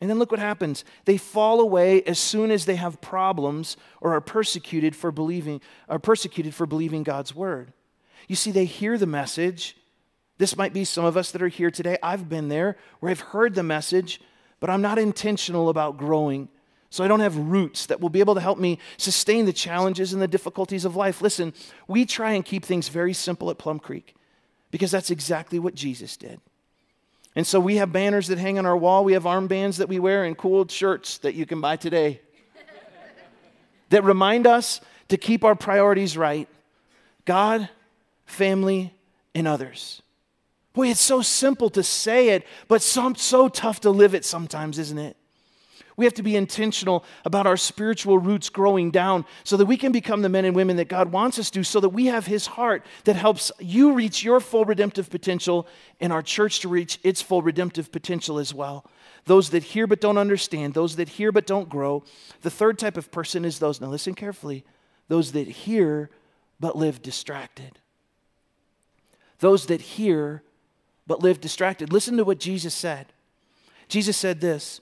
And 0.00 0.10
then 0.10 0.18
look 0.18 0.30
what 0.30 0.40
happens. 0.40 0.84
They 1.06 1.16
fall 1.16 1.60
away 1.60 2.02
as 2.02 2.18
soon 2.18 2.50
as 2.50 2.66
they 2.66 2.76
have 2.76 3.00
problems 3.00 3.76
or 4.00 4.14
are 4.14 4.20
persecuted 4.20 4.94
for 4.94 5.10
believing 5.10 5.60
are 5.88 5.98
persecuted 5.98 6.54
for 6.54 6.66
believing 6.66 7.02
God's 7.02 7.34
word. 7.34 7.72
You 8.28 8.36
see 8.36 8.50
they 8.50 8.66
hear 8.66 8.98
the 8.98 9.06
message. 9.06 9.76
This 10.38 10.56
might 10.56 10.74
be 10.74 10.84
some 10.84 11.04
of 11.04 11.16
us 11.16 11.30
that 11.30 11.42
are 11.42 11.48
here 11.48 11.70
today. 11.70 11.96
I've 12.02 12.28
been 12.28 12.48
there 12.48 12.76
where 13.00 13.10
I've 13.10 13.20
heard 13.20 13.54
the 13.54 13.62
message, 13.62 14.20
but 14.60 14.68
I'm 14.68 14.82
not 14.82 14.98
intentional 14.98 15.70
about 15.70 15.96
growing. 15.96 16.48
So 16.90 17.02
I 17.02 17.08
don't 17.08 17.20
have 17.20 17.36
roots 17.36 17.86
that 17.86 18.00
will 18.00 18.10
be 18.10 18.20
able 18.20 18.34
to 18.34 18.40
help 18.40 18.58
me 18.58 18.78
sustain 18.96 19.46
the 19.46 19.52
challenges 19.52 20.12
and 20.12 20.20
the 20.20 20.28
difficulties 20.28 20.84
of 20.84 20.94
life. 20.94 21.22
Listen, 21.22 21.54
we 21.88 22.04
try 22.04 22.32
and 22.32 22.44
keep 22.44 22.64
things 22.64 22.88
very 22.88 23.12
simple 23.12 23.50
at 23.50 23.58
Plum 23.58 23.78
Creek 23.78 24.14
because 24.70 24.90
that's 24.90 25.10
exactly 25.10 25.58
what 25.58 25.74
Jesus 25.74 26.16
did. 26.16 26.40
And 27.36 27.46
so 27.46 27.60
we 27.60 27.76
have 27.76 27.92
banners 27.92 28.28
that 28.28 28.38
hang 28.38 28.58
on 28.58 28.64
our 28.64 28.76
wall, 28.76 29.04
we 29.04 29.12
have 29.12 29.24
armbands 29.24 29.76
that 29.76 29.90
we 29.90 29.98
wear, 29.98 30.24
and 30.24 30.36
cool 30.36 30.66
shirts 30.66 31.18
that 31.18 31.34
you 31.34 31.44
can 31.44 31.60
buy 31.60 31.76
today 31.76 32.22
that 33.90 34.02
remind 34.02 34.46
us 34.46 34.80
to 35.08 35.18
keep 35.18 35.44
our 35.44 35.54
priorities 35.54 36.16
right 36.16 36.48
God, 37.26 37.68
family, 38.24 38.94
and 39.34 39.46
others. 39.46 40.00
Boy, 40.72 40.88
it's 40.88 41.00
so 41.00 41.20
simple 41.20 41.68
to 41.70 41.82
say 41.82 42.30
it, 42.30 42.46
but 42.68 42.80
so, 42.80 43.12
so 43.14 43.48
tough 43.48 43.80
to 43.80 43.90
live 43.90 44.14
it 44.14 44.24
sometimes, 44.24 44.78
isn't 44.78 44.98
it? 44.98 45.16
We 45.96 46.04
have 46.04 46.14
to 46.14 46.22
be 46.22 46.36
intentional 46.36 47.04
about 47.24 47.46
our 47.46 47.56
spiritual 47.56 48.18
roots 48.18 48.50
growing 48.50 48.90
down 48.90 49.24
so 49.44 49.56
that 49.56 49.64
we 49.64 49.78
can 49.78 49.92
become 49.92 50.20
the 50.20 50.28
men 50.28 50.44
and 50.44 50.54
women 50.54 50.76
that 50.76 50.88
God 50.88 51.10
wants 51.10 51.38
us 51.38 51.50
to, 51.50 51.64
so 51.64 51.80
that 51.80 51.88
we 51.88 52.06
have 52.06 52.26
His 52.26 52.46
heart 52.46 52.84
that 53.04 53.16
helps 53.16 53.50
you 53.58 53.92
reach 53.92 54.22
your 54.22 54.40
full 54.40 54.64
redemptive 54.64 55.08
potential 55.08 55.66
and 56.00 56.12
our 56.12 56.22
church 56.22 56.60
to 56.60 56.68
reach 56.68 56.98
its 57.02 57.22
full 57.22 57.40
redemptive 57.40 57.90
potential 57.90 58.38
as 58.38 58.52
well. 58.52 58.84
Those 59.24 59.50
that 59.50 59.62
hear 59.62 59.86
but 59.86 60.00
don't 60.00 60.18
understand, 60.18 60.74
those 60.74 60.96
that 60.96 61.08
hear 61.08 61.32
but 61.32 61.46
don't 61.46 61.68
grow. 61.68 62.04
The 62.42 62.50
third 62.50 62.78
type 62.78 62.96
of 62.96 63.10
person 63.10 63.44
is 63.44 63.58
those, 63.58 63.80
now 63.80 63.88
listen 63.88 64.14
carefully, 64.14 64.64
those 65.08 65.32
that 65.32 65.48
hear 65.48 66.10
but 66.60 66.76
live 66.76 67.02
distracted. 67.02 67.78
Those 69.38 69.66
that 69.66 69.80
hear 69.80 70.42
but 71.06 71.22
live 71.22 71.40
distracted. 71.40 71.92
Listen 71.92 72.16
to 72.16 72.24
what 72.24 72.38
Jesus 72.38 72.74
said. 72.74 73.06
Jesus 73.88 74.16
said 74.16 74.40
this 74.40 74.80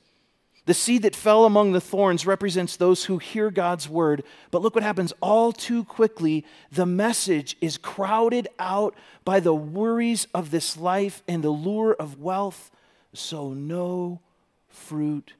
the 0.67 0.75
seed 0.75 1.03
that 1.03 1.15
fell 1.15 1.45
among 1.45 1.73
the 1.73 1.81
thorns 1.81 2.27
represents 2.27 2.77
those 2.77 3.05
who 3.05 3.19
hear 3.19 3.51
God's 3.51 3.89
word. 3.89 4.25
But 4.51 4.63
look 4.63 4.75
what 4.75 4.85
happens 4.85 5.13
all 5.21 5.53
too 5.53 5.85
quickly. 5.85 6.45
The 6.73 6.87
message 6.87 7.57
is 7.61 7.77
crowded 7.77 8.49
out 8.59 8.95
by 9.25 9.41
the 9.41 9.55
worries 9.55 10.27
of 10.33 10.51
this 10.51 10.77
life 10.77 11.23
and 11.29 11.45
the 11.45 11.51
lure 11.51 11.95
of 11.95 12.19
wealth, 12.21 12.71
so 13.13 13.53
no 13.53 14.21
fruit 14.69 15.35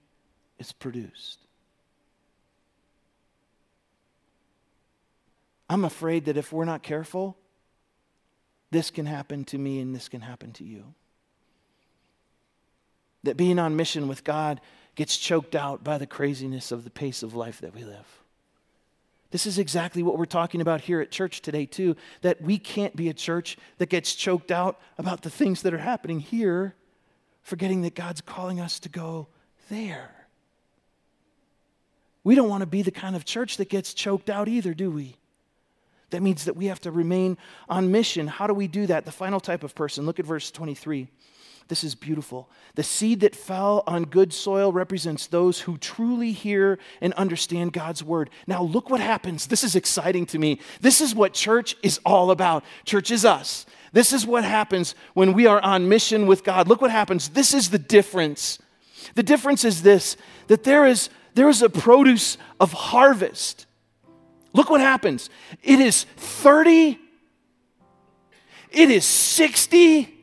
is 0.59 0.73
produced. 0.73 1.41
I'm 5.71 5.87
afraid 5.87 6.27
that 6.27 6.37
if 6.37 6.53
we're 6.53 6.67
not 6.67 6.83
careful, 6.83 7.37
this 8.71 8.91
can 8.91 9.07
happen 9.07 9.45
to 9.47 9.57
me 9.57 9.81
and 9.81 9.95
this 9.95 10.11
can 10.11 10.21
happen 10.21 10.53
to 10.53 10.65
you. 10.65 10.95
That 13.23 13.39
being 13.39 13.59
on 13.59 13.75
mission 13.75 14.07
with 14.07 14.23
God 14.23 14.61
gets 14.95 15.17
choked 15.17 15.55
out 15.55 15.83
by 15.83 15.99
the 15.99 16.07
craziness 16.07 16.73
of 16.73 16.85
the 16.85 16.91
pace 16.91 17.23
of 17.23 17.35
life 17.35 17.61
that 17.61 17.75
we 17.75 17.85
live. 17.85 18.23
This 19.31 19.47
is 19.47 19.59
exactly 19.59 20.03
what 20.03 20.17
we're 20.17 20.27
talking 20.27 20.61
about 20.61 20.83
here 20.83 21.01
at 21.01 21.11
church 21.11 21.43
today, 21.43 21.67
too. 21.67 21.97
That 22.21 22.41
we 22.41 22.57
can't 22.57 22.95
be 22.95 23.09
a 23.09 23.15
church 23.15 23.57
that 23.79 23.89
gets 23.89 24.15
choked 24.15 24.53
out 24.53 24.81
about 24.97 25.23
the 25.23 25.31
things 25.31 25.63
that 25.63 25.75
are 25.75 25.79
happening 25.79 26.21
here, 26.21 26.75
forgetting 27.43 27.83
that 27.83 27.97
God's 27.97 28.21
calling 28.21 28.61
us 28.61 28.79
to 28.81 28.89
go 28.89 29.27
there. 29.69 30.27
We 32.23 32.37
don't 32.37 32.49
want 32.49 32.61
to 32.63 32.67
be 32.67 32.83
the 32.83 32.93
kind 32.93 33.17
of 33.17 33.25
church 33.25 33.57
that 33.57 33.69
gets 33.69 33.93
choked 33.93 34.31
out 34.31 34.49
either, 34.49 34.73
do 34.73 34.91
we? 34.91 35.17
That 36.11 36.23
means 36.23 36.45
that 36.45 36.57
we 36.57 36.67
have 36.67 36.81
to 36.83 36.93
remain 36.93 37.37
on 37.69 37.91
mission. 37.91 38.29
How 38.29 38.47
do 38.47 38.55
we 38.55 38.69
do 38.69 38.87
that? 38.87 39.05
The 39.05 39.11
final 39.11 39.41
type 39.41 39.65
of 39.65 39.75
person, 39.75 40.07
look 40.07 40.21
at 40.21 40.27
verse 40.27 40.53
23. 40.53 41.09
This 41.69 41.83
is 41.83 41.95
beautiful. 41.95 42.51
The 42.75 42.83
seed 42.83 43.21
that 43.21 43.35
fell 43.35 43.83
on 43.87 44.05
good 44.05 44.33
soil 44.33 44.71
represents 44.73 45.27
those 45.27 45.61
who 45.61 45.79
truly 45.79 46.33
hear 46.33 46.79
and 47.01 47.15
understand 47.15 47.73
God's 47.73 48.05
word. 48.05 48.29
Now, 48.47 48.63
look 48.63 48.91
what 48.91 49.01
happens. 49.01 49.47
This 49.47 49.65
is 49.65 49.75
exciting 49.75 50.27
to 50.27 50.39
me. 50.39 50.61
This 50.81 51.01
is 51.01 51.15
what 51.15 51.33
church 51.33 51.77
is 51.83 52.01
all 52.05 52.31
about. 52.31 52.65
Church 52.85 53.11
is 53.11 53.25
us. 53.25 53.65
This 53.93 54.13
is 54.13 54.27
what 54.27 54.45
happens 54.45 54.95
when 55.15 55.33
we 55.33 55.47
are 55.47 55.61
on 55.61 55.89
mission 55.89 56.27
with 56.27 56.45
God. 56.45 56.69
Look 56.69 56.83
what 56.83 56.91
happens. 56.91 57.31
This 57.31 57.55
is 57.55 57.71
the 57.71 57.79
difference. 57.79 58.59
The 59.15 59.23
difference 59.23 59.65
is 59.65 59.83
this 59.83 60.17
that 60.49 60.65
there 60.65 60.85
is, 60.85 61.09
there 61.35 61.49
is 61.49 61.63
a 61.63 61.71
produce 61.71 62.37
of 62.61 62.73
harvest. 62.73 63.67
Look 64.53 64.71
what 64.71 64.81
happens. 64.81 65.31
It 65.63 65.81
is 65.81 66.05
30, 66.17 66.99
it 68.71 68.91
is 68.91 69.05
60, 69.05 70.14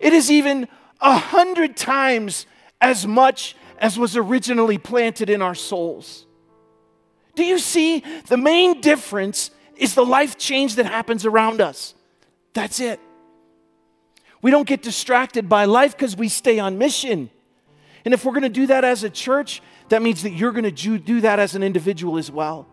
it 0.00 0.12
is 0.12 0.30
even 0.30 0.66
a 1.00 1.16
hundred 1.16 1.76
times 1.76 2.46
as 2.80 3.06
much 3.06 3.54
as 3.78 3.98
was 3.98 4.16
originally 4.16 4.78
planted 4.78 5.30
in 5.30 5.40
our 5.42 5.54
souls. 5.54 6.26
Do 7.34 7.44
you 7.44 7.58
see? 7.58 8.02
The 8.26 8.36
main 8.36 8.80
difference 8.80 9.50
is 9.76 9.94
the 9.94 10.04
life 10.04 10.36
change 10.36 10.74
that 10.74 10.86
happens 10.86 11.24
around 11.24 11.60
us. 11.60 11.94
That's 12.52 12.80
it. 12.80 13.00
We 14.42 14.50
don't 14.50 14.66
get 14.66 14.82
distracted 14.82 15.48
by 15.48 15.66
life 15.66 15.96
because 15.96 16.16
we 16.16 16.28
stay 16.28 16.58
on 16.58 16.78
mission. 16.78 17.30
And 18.04 18.14
if 18.14 18.24
we're 18.24 18.32
going 18.32 18.42
to 18.42 18.48
do 18.48 18.66
that 18.68 18.84
as 18.84 19.04
a 19.04 19.10
church, 19.10 19.62
that 19.90 20.02
means 20.02 20.22
that 20.22 20.30
you're 20.30 20.52
going 20.52 20.74
to 20.74 20.98
do 20.98 21.20
that 21.20 21.38
as 21.38 21.54
an 21.54 21.62
individual 21.62 22.16
as 22.16 22.30
well. 22.30 22.66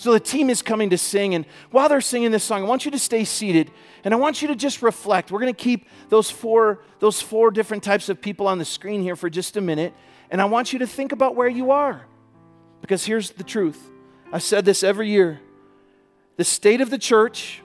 So 0.00 0.14
the 0.14 0.20
team 0.20 0.48
is 0.48 0.62
coming 0.62 0.88
to 0.90 0.96
sing, 0.96 1.34
and 1.34 1.44
while 1.72 1.90
they're 1.90 2.00
singing 2.00 2.30
this 2.30 2.42
song, 2.42 2.62
I 2.62 2.66
want 2.66 2.86
you 2.86 2.90
to 2.92 2.98
stay 2.98 3.22
seated 3.22 3.70
and 4.02 4.14
I 4.14 4.16
want 4.16 4.40
you 4.40 4.48
to 4.48 4.54
just 4.54 4.80
reflect. 4.80 5.30
We're 5.30 5.40
going 5.40 5.52
to 5.54 5.62
keep 5.62 5.86
those 6.08 6.30
four, 6.30 6.80
those 7.00 7.20
four 7.20 7.50
different 7.50 7.82
types 7.82 8.08
of 8.08 8.18
people 8.18 8.48
on 8.48 8.56
the 8.56 8.64
screen 8.64 9.02
here 9.02 9.14
for 9.14 9.28
just 9.28 9.58
a 9.58 9.60
minute, 9.60 9.92
and 10.30 10.40
I 10.40 10.46
want 10.46 10.72
you 10.72 10.78
to 10.78 10.86
think 10.86 11.12
about 11.12 11.36
where 11.36 11.48
you 11.48 11.70
are. 11.70 12.06
Because 12.80 13.04
here's 13.04 13.32
the 13.32 13.44
truth 13.44 13.90
I've 14.32 14.42
said 14.42 14.64
this 14.64 14.82
every 14.82 15.10
year 15.10 15.38
the 16.38 16.44
state 16.44 16.80
of 16.80 16.88
the 16.88 16.96
church 16.96 17.60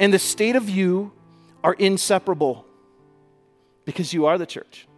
and 0.00 0.12
the 0.12 0.18
state 0.18 0.56
of 0.56 0.68
you 0.68 1.12
are 1.62 1.74
inseparable 1.74 2.66
because 3.84 4.12
you 4.12 4.26
are 4.26 4.38
the 4.38 4.46
church. 4.46 4.88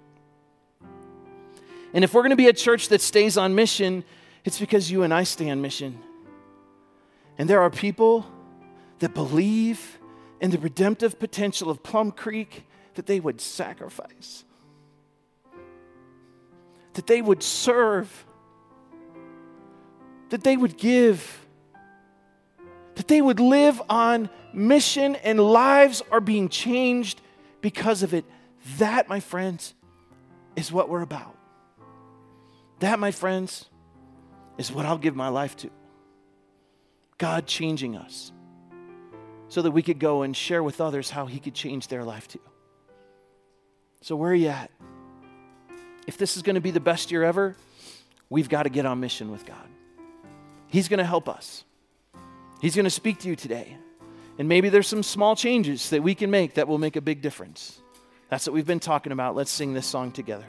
And 1.92 2.02
if 2.02 2.14
we're 2.14 2.22
going 2.22 2.30
to 2.30 2.36
be 2.36 2.48
a 2.48 2.54
church 2.54 2.88
that 2.88 3.02
stays 3.02 3.36
on 3.36 3.54
mission, 3.54 4.04
it's 4.46 4.58
because 4.58 4.90
you 4.90 5.02
and 5.02 5.12
I 5.12 5.24
stay 5.24 5.50
on 5.50 5.60
mission. 5.60 5.98
And 7.39 7.49
there 7.49 7.61
are 7.61 7.70
people 7.70 8.26
that 9.01 9.14
believe 9.14 9.99
in 10.41 10.51
the 10.51 10.59
redemptive 10.59 11.18
potential 11.18 11.70
of 11.70 11.82
Plum 11.82 12.12
Creek 12.12 12.66
that 12.95 13.07
they 13.07 13.18
would 13.20 13.41
sacrifice, 13.41 14.45
that 16.93 17.07
they 17.07 17.20
would 17.20 17.43
serve, 17.43 18.24
that 20.30 20.45
they 20.45 20.57
would 20.57 20.76
give, 20.76 21.47
that 22.95 23.09
they 23.09 23.20
would 23.20 23.41
live 23.41 23.82
on 23.89 24.30
mission, 24.53 25.16
and 25.16 25.41
lives 25.41 26.03
are 26.11 26.20
being 26.20 26.49
changed 26.49 27.20
because 27.61 28.03
of 28.03 28.14
it. 28.14 28.24
That, 28.78 29.09
my 29.09 29.20
friends, 29.20 29.74
is 30.57 30.70
what 30.70 30.89
we're 30.89 31.03
about. 31.03 31.37
That, 32.78 32.99
my 32.99 33.11
friends, 33.11 33.66
is 34.57 34.70
what 34.70 34.87
I'll 34.87 34.99
give 34.99 35.16
my 35.16 35.28
life 35.28 35.57
to. 35.59 35.70
God 37.24 37.46
changing 37.46 37.96
us 37.96 38.32
so 39.48 39.62
that 39.62 39.70
we 39.70 39.82
could 39.82 39.98
go 39.98 40.20
and 40.20 40.36
share 40.36 40.62
with 40.62 40.78
others 40.78 41.08
how 41.08 41.24
He 41.24 41.40
could 41.40 41.54
change 41.54 41.88
their 41.88 42.04
life 42.04 42.28
too. 42.28 42.40
So, 44.02 44.14
where 44.14 44.32
are 44.32 44.34
you 44.34 44.48
at? 44.48 44.70
If 46.06 46.18
this 46.18 46.36
is 46.36 46.42
going 46.42 46.56
to 46.56 46.60
be 46.60 46.70
the 46.70 46.80
best 46.80 47.10
year 47.10 47.24
ever, 47.24 47.56
we've 48.28 48.50
got 48.50 48.64
to 48.64 48.68
get 48.68 48.84
on 48.84 49.00
mission 49.00 49.30
with 49.30 49.46
God. 49.46 49.66
He's 50.66 50.88
going 50.88 50.98
to 50.98 51.06
help 51.06 51.26
us, 51.26 51.64
He's 52.60 52.76
going 52.76 52.84
to 52.84 52.90
speak 52.90 53.20
to 53.20 53.28
you 53.28 53.36
today. 53.36 53.78
And 54.38 54.46
maybe 54.46 54.68
there's 54.68 54.88
some 54.88 55.02
small 55.02 55.34
changes 55.34 55.88
that 55.90 56.02
we 56.02 56.14
can 56.14 56.30
make 56.30 56.54
that 56.54 56.68
will 56.68 56.76
make 56.76 56.96
a 56.96 57.00
big 57.00 57.22
difference. 57.22 57.80
That's 58.28 58.46
what 58.46 58.52
we've 58.52 58.66
been 58.66 58.80
talking 58.80 59.12
about. 59.12 59.34
Let's 59.34 59.50
sing 59.50 59.72
this 59.72 59.86
song 59.86 60.12
together. 60.12 60.44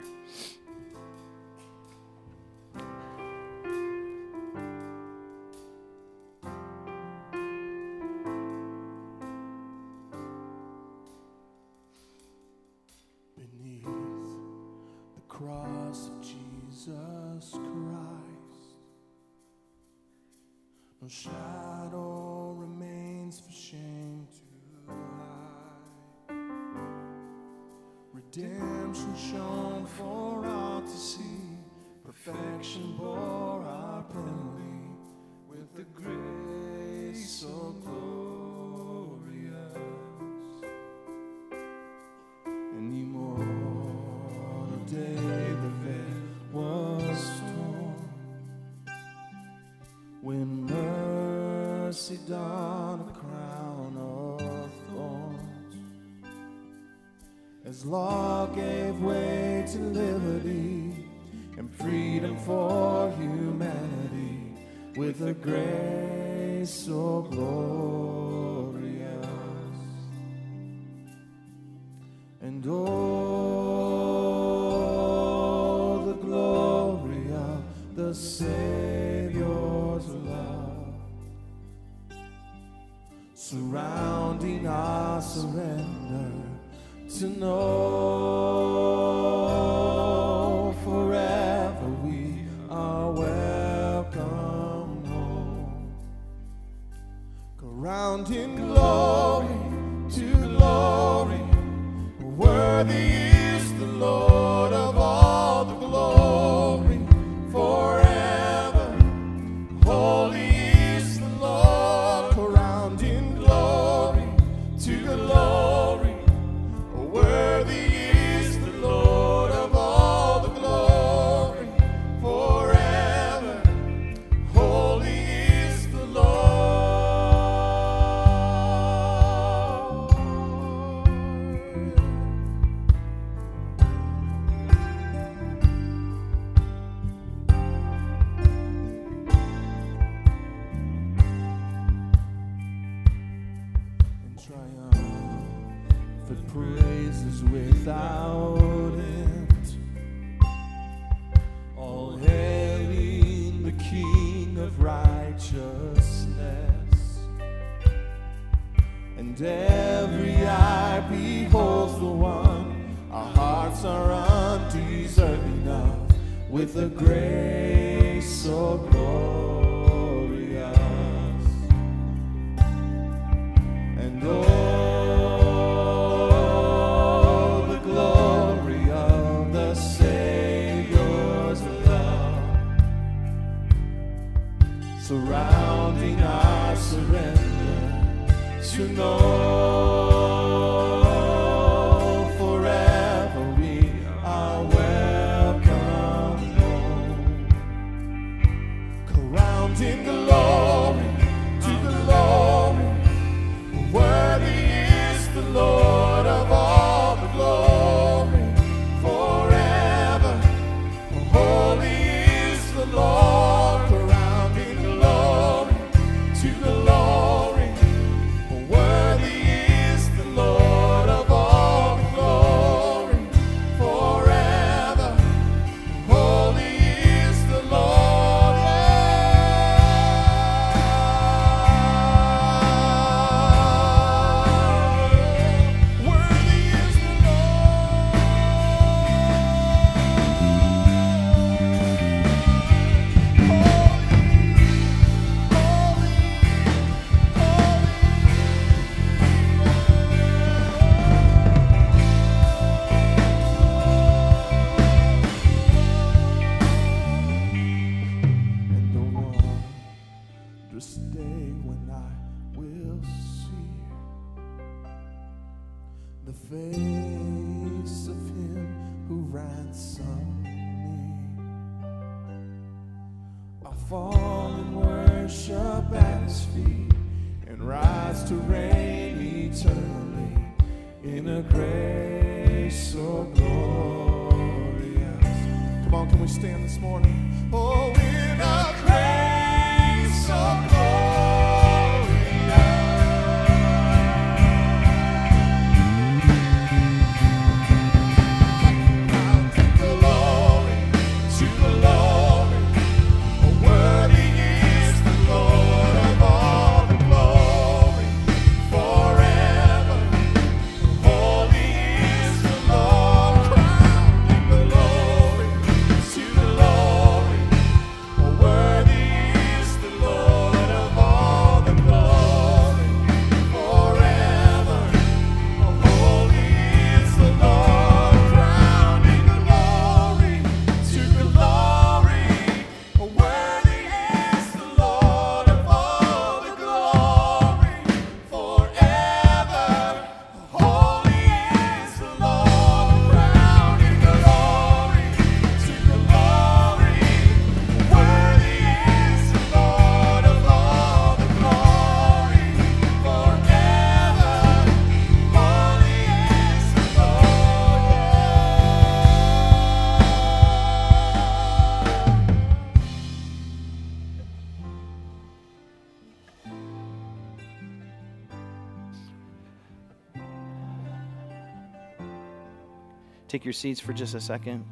Your 373.46 373.52
seats 373.52 373.80
for 373.80 373.92
just 373.92 374.14
a 374.14 374.20
second. 374.20 374.64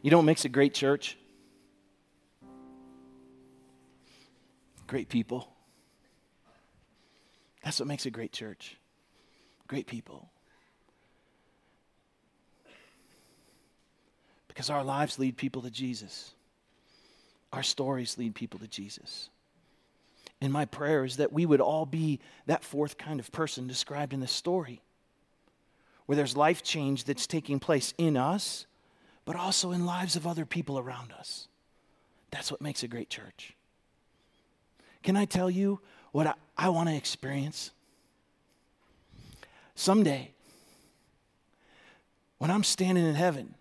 You 0.00 0.12
know 0.12 0.18
what 0.18 0.26
makes 0.26 0.44
a 0.44 0.48
great 0.48 0.72
church? 0.72 1.18
Great 4.86 5.08
people. 5.08 5.48
That's 7.64 7.80
what 7.80 7.88
makes 7.88 8.06
a 8.06 8.10
great 8.10 8.32
church. 8.32 8.76
Great 9.66 9.86
people. 9.86 10.30
Because 14.46 14.70
our 14.70 14.84
lives 14.84 15.18
lead 15.18 15.36
people 15.36 15.62
to 15.62 15.70
Jesus. 15.70 16.32
Our 17.52 17.64
stories 17.64 18.16
lead 18.16 18.34
people 18.36 18.60
to 18.60 18.68
Jesus. 18.68 19.30
And 20.40 20.52
my 20.52 20.64
prayer 20.64 21.04
is 21.04 21.16
that 21.16 21.32
we 21.32 21.44
would 21.44 21.60
all 21.60 21.84
be 21.84 22.20
that 22.46 22.62
fourth 22.62 22.96
kind 22.96 23.18
of 23.18 23.32
person 23.32 23.66
described 23.66 24.12
in 24.12 24.20
this 24.20 24.30
story 24.30 24.80
where 26.08 26.16
there's 26.16 26.38
life 26.38 26.62
change 26.62 27.04
that's 27.04 27.26
taking 27.26 27.60
place 27.60 27.92
in 27.98 28.16
us, 28.16 28.64
but 29.26 29.36
also 29.36 29.72
in 29.72 29.84
lives 29.84 30.16
of 30.16 30.26
other 30.26 30.46
people 30.46 30.78
around 30.78 31.12
us. 31.12 31.48
That's 32.30 32.50
what 32.50 32.62
makes 32.62 32.82
a 32.82 32.88
great 32.88 33.10
church. 33.10 33.52
Can 35.02 35.18
I 35.18 35.26
tell 35.26 35.50
you 35.50 35.80
what 36.12 36.26
I, 36.26 36.32
I 36.56 36.70
want 36.70 36.88
to 36.88 36.96
experience? 36.96 37.72
Someday, 39.74 40.30
when 42.38 42.50
I'm 42.50 42.64
standing 42.64 43.04
in 43.04 43.14
heaven, 43.14 43.54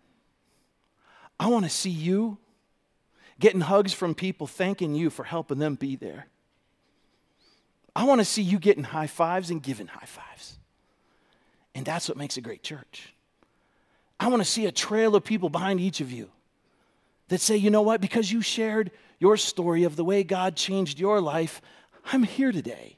I 1.37 1.47
want 1.47 1.65
to 1.65 1.69
see 1.69 1.89
you 1.89 2.37
getting 3.41 3.59
hugs 3.59 3.91
from 3.91 4.15
people 4.15 4.47
thanking 4.47 4.95
you 4.95 5.09
for 5.09 5.25
helping 5.25 5.59
them 5.59 5.75
be 5.75 5.97
there. 5.97 6.27
I 7.93 8.05
want 8.05 8.21
to 8.21 8.25
see 8.25 8.41
you 8.41 8.57
getting 8.57 8.85
high 8.85 9.07
fives 9.07 9.49
and 9.49 9.61
giving 9.61 9.87
high 9.87 10.05
fives. 10.05 10.59
And 11.77 11.85
that's 11.85 12.09
what 12.09 12.17
makes 12.17 12.37
a 12.37 12.41
great 12.41 12.63
church. 12.63 13.13
I 14.19 14.29
want 14.29 14.41
to 14.41 14.49
see 14.49 14.65
a 14.65 14.71
trail 14.71 15.15
of 15.15 15.23
people 15.23 15.47
behind 15.47 15.79
each 15.79 16.01
of 16.01 16.11
you 16.11 16.31
that 17.27 17.39
say, 17.39 17.55
you 17.55 17.69
know 17.69 17.83
what, 17.83 18.01
because 18.01 18.31
you 18.31 18.41
shared 18.41 18.89
your 19.19 19.37
story 19.37 19.83
of 19.83 19.95
the 19.95 20.03
way 20.03 20.23
God 20.23 20.55
changed 20.55 20.99
your 20.99 21.21
life, 21.21 21.61
I'm 22.11 22.23
here 22.23 22.51
today. 22.51 22.97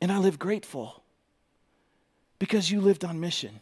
And 0.00 0.10
I 0.10 0.18
live 0.18 0.40
grateful 0.40 1.04
because 2.40 2.68
you 2.68 2.80
lived 2.80 3.04
on 3.04 3.20
mission. 3.20 3.60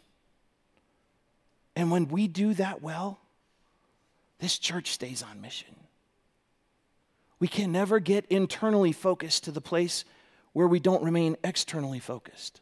And 1.75 1.91
when 1.91 2.07
we 2.07 2.27
do 2.27 2.55
that 2.55 2.81
well, 2.81 3.19
this 4.39 4.57
church 4.57 4.89
stays 4.89 5.21
on 5.21 5.41
mission. 5.41 5.75
We 7.39 7.47
can 7.47 7.71
never 7.71 7.99
get 7.99 8.25
internally 8.31 8.93
focused 8.93 9.43
to 9.43 9.51
the 9.51 9.61
place 9.61 10.05
where 10.53 10.67
we 10.67 10.79
don't 10.79 11.03
remain 11.03 11.37
externally 11.43 11.99
focused. 11.99 12.61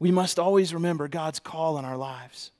We 0.00 0.10
must 0.10 0.38
always 0.38 0.74
remember 0.74 1.06
God's 1.06 1.38
call 1.38 1.78
in 1.78 1.84
our 1.84 1.96
lives. 1.96 2.50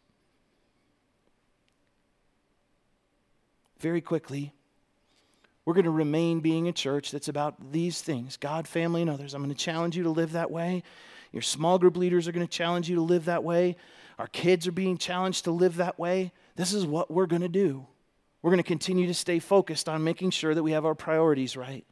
Very 3.79 4.03
quickly, 4.03 4.53
we're 5.65 5.75
going 5.75 5.85
to 5.85 5.91
remain 5.91 6.41
being 6.41 6.69
a 6.69 6.73
church 6.73 7.11
that's 7.11 7.29
about 7.29 7.73
these 7.73 8.03
things 8.03 8.37
God, 8.37 8.69
family, 8.69 9.01
and 9.01 9.11
others. 9.11 9.33
I'm 9.35 9.43
going 9.43 9.55
to 9.55 9.65
challenge 9.65 9.97
you 9.97 10.03
to 10.05 10.11
live 10.11 10.33
that 10.33 10.51
way. 10.51 10.83
Your 11.33 11.43
small 11.43 11.79
group 11.79 11.97
leaders 11.97 12.29
are 12.29 12.33
going 12.33 12.47
to 12.47 12.53
challenge 12.53 12.91
you 12.91 12.97
to 12.97 13.03
live 13.03 13.25
that 13.25 13.43
way. 13.43 13.77
Our 14.19 14.27
kids 14.27 14.67
are 14.67 14.73
being 14.73 14.99
challenged 14.99 15.45
to 15.45 15.51
live 15.51 15.77
that 15.77 15.99
way. 15.99 16.33
This 16.57 16.75
is 16.75 16.85
what 16.85 17.11
we're 17.11 17.27
going 17.27 17.43
to 17.43 17.49
do. 17.49 17.87
We're 18.43 18.51
going 18.51 18.63
to 18.63 18.65
continue 18.65 19.07
to 19.07 19.15
stay 19.15 19.39
focused 19.39 19.89
on 19.89 20.05
making 20.05 20.31
sure 20.31 20.55
that 20.55 20.63
we 20.63 20.73
have 20.73 20.85
our 20.85 20.95
priorities 20.95 21.57
right. 21.57 21.87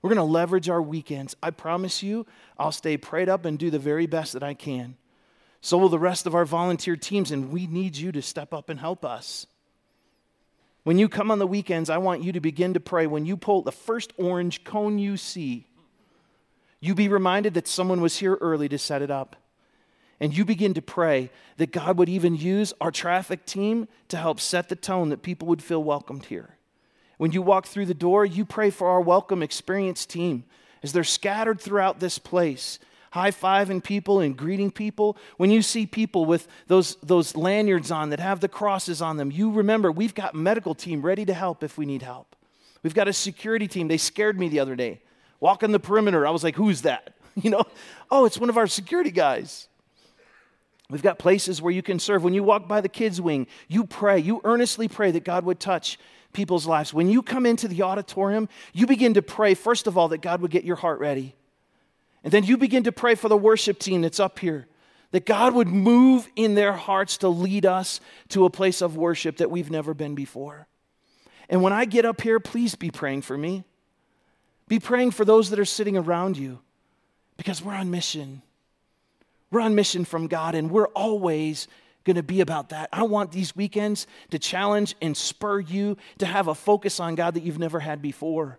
We're 0.00 0.10
going 0.10 0.16
to 0.18 0.32
leverage 0.32 0.68
our 0.68 0.82
weekends. 0.82 1.34
I 1.42 1.50
promise 1.50 2.02
you, 2.02 2.26
I'll 2.58 2.72
stay 2.72 2.96
prayed 2.96 3.28
up 3.28 3.44
and 3.44 3.58
do 3.58 3.70
the 3.70 3.78
very 3.78 4.06
best 4.06 4.32
that 4.32 4.42
I 4.42 4.54
can. 4.54 4.96
So 5.60 5.76
will 5.76 5.88
the 5.88 5.98
rest 5.98 6.26
of 6.26 6.34
our 6.34 6.44
volunteer 6.44 6.96
teams, 6.96 7.32
and 7.32 7.50
we 7.50 7.66
need 7.66 7.96
you 7.96 8.12
to 8.12 8.22
step 8.22 8.54
up 8.54 8.68
and 8.68 8.78
help 8.78 9.04
us. 9.04 9.46
When 10.84 10.98
you 10.98 11.08
come 11.08 11.30
on 11.30 11.40
the 11.40 11.46
weekends, 11.46 11.90
I 11.90 11.98
want 11.98 12.22
you 12.22 12.32
to 12.32 12.40
begin 12.40 12.74
to 12.74 12.80
pray. 12.80 13.06
When 13.06 13.26
you 13.26 13.36
pull 13.36 13.62
the 13.62 13.72
first 13.72 14.12
orange 14.16 14.64
cone 14.64 14.98
you 14.98 15.16
see, 15.16 15.66
you 16.80 16.94
be 16.94 17.08
reminded 17.08 17.54
that 17.54 17.66
someone 17.66 18.00
was 18.00 18.18
here 18.18 18.38
early 18.40 18.68
to 18.68 18.78
set 18.78 19.02
it 19.02 19.10
up. 19.10 19.36
And 20.20 20.36
you 20.36 20.44
begin 20.44 20.74
to 20.74 20.82
pray 20.82 21.30
that 21.58 21.72
God 21.72 21.98
would 21.98 22.08
even 22.08 22.34
use 22.34 22.72
our 22.80 22.90
traffic 22.90 23.46
team 23.46 23.88
to 24.08 24.16
help 24.16 24.40
set 24.40 24.68
the 24.68 24.76
tone 24.76 25.10
that 25.10 25.22
people 25.22 25.48
would 25.48 25.62
feel 25.62 25.82
welcomed 25.82 26.26
here. 26.26 26.57
When 27.18 27.32
you 27.32 27.42
walk 27.42 27.66
through 27.66 27.86
the 27.86 27.94
door, 27.94 28.24
you 28.24 28.44
pray 28.44 28.70
for 28.70 28.88
our 28.88 29.00
welcome 29.00 29.42
experience 29.42 30.06
team 30.06 30.44
as 30.82 30.92
they're 30.92 31.04
scattered 31.04 31.60
throughout 31.60 31.98
this 31.98 32.18
place, 32.18 32.78
high 33.10 33.32
fiving 33.32 33.82
people 33.82 34.20
and 34.20 34.36
greeting 34.36 34.70
people. 34.70 35.16
When 35.36 35.50
you 35.50 35.60
see 35.60 35.84
people 35.84 36.24
with 36.24 36.46
those, 36.68 36.96
those 37.02 37.36
lanyards 37.36 37.90
on 37.90 38.10
that 38.10 38.20
have 38.20 38.40
the 38.40 38.48
crosses 38.48 39.02
on 39.02 39.16
them, 39.16 39.32
you 39.32 39.50
remember 39.50 39.90
we've 39.90 40.14
got 40.14 40.34
medical 40.34 40.74
team 40.74 41.02
ready 41.02 41.24
to 41.26 41.34
help 41.34 41.62
if 41.62 41.76
we 41.76 41.86
need 41.86 42.02
help. 42.02 42.36
We've 42.84 42.94
got 42.94 43.08
a 43.08 43.12
security 43.12 43.66
team. 43.66 43.88
They 43.88 43.98
scared 43.98 44.38
me 44.38 44.48
the 44.48 44.60
other 44.60 44.76
day. 44.76 45.02
Walking 45.40 45.72
the 45.72 45.80
perimeter, 45.80 46.26
I 46.26 46.30
was 46.30 46.44
like, 46.44 46.56
who's 46.56 46.82
that? 46.82 47.14
You 47.40 47.50
know, 47.50 47.62
oh, 48.10 48.24
it's 48.24 48.36
one 48.36 48.50
of 48.50 48.56
our 48.56 48.66
security 48.66 49.12
guys. 49.12 49.68
We've 50.90 51.04
got 51.04 51.20
places 51.20 51.62
where 51.62 51.72
you 51.72 51.82
can 51.82 52.00
serve. 52.00 52.24
When 52.24 52.34
you 52.34 52.42
walk 52.42 52.66
by 52.66 52.80
the 52.80 52.88
kids' 52.88 53.20
wing, 53.20 53.46
you 53.68 53.84
pray, 53.84 54.18
you 54.18 54.40
earnestly 54.42 54.88
pray 54.88 55.12
that 55.12 55.22
God 55.22 55.44
would 55.44 55.60
touch 55.60 56.00
people's 56.38 56.68
lives. 56.68 56.94
When 56.94 57.10
you 57.10 57.20
come 57.20 57.46
into 57.46 57.66
the 57.66 57.82
auditorium, 57.82 58.48
you 58.72 58.86
begin 58.86 59.14
to 59.14 59.22
pray, 59.22 59.54
first 59.54 59.88
of 59.88 59.98
all, 59.98 60.06
that 60.08 60.22
God 60.22 60.40
would 60.40 60.52
get 60.52 60.62
your 60.62 60.76
heart 60.76 61.00
ready. 61.00 61.34
And 62.22 62.32
then 62.32 62.44
you 62.44 62.56
begin 62.56 62.84
to 62.84 62.92
pray 62.92 63.16
for 63.16 63.28
the 63.28 63.36
worship 63.36 63.80
team 63.80 64.02
that's 64.02 64.20
up 64.20 64.38
here, 64.38 64.68
that 65.10 65.26
God 65.26 65.52
would 65.54 65.66
move 65.66 66.28
in 66.36 66.54
their 66.54 66.72
hearts 66.72 67.16
to 67.18 67.28
lead 67.28 67.66
us 67.66 68.00
to 68.28 68.44
a 68.44 68.50
place 68.50 68.80
of 68.80 68.96
worship 68.96 69.38
that 69.38 69.50
we've 69.50 69.70
never 69.70 69.94
been 69.94 70.14
before. 70.14 70.68
And 71.48 71.60
when 71.60 71.72
I 71.72 71.86
get 71.86 72.04
up 72.04 72.20
here, 72.20 72.38
please 72.38 72.76
be 72.76 72.90
praying 72.90 73.22
for 73.22 73.36
me. 73.36 73.64
Be 74.68 74.78
praying 74.78 75.10
for 75.10 75.24
those 75.24 75.50
that 75.50 75.58
are 75.58 75.64
sitting 75.64 75.96
around 75.96 76.38
you. 76.38 76.60
because 77.38 77.62
we're 77.62 77.74
on 77.74 77.90
mission. 77.90 78.42
We're 79.50 79.62
on 79.62 79.74
mission 79.74 80.04
from 80.04 80.26
God, 80.26 80.54
and 80.54 80.70
we're 80.70 80.88
always 80.88 81.68
going 82.04 82.16
to 82.16 82.22
be 82.22 82.40
about 82.40 82.70
that. 82.70 82.88
I 82.92 83.02
want 83.02 83.32
these 83.32 83.54
weekends 83.54 84.06
to 84.30 84.38
challenge 84.38 84.94
and 85.02 85.16
spur 85.16 85.60
you 85.60 85.96
to 86.18 86.26
have 86.26 86.48
a 86.48 86.54
focus 86.54 87.00
on 87.00 87.14
God 87.14 87.34
that 87.34 87.42
you've 87.42 87.58
never 87.58 87.80
had 87.80 88.00
before. 88.00 88.58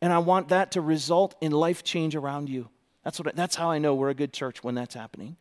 And 0.00 0.12
I 0.12 0.18
want 0.18 0.48
that 0.48 0.72
to 0.72 0.80
result 0.80 1.34
in 1.40 1.52
life 1.52 1.82
change 1.82 2.14
around 2.14 2.48
you. 2.48 2.68
That's, 3.04 3.18
what, 3.18 3.34
that's 3.34 3.56
how 3.56 3.70
I 3.70 3.78
know 3.78 3.94
we're 3.94 4.10
a 4.10 4.14
good 4.14 4.32
church 4.32 4.62
when 4.62 4.74
that's 4.74 4.94
happening. 4.94 5.36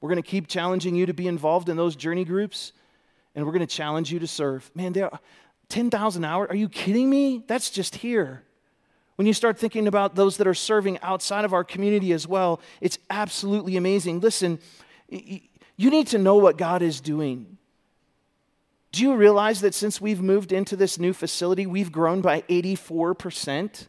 We're 0.00 0.08
going 0.08 0.22
to 0.22 0.28
keep 0.28 0.46
challenging 0.46 0.94
you 0.94 1.06
to 1.06 1.14
be 1.14 1.26
involved 1.26 1.68
in 1.68 1.76
those 1.76 1.96
journey 1.96 2.24
groups, 2.24 2.72
and 3.34 3.44
we're 3.44 3.52
going 3.52 3.66
to 3.66 3.74
challenge 3.74 4.12
you 4.12 4.18
to 4.20 4.26
serve. 4.26 4.70
Man, 4.74 4.92
there 4.92 5.10
10,000 5.68 6.24
hours? 6.24 6.48
Are 6.50 6.56
you 6.56 6.68
kidding 6.68 7.10
me? 7.10 7.44
That's 7.46 7.70
just 7.70 7.96
here. 7.96 8.42
When 9.16 9.26
you 9.26 9.32
start 9.32 9.58
thinking 9.58 9.88
about 9.88 10.14
those 10.14 10.36
that 10.36 10.46
are 10.46 10.54
serving 10.54 10.98
outside 11.00 11.44
of 11.44 11.52
our 11.52 11.64
community 11.64 12.12
as 12.12 12.26
well, 12.26 12.60
it's 12.80 12.98
absolutely 13.10 13.76
amazing. 13.76 14.20
Listen, 14.20 14.60
you 15.78 15.90
need 15.90 16.08
to 16.08 16.18
know 16.18 16.34
what 16.36 16.58
God 16.58 16.82
is 16.82 17.00
doing. 17.00 17.56
Do 18.90 19.02
you 19.02 19.14
realize 19.14 19.60
that 19.60 19.74
since 19.74 20.00
we've 20.00 20.20
moved 20.20 20.50
into 20.50 20.74
this 20.74 20.98
new 20.98 21.12
facility, 21.12 21.66
we've 21.66 21.92
grown 21.92 22.20
by 22.20 22.42
84%? 22.42 23.86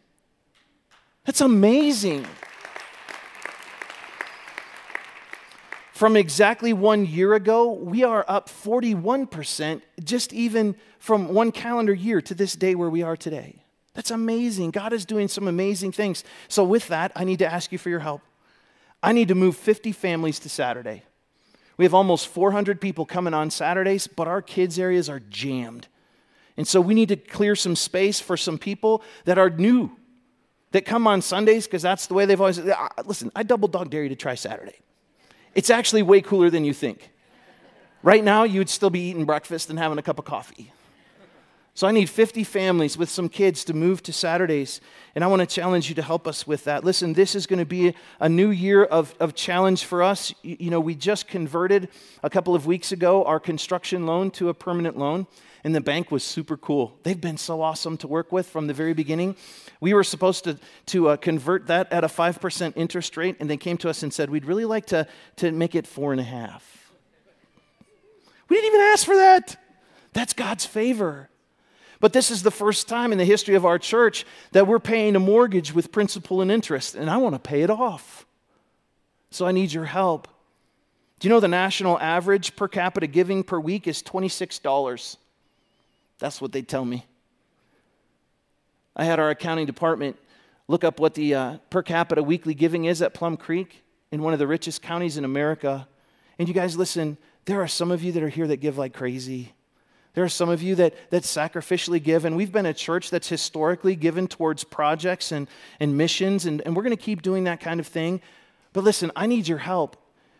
That's 1.25 1.41
amazing. 1.41 2.25
From 5.93 6.15
exactly 6.15 6.73
one 6.73 7.05
year 7.05 7.33
ago, 7.33 7.71
we 7.73 8.03
are 8.03 8.23
up 8.27 8.49
41%, 8.49 9.81
just 10.03 10.31
even 10.31 10.75
from 10.99 11.33
one 11.33 11.51
calendar 11.51 11.93
year 11.93 12.21
to 12.21 12.35
this 12.35 12.53
day 12.53 12.75
where 12.75 12.89
we 12.89 13.01
are 13.01 13.17
today. 13.17 13.63
That's 13.95 14.11
amazing. 14.11 14.71
God 14.71 14.93
is 14.93 15.05
doing 15.05 15.27
some 15.27 15.47
amazing 15.47 15.91
things. 15.91 16.23
So, 16.47 16.63
with 16.63 16.87
that, 16.89 17.11
I 17.15 17.23
need 17.23 17.39
to 17.39 17.51
ask 17.51 17.71
you 17.71 17.77
for 17.77 17.89
your 17.89 17.99
help. 17.99 18.21
I 19.01 19.11
need 19.11 19.27
to 19.29 19.35
move 19.35 19.57
50 19.57 19.91
families 19.91 20.39
to 20.39 20.49
Saturday. 20.49 21.03
We 21.79 21.85
have 21.85 21.93
almost 21.93 22.27
400 22.27 22.81
people 22.81 23.05
coming 23.05 23.33
on 23.33 23.49
Saturdays, 23.49 24.05
but 24.05 24.27
our 24.27 24.41
kids' 24.41 24.77
areas 24.77 25.07
are 25.07 25.21
jammed. 25.21 25.87
And 26.57 26.67
so 26.67 26.81
we 26.81 26.93
need 26.93 27.07
to 27.07 27.15
clear 27.15 27.55
some 27.55 27.77
space 27.77 28.19
for 28.19 28.35
some 28.35 28.57
people 28.57 29.01
that 29.23 29.37
are 29.37 29.49
new, 29.49 29.89
that 30.71 30.83
come 30.83 31.07
on 31.07 31.21
Sundays 31.21 31.67
because 31.67 31.81
that's 31.81 32.07
the 32.07 32.15
way 32.15 32.25
they've 32.25 32.41
always. 32.41 32.59
Listen, 33.05 33.31
I 33.33 33.43
double 33.43 33.69
dog 33.69 33.91
dare 33.91 34.03
you 34.03 34.09
to 34.09 34.15
try 34.17 34.35
Saturday. 34.35 34.75
It's 35.55 35.69
actually 35.69 36.01
way 36.01 36.19
cooler 36.19 36.49
than 36.49 36.65
you 36.65 36.73
think. 36.73 37.11
Right 38.03 38.25
now, 38.25 38.43
you 38.43 38.59
would 38.59 38.69
still 38.69 38.89
be 38.89 38.99
eating 38.99 39.23
breakfast 39.23 39.69
and 39.69 39.79
having 39.79 39.97
a 39.97 40.01
cup 40.01 40.19
of 40.19 40.25
coffee. 40.25 40.73
So 41.79 41.87
I 41.87 41.91
need 41.91 42.09
50 42.09 42.43
families 42.43 42.97
with 42.97 43.09
some 43.09 43.29
kids 43.29 43.63
to 43.63 43.73
move 43.73 44.03
to 44.03 44.11
Saturdays. 44.11 44.81
And 45.15 45.23
I 45.23 45.27
want 45.27 45.39
to 45.39 45.45
challenge 45.45 45.87
you 45.87 45.95
to 45.95 46.01
help 46.01 46.27
us 46.27 46.45
with 46.45 46.65
that. 46.65 46.83
Listen, 46.83 47.13
this 47.13 47.35
is 47.35 47.47
going 47.47 47.59
to 47.59 47.65
be 47.65 47.95
a 48.19 48.27
new 48.27 48.49
year 48.49 48.83
of, 48.83 49.15
of 49.21 49.33
challenge 49.33 49.85
for 49.85 50.03
us. 50.03 50.33
You, 50.41 50.57
you 50.59 50.71
know, 50.71 50.81
we 50.81 50.93
just 50.93 51.29
converted 51.29 51.87
a 52.21 52.29
couple 52.29 52.53
of 52.53 52.65
weeks 52.65 52.91
ago 52.91 53.23
our 53.23 53.39
construction 53.39 54.05
loan 54.05 54.29
to 54.31 54.49
a 54.49 54.53
permanent 54.53 54.97
loan 54.97 55.25
and 55.63 55.73
the 55.73 55.79
bank 55.79 56.11
was 56.11 56.21
super 56.21 56.57
cool. 56.57 56.97
They've 57.03 57.21
been 57.21 57.37
so 57.37 57.61
awesome 57.61 57.95
to 57.99 58.09
work 58.09 58.33
with 58.33 58.49
from 58.49 58.67
the 58.67 58.73
very 58.73 58.93
beginning. 58.93 59.37
We 59.79 59.93
were 59.93 60.03
supposed 60.03 60.43
to, 60.43 60.59
to 60.87 61.07
uh, 61.07 61.15
convert 61.15 61.67
that 61.67 61.93
at 61.93 62.03
a 62.03 62.09
5% 62.09 62.73
interest 62.75 63.15
rate, 63.15 63.37
and 63.39 63.49
they 63.49 63.55
came 63.55 63.77
to 63.77 63.89
us 63.89 64.03
and 64.03 64.13
said, 64.13 64.29
We'd 64.29 64.43
really 64.43 64.65
like 64.65 64.87
to, 64.87 65.07
to 65.37 65.53
make 65.53 65.75
it 65.75 65.87
four 65.87 66.11
and 66.11 66.19
a 66.19 66.25
half. 66.25 66.91
We 68.49 68.57
didn't 68.57 68.67
even 68.67 68.81
ask 68.81 69.05
for 69.05 69.15
that. 69.15 69.55
That's 70.11 70.33
God's 70.33 70.65
favor. 70.65 71.29
But 71.99 72.13
this 72.13 72.31
is 72.31 72.43
the 72.43 72.51
first 72.51 72.87
time 72.87 73.11
in 73.11 73.17
the 73.17 73.25
history 73.25 73.55
of 73.55 73.65
our 73.65 73.77
church 73.77 74.25
that 74.51 74.67
we're 74.67 74.79
paying 74.79 75.15
a 75.15 75.19
mortgage 75.19 75.73
with 75.73 75.91
principal 75.91 76.41
and 76.41 76.51
interest, 76.51 76.95
and 76.95 77.09
I 77.09 77.17
want 77.17 77.35
to 77.35 77.39
pay 77.39 77.61
it 77.61 77.69
off. 77.69 78.25
So 79.31 79.45
I 79.45 79.51
need 79.51 79.73
your 79.73 79.85
help. 79.85 80.27
Do 81.19 81.27
you 81.27 81.33
know 81.33 81.41
the 81.41 81.49
national 81.49 81.99
average 81.99 82.55
per 82.55 82.67
capita 82.67 83.07
giving 83.07 83.43
per 83.43 83.59
week 83.59 83.87
is 83.87 84.01
$26? 84.01 85.17
That's 86.19 86.41
what 86.41 86.53
they 86.53 86.61
tell 86.61 86.85
me. 86.85 87.05
I 88.95 89.03
had 89.03 89.19
our 89.19 89.29
accounting 89.29 89.65
department 89.65 90.17
look 90.67 90.83
up 90.83 90.99
what 90.99 91.15
the 91.15 91.35
uh, 91.35 91.57
per 91.69 91.83
capita 91.83 92.23
weekly 92.23 92.53
giving 92.53 92.85
is 92.85 93.01
at 93.01 93.13
Plum 93.13 93.35
Creek 93.35 93.83
in 94.11 94.21
one 94.21 94.33
of 94.33 94.39
the 94.39 94.47
richest 94.47 94.81
counties 94.81 95.17
in 95.17 95.25
America. 95.25 95.87
And 96.37 96.47
you 96.47 96.53
guys, 96.53 96.77
listen, 96.77 97.17
there 97.45 97.61
are 97.61 97.67
some 97.67 97.91
of 97.91 98.03
you 98.03 98.11
that 98.13 98.23
are 98.23 98.29
here 98.29 98.47
that 98.47 98.57
give 98.57 98.77
like 98.77 98.93
crazy. 98.93 99.53
There 100.13 100.23
are 100.23 100.29
some 100.29 100.49
of 100.49 100.61
you 100.61 100.75
that, 100.75 100.95
that 101.11 101.23
sacrificially 101.23 102.01
give, 102.01 102.25
and 102.25 102.35
we've 102.35 102.51
been 102.51 102.65
a 102.65 102.73
church 102.73 103.09
that's 103.09 103.29
historically 103.29 103.95
given 103.95 104.27
towards 104.27 104.63
projects 104.63 105.31
and, 105.31 105.47
and 105.79 105.97
missions, 105.97 106.45
and, 106.45 106.61
and 106.65 106.75
we're 106.75 106.83
going 106.83 106.95
to 106.95 107.01
keep 107.01 107.21
doing 107.21 107.43
that 107.43 107.59
kind 107.59 107.79
of 107.79 107.87
thing. 107.87 108.21
But 108.73 108.83
listen, 108.83 109.11
I 109.15 109.27
need 109.27 109.47
your 109.47 109.59
help 109.59 109.97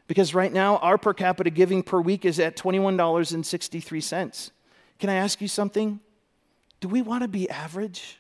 because 0.07 0.33
right 0.33 0.51
now 0.51 0.77
our 0.77 0.97
per 0.97 1.13
capita 1.13 1.51
giving 1.51 1.83
per 1.83 2.01
week 2.01 2.25
is 2.25 2.39
at 2.39 2.57
$21.63. 2.57 4.51
Can 4.97 5.09
I 5.09 5.15
ask 5.15 5.39
you 5.39 5.47
something? 5.47 5.99
Do 6.79 6.87
we 6.87 7.01
want 7.01 7.21
to 7.23 7.27
be 7.27 7.49
average? 7.49 8.17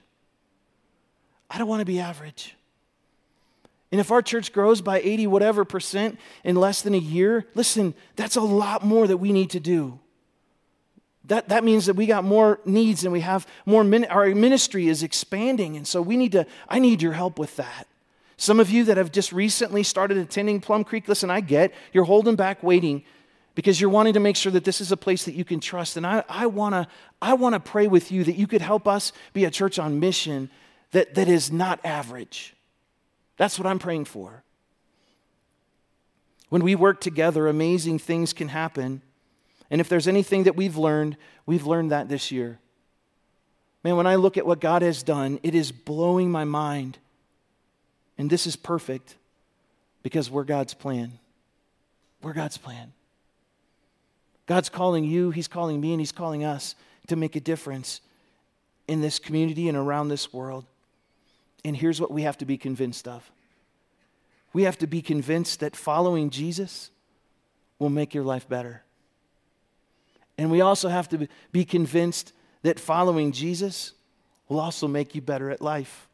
I 1.49 1.57
don't 1.57 1.67
want 1.67 1.81
to 1.81 1.85
be 1.85 1.99
average. 1.99 2.55
And 3.91 3.99
if 3.99 4.11
our 4.11 4.21
church 4.21 4.53
grows 4.53 4.81
by 4.81 4.99
80 4.99 5.27
whatever 5.27 5.65
percent 5.65 6.19
in 6.43 6.55
less 6.55 6.81
than 6.83 6.93
a 6.93 6.99
year, 6.99 7.47
listen, 7.55 7.95
that's 8.15 8.35
a 8.35 8.41
lot 8.41 8.85
more 8.85 9.07
that 9.07 9.17
we 9.17 9.33
need 9.33 9.49
to 9.51 9.59
do. 9.59 9.99
That, 11.29 11.49
that 11.49 11.63
means 11.63 11.85
that 11.85 11.93
we 11.93 12.07
got 12.07 12.23
more 12.23 12.59
needs 12.65 13.03
and 13.03 13.13
we 13.13 13.21
have 13.21 13.47
more, 13.65 13.83
min- 13.83 14.05
our 14.05 14.27
ministry 14.33 14.87
is 14.87 15.03
expanding. 15.03 15.77
And 15.77 15.87
so 15.87 16.01
we 16.01 16.17
need 16.17 16.31
to, 16.33 16.45
I 16.67 16.79
need 16.79 17.03
your 17.03 17.13
help 17.13 17.37
with 17.37 17.55
that. 17.55 17.87
Some 18.35 18.59
of 18.59 18.71
you 18.71 18.83
that 18.85 18.97
have 18.97 19.11
just 19.11 19.31
recently 19.31 19.83
started 19.83 20.17
attending 20.17 20.59
Plum 20.59 20.83
Creek, 20.83 21.07
listen, 21.07 21.29
I 21.29 21.41
get 21.41 21.71
you're 21.93 22.03
holding 22.03 22.35
back 22.35 22.63
waiting 22.63 23.03
because 23.53 23.79
you're 23.79 23.91
wanting 23.91 24.13
to 24.13 24.19
make 24.19 24.37
sure 24.37 24.51
that 24.51 24.63
this 24.63 24.81
is 24.81 24.91
a 24.91 24.97
place 24.97 25.25
that 25.25 25.35
you 25.35 25.45
can 25.45 25.59
trust. 25.59 25.97
And 25.97 26.07
I, 26.07 26.23
I 26.27 26.47
want 26.47 26.73
to 26.73 26.87
I 27.21 27.33
wanna 27.33 27.59
pray 27.59 27.87
with 27.87 28.11
you 28.11 28.23
that 28.23 28.35
you 28.35 28.47
could 28.47 28.61
help 28.61 28.87
us 28.87 29.11
be 29.33 29.45
a 29.45 29.51
church 29.51 29.77
on 29.77 29.99
mission 29.99 30.49
that, 30.91 31.13
that 31.13 31.27
is 31.27 31.51
not 31.51 31.79
average. 31.85 32.55
That's 33.37 33.59
what 33.59 33.67
I'm 33.67 33.79
praying 33.79 34.05
for. 34.05 34.43
When 36.47 36.63
we 36.63 36.73
work 36.73 37.01
together, 37.01 37.47
amazing 37.47 37.99
things 37.99 38.33
can 38.33 38.47
happen. 38.47 39.03
And 39.71 39.79
if 39.79 39.89
there's 39.89 40.07
anything 40.07 40.43
that 40.43 40.55
we've 40.55 40.77
learned, 40.77 41.17
we've 41.45 41.65
learned 41.65 41.91
that 41.91 42.09
this 42.09 42.31
year. 42.31 42.59
Man, 43.83 43.95
when 43.95 44.07
I 44.07 44.15
look 44.15 44.37
at 44.37 44.45
what 44.45 44.59
God 44.59 44.81
has 44.81 45.03
done, 45.03 45.39
it 45.43 45.55
is 45.55 45.71
blowing 45.71 46.31
my 46.31 46.43
mind. 46.43 46.97
And 48.17 48.29
this 48.29 48.45
is 48.45 48.55
perfect 48.55 49.15
because 50.03 50.29
we're 50.29 50.43
God's 50.43 50.73
plan. 50.73 51.19
We're 52.21 52.33
God's 52.33 52.57
plan. 52.57 52.91
God's 54.45 54.69
calling 54.69 55.03
you, 55.03 55.31
He's 55.31 55.47
calling 55.47 55.79
me, 55.79 55.91
and 55.91 56.01
He's 56.01 56.11
calling 56.11 56.43
us 56.43 56.75
to 57.07 57.15
make 57.15 57.35
a 57.35 57.39
difference 57.39 58.01
in 58.87 59.01
this 59.01 59.19
community 59.19 59.69
and 59.69 59.77
around 59.77 60.07
this 60.07 60.33
world. 60.33 60.65
And 61.63 61.77
here's 61.77 62.01
what 62.01 62.11
we 62.11 62.23
have 62.23 62.37
to 62.39 62.45
be 62.45 62.57
convinced 62.57 63.07
of 63.07 63.29
we 64.51 64.63
have 64.63 64.79
to 64.79 64.87
be 64.87 65.01
convinced 65.01 65.59
that 65.59 65.75
following 65.75 66.31
Jesus 66.31 66.89
will 67.77 67.89
make 67.89 68.13
your 68.13 68.23
life 68.23 68.49
better. 68.49 68.83
And 70.39 70.49
we 70.49 70.61
also 70.61 70.87
have 70.87 71.09
to 71.09 71.27
be 71.51 71.65
convinced 71.65 72.31
that 72.61 72.79
following 72.79 73.33
Jesus 73.33 73.91
will 74.47 74.61
also 74.61 74.87
make 74.87 75.13
you 75.13 75.19
better 75.19 75.51
at 75.51 75.61
life 75.61 76.07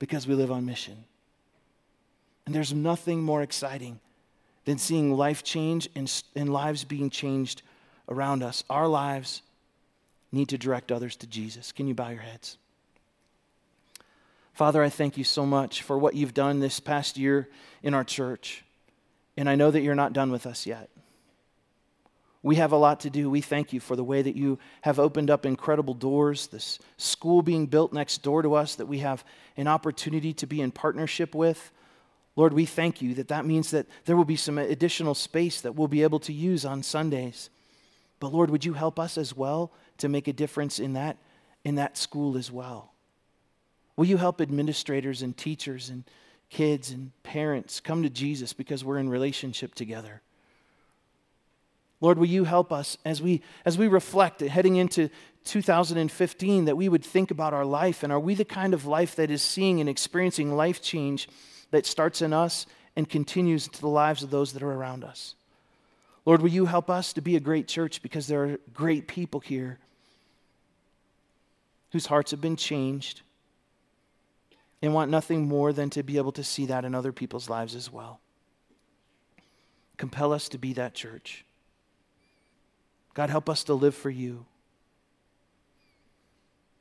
because 0.00 0.26
we 0.26 0.34
live 0.34 0.50
on 0.50 0.66
mission. 0.66 1.04
And 2.44 2.52
there's 2.52 2.72
nothing 2.72 3.22
more 3.22 3.40
exciting 3.40 4.00
than 4.64 4.78
seeing 4.78 5.16
life 5.16 5.44
change 5.44 5.88
and, 5.94 6.12
and 6.34 6.52
lives 6.52 6.82
being 6.82 7.08
changed 7.08 7.62
around 8.08 8.42
us. 8.42 8.64
Our 8.68 8.88
lives 8.88 9.42
need 10.32 10.48
to 10.48 10.58
direct 10.58 10.90
others 10.90 11.14
to 11.18 11.28
Jesus. 11.28 11.70
Can 11.70 11.86
you 11.86 11.94
bow 11.94 12.08
your 12.08 12.22
heads? 12.22 12.56
Father, 14.54 14.82
I 14.82 14.88
thank 14.88 15.16
you 15.16 15.22
so 15.22 15.46
much 15.46 15.82
for 15.82 15.96
what 15.96 16.16
you've 16.16 16.34
done 16.34 16.58
this 16.58 16.80
past 16.80 17.16
year 17.16 17.48
in 17.80 17.94
our 17.94 18.02
church. 18.02 18.64
And 19.36 19.48
I 19.48 19.54
know 19.54 19.70
that 19.70 19.82
you're 19.82 19.94
not 19.94 20.12
done 20.12 20.32
with 20.32 20.46
us 20.46 20.66
yet. 20.66 20.88
We 22.42 22.56
have 22.56 22.72
a 22.72 22.76
lot 22.76 23.00
to 23.00 23.10
do. 23.10 23.30
We 23.30 23.40
thank 23.40 23.72
you 23.72 23.78
for 23.78 23.94
the 23.94 24.02
way 24.02 24.20
that 24.20 24.34
you 24.34 24.58
have 24.80 24.98
opened 24.98 25.30
up 25.30 25.46
incredible 25.46 25.94
doors, 25.94 26.48
this 26.48 26.80
school 26.96 27.40
being 27.40 27.66
built 27.66 27.92
next 27.92 28.22
door 28.22 28.42
to 28.42 28.54
us 28.54 28.74
that 28.76 28.86
we 28.86 28.98
have 28.98 29.24
an 29.56 29.68
opportunity 29.68 30.32
to 30.34 30.46
be 30.46 30.60
in 30.60 30.72
partnership 30.72 31.34
with. 31.34 31.70
Lord, 32.34 32.52
we 32.52 32.66
thank 32.66 33.00
you 33.00 33.14
that 33.14 33.28
that 33.28 33.46
means 33.46 33.70
that 33.70 33.86
there 34.06 34.16
will 34.16 34.24
be 34.24 34.36
some 34.36 34.58
additional 34.58 35.14
space 35.14 35.60
that 35.60 35.76
we'll 35.76 35.86
be 35.86 36.02
able 36.02 36.18
to 36.20 36.32
use 36.32 36.64
on 36.64 36.82
Sundays. 36.82 37.48
But 38.18 38.32
Lord, 38.32 38.50
would 38.50 38.64
you 38.64 38.72
help 38.72 38.98
us 38.98 39.16
as 39.16 39.36
well 39.36 39.72
to 39.98 40.08
make 40.08 40.26
a 40.26 40.32
difference 40.32 40.80
in 40.80 40.94
that, 40.94 41.18
in 41.64 41.76
that 41.76 41.96
school 41.96 42.36
as 42.36 42.50
well? 42.50 42.92
Will 43.96 44.06
you 44.06 44.16
help 44.16 44.40
administrators 44.40 45.22
and 45.22 45.36
teachers 45.36 45.90
and 45.90 46.04
kids 46.50 46.90
and 46.90 47.12
parents 47.22 47.78
come 47.78 48.02
to 48.02 48.10
Jesus 48.10 48.52
because 48.52 48.84
we're 48.84 48.98
in 48.98 49.08
relationship 49.08 49.74
together? 49.74 50.22
Lord, 52.02 52.18
will 52.18 52.26
you 52.26 52.42
help 52.42 52.72
us 52.72 52.98
as 53.04 53.22
we, 53.22 53.42
as 53.64 53.78
we 53.78 53.86
reflect 53.86 54.40
heading 54.40 54.74
into 54.74 55.08
2015 55.44 56.64
that 56.64 56.76
we 56.76 56.88
would 56.88 57.04
think 57.04 57.30
about 57.30 57.54
our 57.54 57.64
life 57.64 58.02
and 58.02 58.12
are 58.12 58.18
we 58.18 58.34
the 58.34 58.44
kind 58.44 58.74
of 58.74 58.86
life 58.86 59.14
that 59.14 59.30
is 59.30 59.40
seeing 59.40 59.78
and 59.78 59.88
experiencing 59.88 60.54
life 60.56 60.82
change 60.82 61.28
that 61.70 61.86
starts 61.86 62.20
in 62.20 62.32
us 62.32 62.66
and 62.96 63.08
continues 63.08 63.68
into 63.68 63.80
the 63.80 63.88
lives 63.88 64.24
of 64.24 64.30
those 64.30 64.52
that 64.52 64.64
are 64.64 64.72
around 64.72 65.04
us? 65.04 65.36
Lord, 66.24 66.42
will 66.42 66.48
you 66.50 66.66
help 66.66 66.90
us 66.90 67.12
to 67.12 67.20
be 67.20 67.36
a 67.36 67.40
great 67.40 67.68
church 67.68 68.02
because 68.02 68.26
there 68.26 68.44
are 68.44 68.58
great 68.74 69.06
people 69.06 69.38
here 69.38 69.78
whose 71.92 72.06
hearts 72.06 72.32
have 72.32 72.40
been 72.40 72.56
changed 72.56 73.22
and 74.82 74.92
want 74.92 75.08
nothing 75.08 75.46
more 75.46 75.72
than 75.72 75.88
to 75.90 76.02
be 76.02 76.16
able 76.16 76.32
to 76.32 76.42
see 76.42 76.66
that 76.66 76.84
in 76.84 76.96
other 76.96 77.12
people's 77.12 77.48
lives 77.48 77.76
as 77.76 77.92
well. 77.92 78.18
Compel 79.98 80.32
us 80.32 80.48
to 80.48 80.58
be 80.58 80.72
that 80.72 80.94
church. 80.94 81.44
God, 83.14 83.30
help 83.30 83.48
us 83.48 83.64
to 83.64 83.74
live 83.74 83.94
for 83.94 84.10
you. 84.10 84.46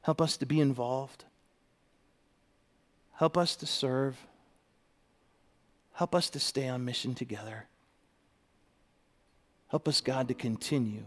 Help 0.01 0.21
us 0.21 0.38
to 0.38 0.45
be 0.45 0.59
involved. 0.59 1.25
Help 3.13 3.38
us 3.38 3.55
to 3.57 3.65
serve. 3.65 4.17
Help 5.93 6.15
us 6.15 6.29
to 6.32 6.39
stay 6.39 6.67
on 6.67 6.84
mission 6.84 7.13
together. 7.13 7.65
Help 9.67 9.88
us, 9.88 10.01
God, 10.01 10.27
to 10.29 10.34
continue 10.34 11.05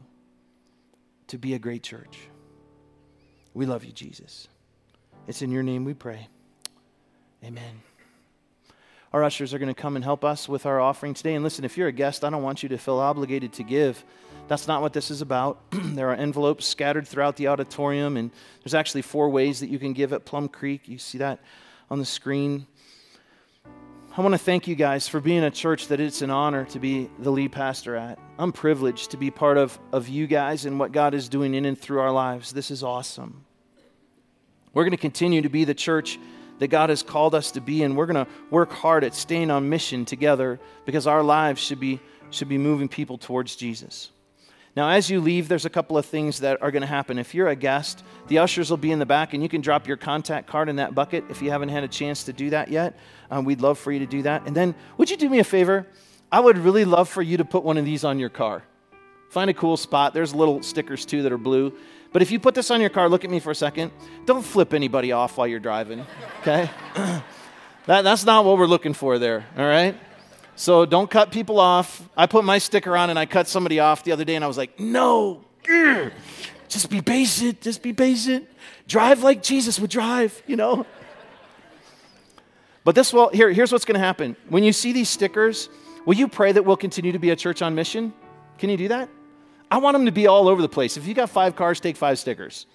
to 1.26 1.38
be 1.38 1.54
a 1.54 1.58
great 1.58 1.82
church. 1.82 2.28
We 3.52 3.66
love 3.66 3.84
you, 3.84 3.92
Jesus. 3.92 4.48
It's 5.26 5.42
in 5.42 5.50
your 5.50 5.62
name 5.62 5.84
we 5.84 5.94
pray. 5.94 6.28
Amen. 7.42 7.93
Our 9.14 9.22
ushers 9.22 9.54
are 9.54 9.60
going 9.60 9.72
to 9.72 9.80
come 9.80 9.94
and 9.94 10.04
help 10.04 10.24
us 10.24 10.48
with 10.48 10.66
our 10.66 10.80
offering 10.80 11.14
today. 11.14 11.36
And 11.36 11.44
listen, 11.44 11.64
if 11.64 11.78
you're 11.78 11.86
a 11.86 11.92
guest, 11.92 12.24
I 12.24 12.30
don't 12.30 12.42
want 12.42 12.64
you 12.64 12.68
to 12.70 12.76
feel 12.76 12.98
obligated 12.98 13.52
to 13.52 13.62
give. 13.62 14.04
That's 14.48 14.66
not 14.66 14.82
what 14.82 14.92
this 14.92 15.08
is 15.08 15.20
about. 15.22 15.60
there 15.70 16.10
are 16.10 16.16
envelopes 16.16 16.66
scattered 16.66 17.06
throughout 17.06 17.36
the 17.36 17.46
auditorium, 17.46 18.16
and 18.16 18.32
there's 18.64 18.74
actually 18.74 19.02
four 19.02 19.30
ways 19.30 19.60
that 19.60 19.68
you 19.68 19.78
can 19.78 19.92
give 19.92 20.12
at 20.12 20.24
Plum 20.24 20.48
Creek. 20.48 20.88
You 20.88 20.98
see 20.98 21.18
that 21.18 21.38
on 21.92 22.00
the 22.00 22.04
screen. 22.04 22.66
I 24.16 24.20
want 24.20 24.32
to 24.32 24.38
thank 24.38 24.66
you 24.66 24.74
guys 24.74 25.06
for 25.06 25.20
being 25.20 25.44
a 25.44 25.50
church 25.52 25.86
that 25.86 26.00
it's 26.00 26.20
an 26.20 26.30
honor 26.30 26.64
to 26.64 26.80
be 26.80 27.08
the 27.20 27.30
lead 27.30 27.52
pastor 27.52 27.94
at. 27.94 28.18
I'm 28.36 28.50
privileged 28.50 29.12
to 29.12 29.16
be 29.16 29.30
part 29.30 29.58
of, 29.58 29.78
of 29.92 30.08
you 30.08 30.26
guys 30.26 30.64
and 30.64 30.76
what 30.76 30.90
God 30.90 31.14
is 31.14 31.28
doing 31.28 31.54
in 31.54 31.66
and 31.66 31.78
through 31.78 32.00
our 32.00 32.10
lives. 32.10 32.50
This 32.50 32.68
is 32.68 32.82
awesome. 32.82 33.44
We're 34.72 34.82
going 34.82 34.90
to 34.90 34.96
continue 34.96 35.40
to 35.42 35.48
be 35.48 35.62
the 35.62 35.72
church 35.72 36.18
that 36.58 36.68
God 36.68 36.90
has 36.90 37.02
called 37.02 37.34
us 37.34 37.50
to 37.52 37.60
be, 37.60 37.82
and 37.82 37.96
we're 37.96 38.06
going 38.06 38.24
to 38.24 38.30
work 38.50 38.72
hard 38.72 39.04
at 39.04 39.14
staying 39.14 39.50
on 39.50 39.68
mission 39.68 40.04
together 40.04 40.60
because 40.84 41.06
our 41.06 41.22
lives 41.22 41.60
should 41.60 41.80
be, 41.80 42.00
should 42.30 42.48
be 42.48 42.58
moving 42.58 42.88
people 42.88 43.18
towards 43.18 43.56
Jesus. 43.56 44.10
Now, 44.76 44.88
as 44.88 45.08
you 45.08 45.20
leave, 45.20 45.48
there's 45.48 45.66
a 45.66 45.70
couple 45.70 45.96
of 45.96 46.04
things 46.04 46.40
that 46.40 46.60
are 46.60 46.72
going 46.72 46.82
to 46.82 46.86
happen. 46.86 47.18
If 47.18 47.32
you're 47.32 47.48
a 47.48 47.54
guest, 47.54 48.02
the 48.26 48.38
ushers 48.38 48.70
will 48.70 48.76
be 48.76 48.90
in 48.90 48.98
the 48.98 49.06
back, 49.06 49.32
and 49.32 49.42
you 49.42 49.48
can 49.48 49.60
drop 49.60 49.86
your 49.86 49.96
contact 49.96 50.48
card 50.48 50.68
in 50.68 50.76
that 50.76 50.94
bucket 50.94 51.24
if 51.30 51.40
you 51.40 51.50
haven't 51.50 51.68
had 51.68 51.84
a 51.84 51.88
chance 51.88 52.24
to 52.24 52.32
do 52.32 52.50
that 52.50 52.68
yet. 52.68 52.98
Um, 53.30 53.44
we'd 53.44 53.60
love 53.60 53.78
for 53.78 53.92
you 53.92 54.00
to 54.00 54.06
do 54.06 54.22
that. 54.22 54.46
And 54.46 54.56
then, 54.56 54.74
would 54.96 55.10
you 55.10 55.16
do 55.16 55.28
me 55.28 55.38
a 55.38 55.44
favor? 55.44 55.86
I 56.32 56.40
would 56.40 56.58
really 56.58 56.84
love 56.84 57.08
for 57.08 57.22
you 57.22 57.36
to 57.36 57.44
put 57.44 57.62
one 57.62 57.78
of 57.78 57.84
these 57.84 58.02
on 58.02 58.18
your 58.18 58.30
car. 58.30 58.64
Find 59.30 59.48
a 59.48 59.54
cool 59.54 59.76
spot. 59.76 60.14
There's 60.14 60.34
little 60.34 60.62
stickers 60.62 61.04
too 61.04 61.22
that 61.22 61.32
are 61.32 61.38
blue. 61.38 61.72
But 62.14 62.22
if 62.22 62.30
you 62.30 62.38
put 62.38 62.54
this 62.54 62.70
on 62.70 62.80
your 62.80 62.90
car, 62.90 63.08
look 63.08 63.24
at 63.24 63.30
me 63.30 63.40
for 63.40 63.50
a 63.50 63.56
second. 63.56 63.90
Don't 64.24 64.44
flip 64.44 64.72
anybody 64.72 65.10
off 65.10 65.36
while 65.36 65.48
you're 65.48 65.58
driving, 65.58 66.06
okay? 66.42 66.70
that, 67.86 68.02
that's 68.02 68.24
not 68.24 68.44
what 68.44 68.56
we're 68.56 68.68
looking 68.68 68.94
for 68.94 69.18
there, 69.18 69.44
all 69.58 69.66
right? 69.66 69.96
So 70.54 70.86
don't 70.86 71.10
cut 71.10 71.32
people 71.32 71.58
off. 71.58 72.08
I 72.16 72.26
put 72.26 72.44
my 72.44 72.58
sticker 72.58 72.96
on 72.96 73.10
and 73.10 73.18
I 73.18 73.26
cut 73.26 73.48
somebody 73.48 73.80
off 73.80 74.04
the 74.04 74.12
other 74.12 74.24
day 74.24 74.36
and 74.36 74.44
I 74.44 74.46
was 74.46 74.56
like, 74.56 74.78
no, 74.78 75.44
just 76.68 76.88
be 76.88 77.02
patient, 77.02 77.60
just 77.60 77.82
be 77.82 77.92
patient. 77.92 78.48
Drive 78.86 79.24
like 79.24 79.42
Jesus 79.42 79.80
would 79.80 79.90
drive, 79.90 80.40
you 80.46 80.54
know? 80.54 80.86
But 82.84 82.94
this 82.94 83.12
will, 83.12 83.30
here, 83.30 83.50
here's 83.50 83.72
what's 83.72 83.84
going 83.84 83.98
to 83.98 84.06
happen. 84.06 84.36
When 84.48 84.62
you 84.62 84.72
see 84.72 84.92
these 84.92 85.08
stickers, 85.08 85.68
will 86.06 86.14
you 86.14 86.28
pray 86.28 86.52
that 86.52 86.64
we'll 86.64 86.76
continue 86.76 87.10
to 87.10 87.18
be 87.18 87.30
a 87.30 87.36
church 87.36 87.60
on 87.60 87.74
mission? 87.74 88.12
Can 88.58 88.70
you 88.70 88.76
do 88.76 88.86
that? 88.86 89.08
I 89.74 89.78
want 89.78 89.96
them 89.96 90.06
to 90.06 90.12
be 90.12 90.28
all 90.28 90.46
over 90.46 90.62
the 90.62 90.68
place. 90.68 90.96
If 90.96 91.08
you 91.08 91.14
got 91.14 91.30
five 91.30 91.56
cars, 91.56 91.80
take 91.80 91.96
five 91.96 92.16
stickers. 92.20 92.66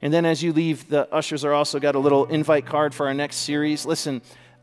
And 0.00 0.10
then 0.10 0.24
as 0.24 0.42
you 0.42 0.54
leave, 0.54 0.88
the 0.88 1.06
ushers 1.12 1.44
are 1.44 1.52
also 1.52 1.78
got 1.78 1.96
a 1.96 1.98
little 1.98 2.24
invite 2.24 2.64
card 2.64 2.94
for 2.94 3.08
our 3.08 3.12
next 3.12 3.36
series. 3.36 3.84
Listen, 3.84 4.22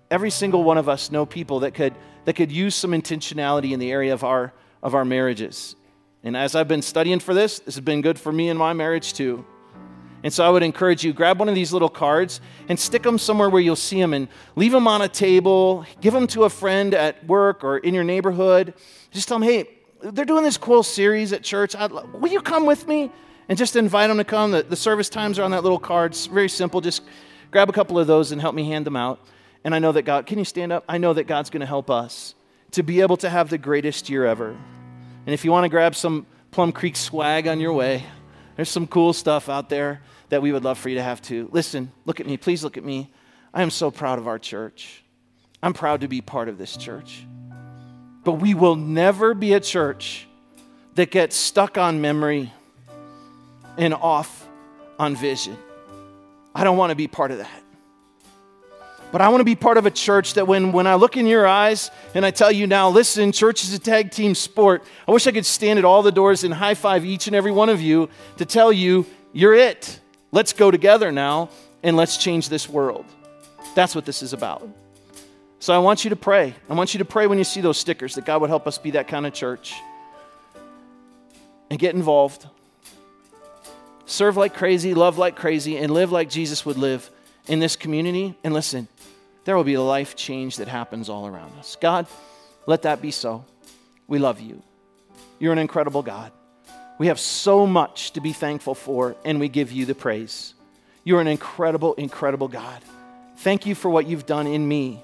every 0.10 0.32
single 0.32 0.64
one 0.64 0.80
of 0.80 0.90
us 0.90 1.12
know 1.12 1.24
people 1.24 1.60
that 1.60 1.76
could 1.76 1.94
that 2.26 2.34
could 2.34 2.52
use 2.52 2.74
some 2.74 2.94
intentionality 2.94 3.72
in 3.72 3.80
the 3.80 3.92
area 3.92 4.12
of 4.12 4.24
our 4.24 4.54
of 4.82 4.96
our 4.96 5.06
marriages. 5.06 5.76
And 6.24 6.36
as 6.36 6.56
I've 6.56 6.68
been 6.68 6.82
studying 6.82 7.20
for 7.20 7.36
this, 7.36 7.60
this 7.60 7.76
has 7.76 7.84
been 7.84 8.02
good 8.02 8.18
for 8.18 8.32
me 8.32 8.50
and 8.50 8.58
my 8.58 8.74
marriage 8.74 9.14
too. 9.14 9.46
And 10.24 10.34
so 10.34 10.46
I 10.46 10.50
would 10.50 10.64
encourage 10.64 11.04
you 11.04 11.14
grab 11.14 11.40
one 11.40 11.48
of 11.48 11.56
these 11.56 11.72
little 11.72 11.90
cards 11.90 12.42
and 12.68 12.78
stick 12.78 13.04
them 13.04 13.18
somewhere 13.18 13.50
where 13.50 13.62
you'll 13.62 13.76
see 13.76 14.00
them 14.00 14.14
and 14.14 14.28
leave 14.56 14.72
them 14.72 14.88
on 14.88 15.02
a 15.02 15.08
table, 15.08 15.86
give 16.02 16.14
them 16.14 16.28
to 16.28 16.44
a 16.44 16.50
friend 16.50 16.94
at 16.94 17.26
work 17.26 17.64
or 17.64 17.78
in 17.78 17.94
your 17.94 18.04
neighborhood. 18.04 18.74
Just 19.12 19.30
tell 19.30 19.40
them, 19.40 19.48
"Hey, 19.48 19.70
they're 20.02 20.26
doing 20.26 20.44
this 20.44 20.58
cool 20.58 20.84
series 20.84 21.32
at 21.32 21.44
church. 21.44 21.76
I'd, 21.76 21.92
will 21.92 22.32
you 22.32 22.42
come 22.42 22.66
with 22.66 22.88
me?" 22.88 23.12
And 23.48 23.58
just 23.58 23.76
invite 23.76 24.10
them 24.10 24.18
to 24.18 24.24
come. 24.24 24.52
The, 24.52 24.64
the 24.64 24.76
service 24.76 25.10
times 25.10 25.40
are 25.40 25.44
on 25.44 25.52
that 25.52 25.64
little 25.64 25.80
card. 25.80 26.12
It's 26.12 26.28
very 26.28 26.50
simple. 26.50 26.82
Just 26.82 27.02
grab 27.50 27.70
a 27.70 27.74
couple 27.74 27.98
of 27.98 28.06
those 28.06 28.32
and 28.32 28.40
help 28.40 28.54
me 28.54 28.66
hand 28.66 28.86
them 28.86 28.96
out. 28.96 29.20
And 29.64 29.74
I 29.74 29.80
know 29.80 29.92
that 29.94 30.04
God, 30.04 30.26
can 30.26 30.38
you 30.38 30.46
stand 30.46 30.72
up? 30.72 30.84
I 30.88 31.00
know 31.00 31.14
that 31.14 31.26
God's 31.26 31.50
going 31.50 31.62
to 31.62 31.66
help 31.66 31.90
us 31.90 32.36
to 32.72 32.84
be 32.84 33.02
able 33.02 33.18
to 33.18 33.30
have 33.30 33.50
the 33.50 33.58
greatest 33.58 34.10
year 34.10 34.26
ever. 34.26 34.50
And 34.50 35.34
if 35.34 35.44
you 35.44 35.52
want 35.52 35.64
to 35.64 35.70
grab 35.70 35.96
some 35.96 36.28
Plum 36.52 36.72
Creek 36.72 36.96
swag 36.96 37.48
on 37.48 37.60
your 37.60 37.74
way, 37.74 38.04
there's 38.56 38.70
some 38.70 38.86
cool 38.86 39.14
stuff 39.14 39.50
out 39.50 39.70
there 39.70 40.02
that 40.30 40.42
we 40.42 40.52
would 40.52 40.64
love 40.64 40.78
for 40.78 40.90
you 40.90 40.96
to 40.96 41.04
have 41.04 41.22
too. 41.22 41.50
Listen, 41.52 41.92
look 42.06 42.20
at 42.20 42.28
me. 42.28 42.38
Please 42.38 42.64
look 42.64 42.78
at 42.78 42.84
me. 42.84 43.12
I 43.54 43.62
am 43.62 43.70
so 43.70 43.92
proud 43.92 44.20
of 44.20 44.28
our 44.28 44.40
church. 44.40 45.04
I'm 45.62 45.74
proud 45.74 46.02
to 46.02 46.08
be 46.08 46.22
part 46.22 46.48
of 46.48 46.58
this 46.58 46.78
church. 46.78 47.26
But 48.24 48.34
we 48.34 48.54
will 48.54 48.76
never 48.76 49.34
be 49.34 49.54
a 49.54 49.60
church 49.60 50.28
that 50.96 51.12
gets 51.12 51.36
stuck 51.36 51.78
on 51.78 52.02
memory 52.02 52.54
and 53.78 53.94
off 53.94 54.48
on 54.98 55.16
vision. 55.16 55.58
I 56.54 56.64
don't 56.64 56.78
want 56.78 56.92
to 56.92 56.96
be 56.96 57.08
part 57.08 57.32
of 57.32 57.40
that. 57.40 57.64
But 59.12 59.22
I 59.22 59.30
want 59.30 59.42
to 59.42 59.46
be 59.46 59.56
part 59.56 59.78
of 59.78 59.88
a 59.88 59.92
church 59.92 60.36
that 60.36 60.46
when, 60.46 60.72
when 60.72 60.86
I 60.86 60.96
look 60.96 61.18
in 61.18 61.26
your 61.26 61.48
eyes 61.48 61.90
and 62.14 62.24
I 62.24 62.32
tell 62.32 62.52
you 62.52 62.68
now, 62.68 62.90
listen, 62.90 63.32
church 63.32 63.64
is 63.64 63.74
a 63.74 63.80
tag 63.80 64.12
team 64.12 64.36
sport, 64.36 64.84
I 65.08 65.12
wish 65.12 65.26
I 65.26 65.32
could 65.32 65.48
stand 65.48 65.80
at 65.80 65.86
all 65.86 66.04
the 66.04 66.12
doors 66.12 66.44
and 66.44 66.54
high 66.54 66.76
five 66.76 67.04
each 67.06 67.26
and 67.26 67.36
every 67.36 67.52
one 67.52 67.70
of 67.70 67.82
you 67.82 68.10
to 68.38 68.46
tell 68.46 68.72
you, 68.72 69.08
you're 69.34 69.56
it. 69.56 70.00
Let's 70.32 70.54
go 70.54 70.72
together 70.72 71.12
now 71.12 71.50
and 71.84 71.98
let's 71.98 72.18
change 72.18 72.50
this 72.50 72.70
world. 72.70 73.06
That's 73.76 73.96
what 73.96 74.06
this 74.06 74.22
is 74.22 74.34
about. 74.34 74.68
So 75.60 75.74
I 75.74 75.80
want 75.80 76.04
you 76.04 76.10
to 76.12 76.16
pray. 76.16 76.56
I 76.70 76.74
want 76.74 76.94
you 76.94 77.00
to 77.00 77.06
pray 77.06 77.28
when 77.28 77.38
you 77.38 77.44
see 77.44 77.62
those 77.62 77.78
stickers 77.78 78.16
that 78.16 78.26
God 78.26 78.42
would 78.42 78.50
help 78.50 78.68
us 78.68 78.78
be 78.78 78.92
that 78.92 79.08
kind 79.08 79.26
of 79.26 79.34
church 79.34 79.76
and 81.70 81.78
get 81.78 81.96
involved. 81.96 82.48
Serve 84.06 84.38
like 84.38 84.54
crazy, 84.54 84.94
love 84.94 85.18
like 85.18 85.36
crazy, 85.36 85.78
and 85.78 85.92
live 85.92 86.12
like 86.12 86.30
Jesus 86.30 86.66
would 86.66 86.78
live 86.78 87.10
in 87.48 87.60
this 87.60 87.76
community. 87.76 88.36
And 88.44 88.54
listen, 88.54 88.88
there 89.44 89.56
will 89.56 89.64
be 89.64 89.74
a 89.74 89.82
life 89.82 90.16
change 90.16 90.58
that 90.58 90.68
happens 90.68 91.10
all 91.10 91.28
around 91.28 91.52
us. 91.60 91.78
God, 91.80 92.08
let 92.66 92.84
that 92.84 93.02
be 93.02 93.12
so. 93.12 93.46
We 94.08 94.18
love 94.18 94.40
you. 94.40 94.62
You're 95.40 95.54
an 95.54 95.60
incredible 95.60 96.02
God. 96.02 96.32
We 97.00 97.08
have 97.08 97.20
so 97.20 97.66
much 97.66 98.12
to 98.12 98.22
be 98.22 98.34
thankful 98.34 98.76
for, 98.76 99.16
and 99.26 99.40
we 99.40 99.50
give 99.50 99.72
you 99.72 99.86
the 99.86 99.96
praise. 99.96 100.54
You're 101.04 101.22
an 101.22 101.28
incredible, 101.28 101.96
incredible 101.96 102.50
God. 102.50 102.84
Thank 103.38 103.66
you 103.66 103.74
for 103.74 103.90
what 103.90 104.06
you've 104.06 104.26
done 104.26 104.46
in 104.46 104.68
me. 104.68 105.02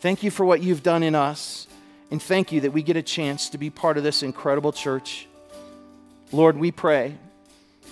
Thank 0.00 0.22
you 0.22 0.30
for 0.30 0.44
what 0.44 0.62
you've 0.62 0.82
done 0.82 1.02
in 1.02 1.14
us. 1.14 1.68
And 2.10 2.20
thank 2.20 2.50
you 2.50 2.62
that 2.62 2.72
we 2.72 2.82
get 2.82 2.96
a 2.96 3.02
chance 3.02 3.50
to 3.50 3.58
be 3.58 3.70
part 3.70 3.98
of 3.98 4.02
this 4.02 4.22
incredible 4.22 4.72
church. 4.72 5.28
Lord, 6.32 6.56
we 6.56 6.72
pray 6.72 7.14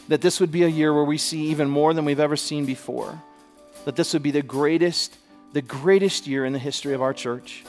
that 0.09 0.22
this 0.22 0.41
would 0.41 0.51
be 0.51 0.64
a 0.64 0.68
year 0.68 0.93
where 0.93 1.05
we 1.05 1.18
see 1.18 1.49
even 1.49 1.68
more 1.68 1.93
than 1.93 2.05
we've 2.05 2.18
ever 2.18 2.37
seen 2.37 2.64
before. 2.64 3.22
That 3.85 3.95
this 3.95 4.12
would 4.14 4.22
be 4.22 4.33
the 4.33 4.43
greatest 4.43 5.16
the 5.53 5.62
greatest 5.62 6.26
year 6.26 6.45
in 6.45 6.53
the 6.53 6.59
history 6.59 6.93
of 6.93 7.01
our 7.01 7.14
church. 7.14 7.64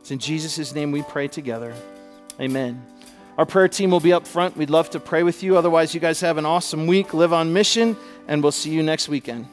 It's 0.00 0.10
in 0.10 0.18
Jesus' 0.18 0.74
name 0.74 0.90
we 0.90 1.02
pray 1.02 1.28
together. 1.28 1.74
Amen. 2.40 2.84
Our 3.40 3.46
prayer 3.46 3.68
team 3.68 3.90
will 3.90 4.00
be 4.00 4.12
up 4.12 4.26
front. 4.26 4.54
We'd 4.54 4.68
love 4.68 4.90
to 4.90 5.00
pray 5.00 5.22
with 5.22 5.42
you. 5.42 5.56
Otherwise, 5.56 5.94
you 5.94 6.00
guys 6.00 6.20
have 6.20 6.36
an 6.36 6.44
awesome 6.44 6.86
week. 6.86 7.14
Live 7.14 7.32
on 7.32 7.54
mission, 7.54 7.96
and 8.28 8.42
we'll 8.42 8.52
see 8.52 8.68
you 8.68 8.82
next 8.82 9.08
weekend. 9.08 9.46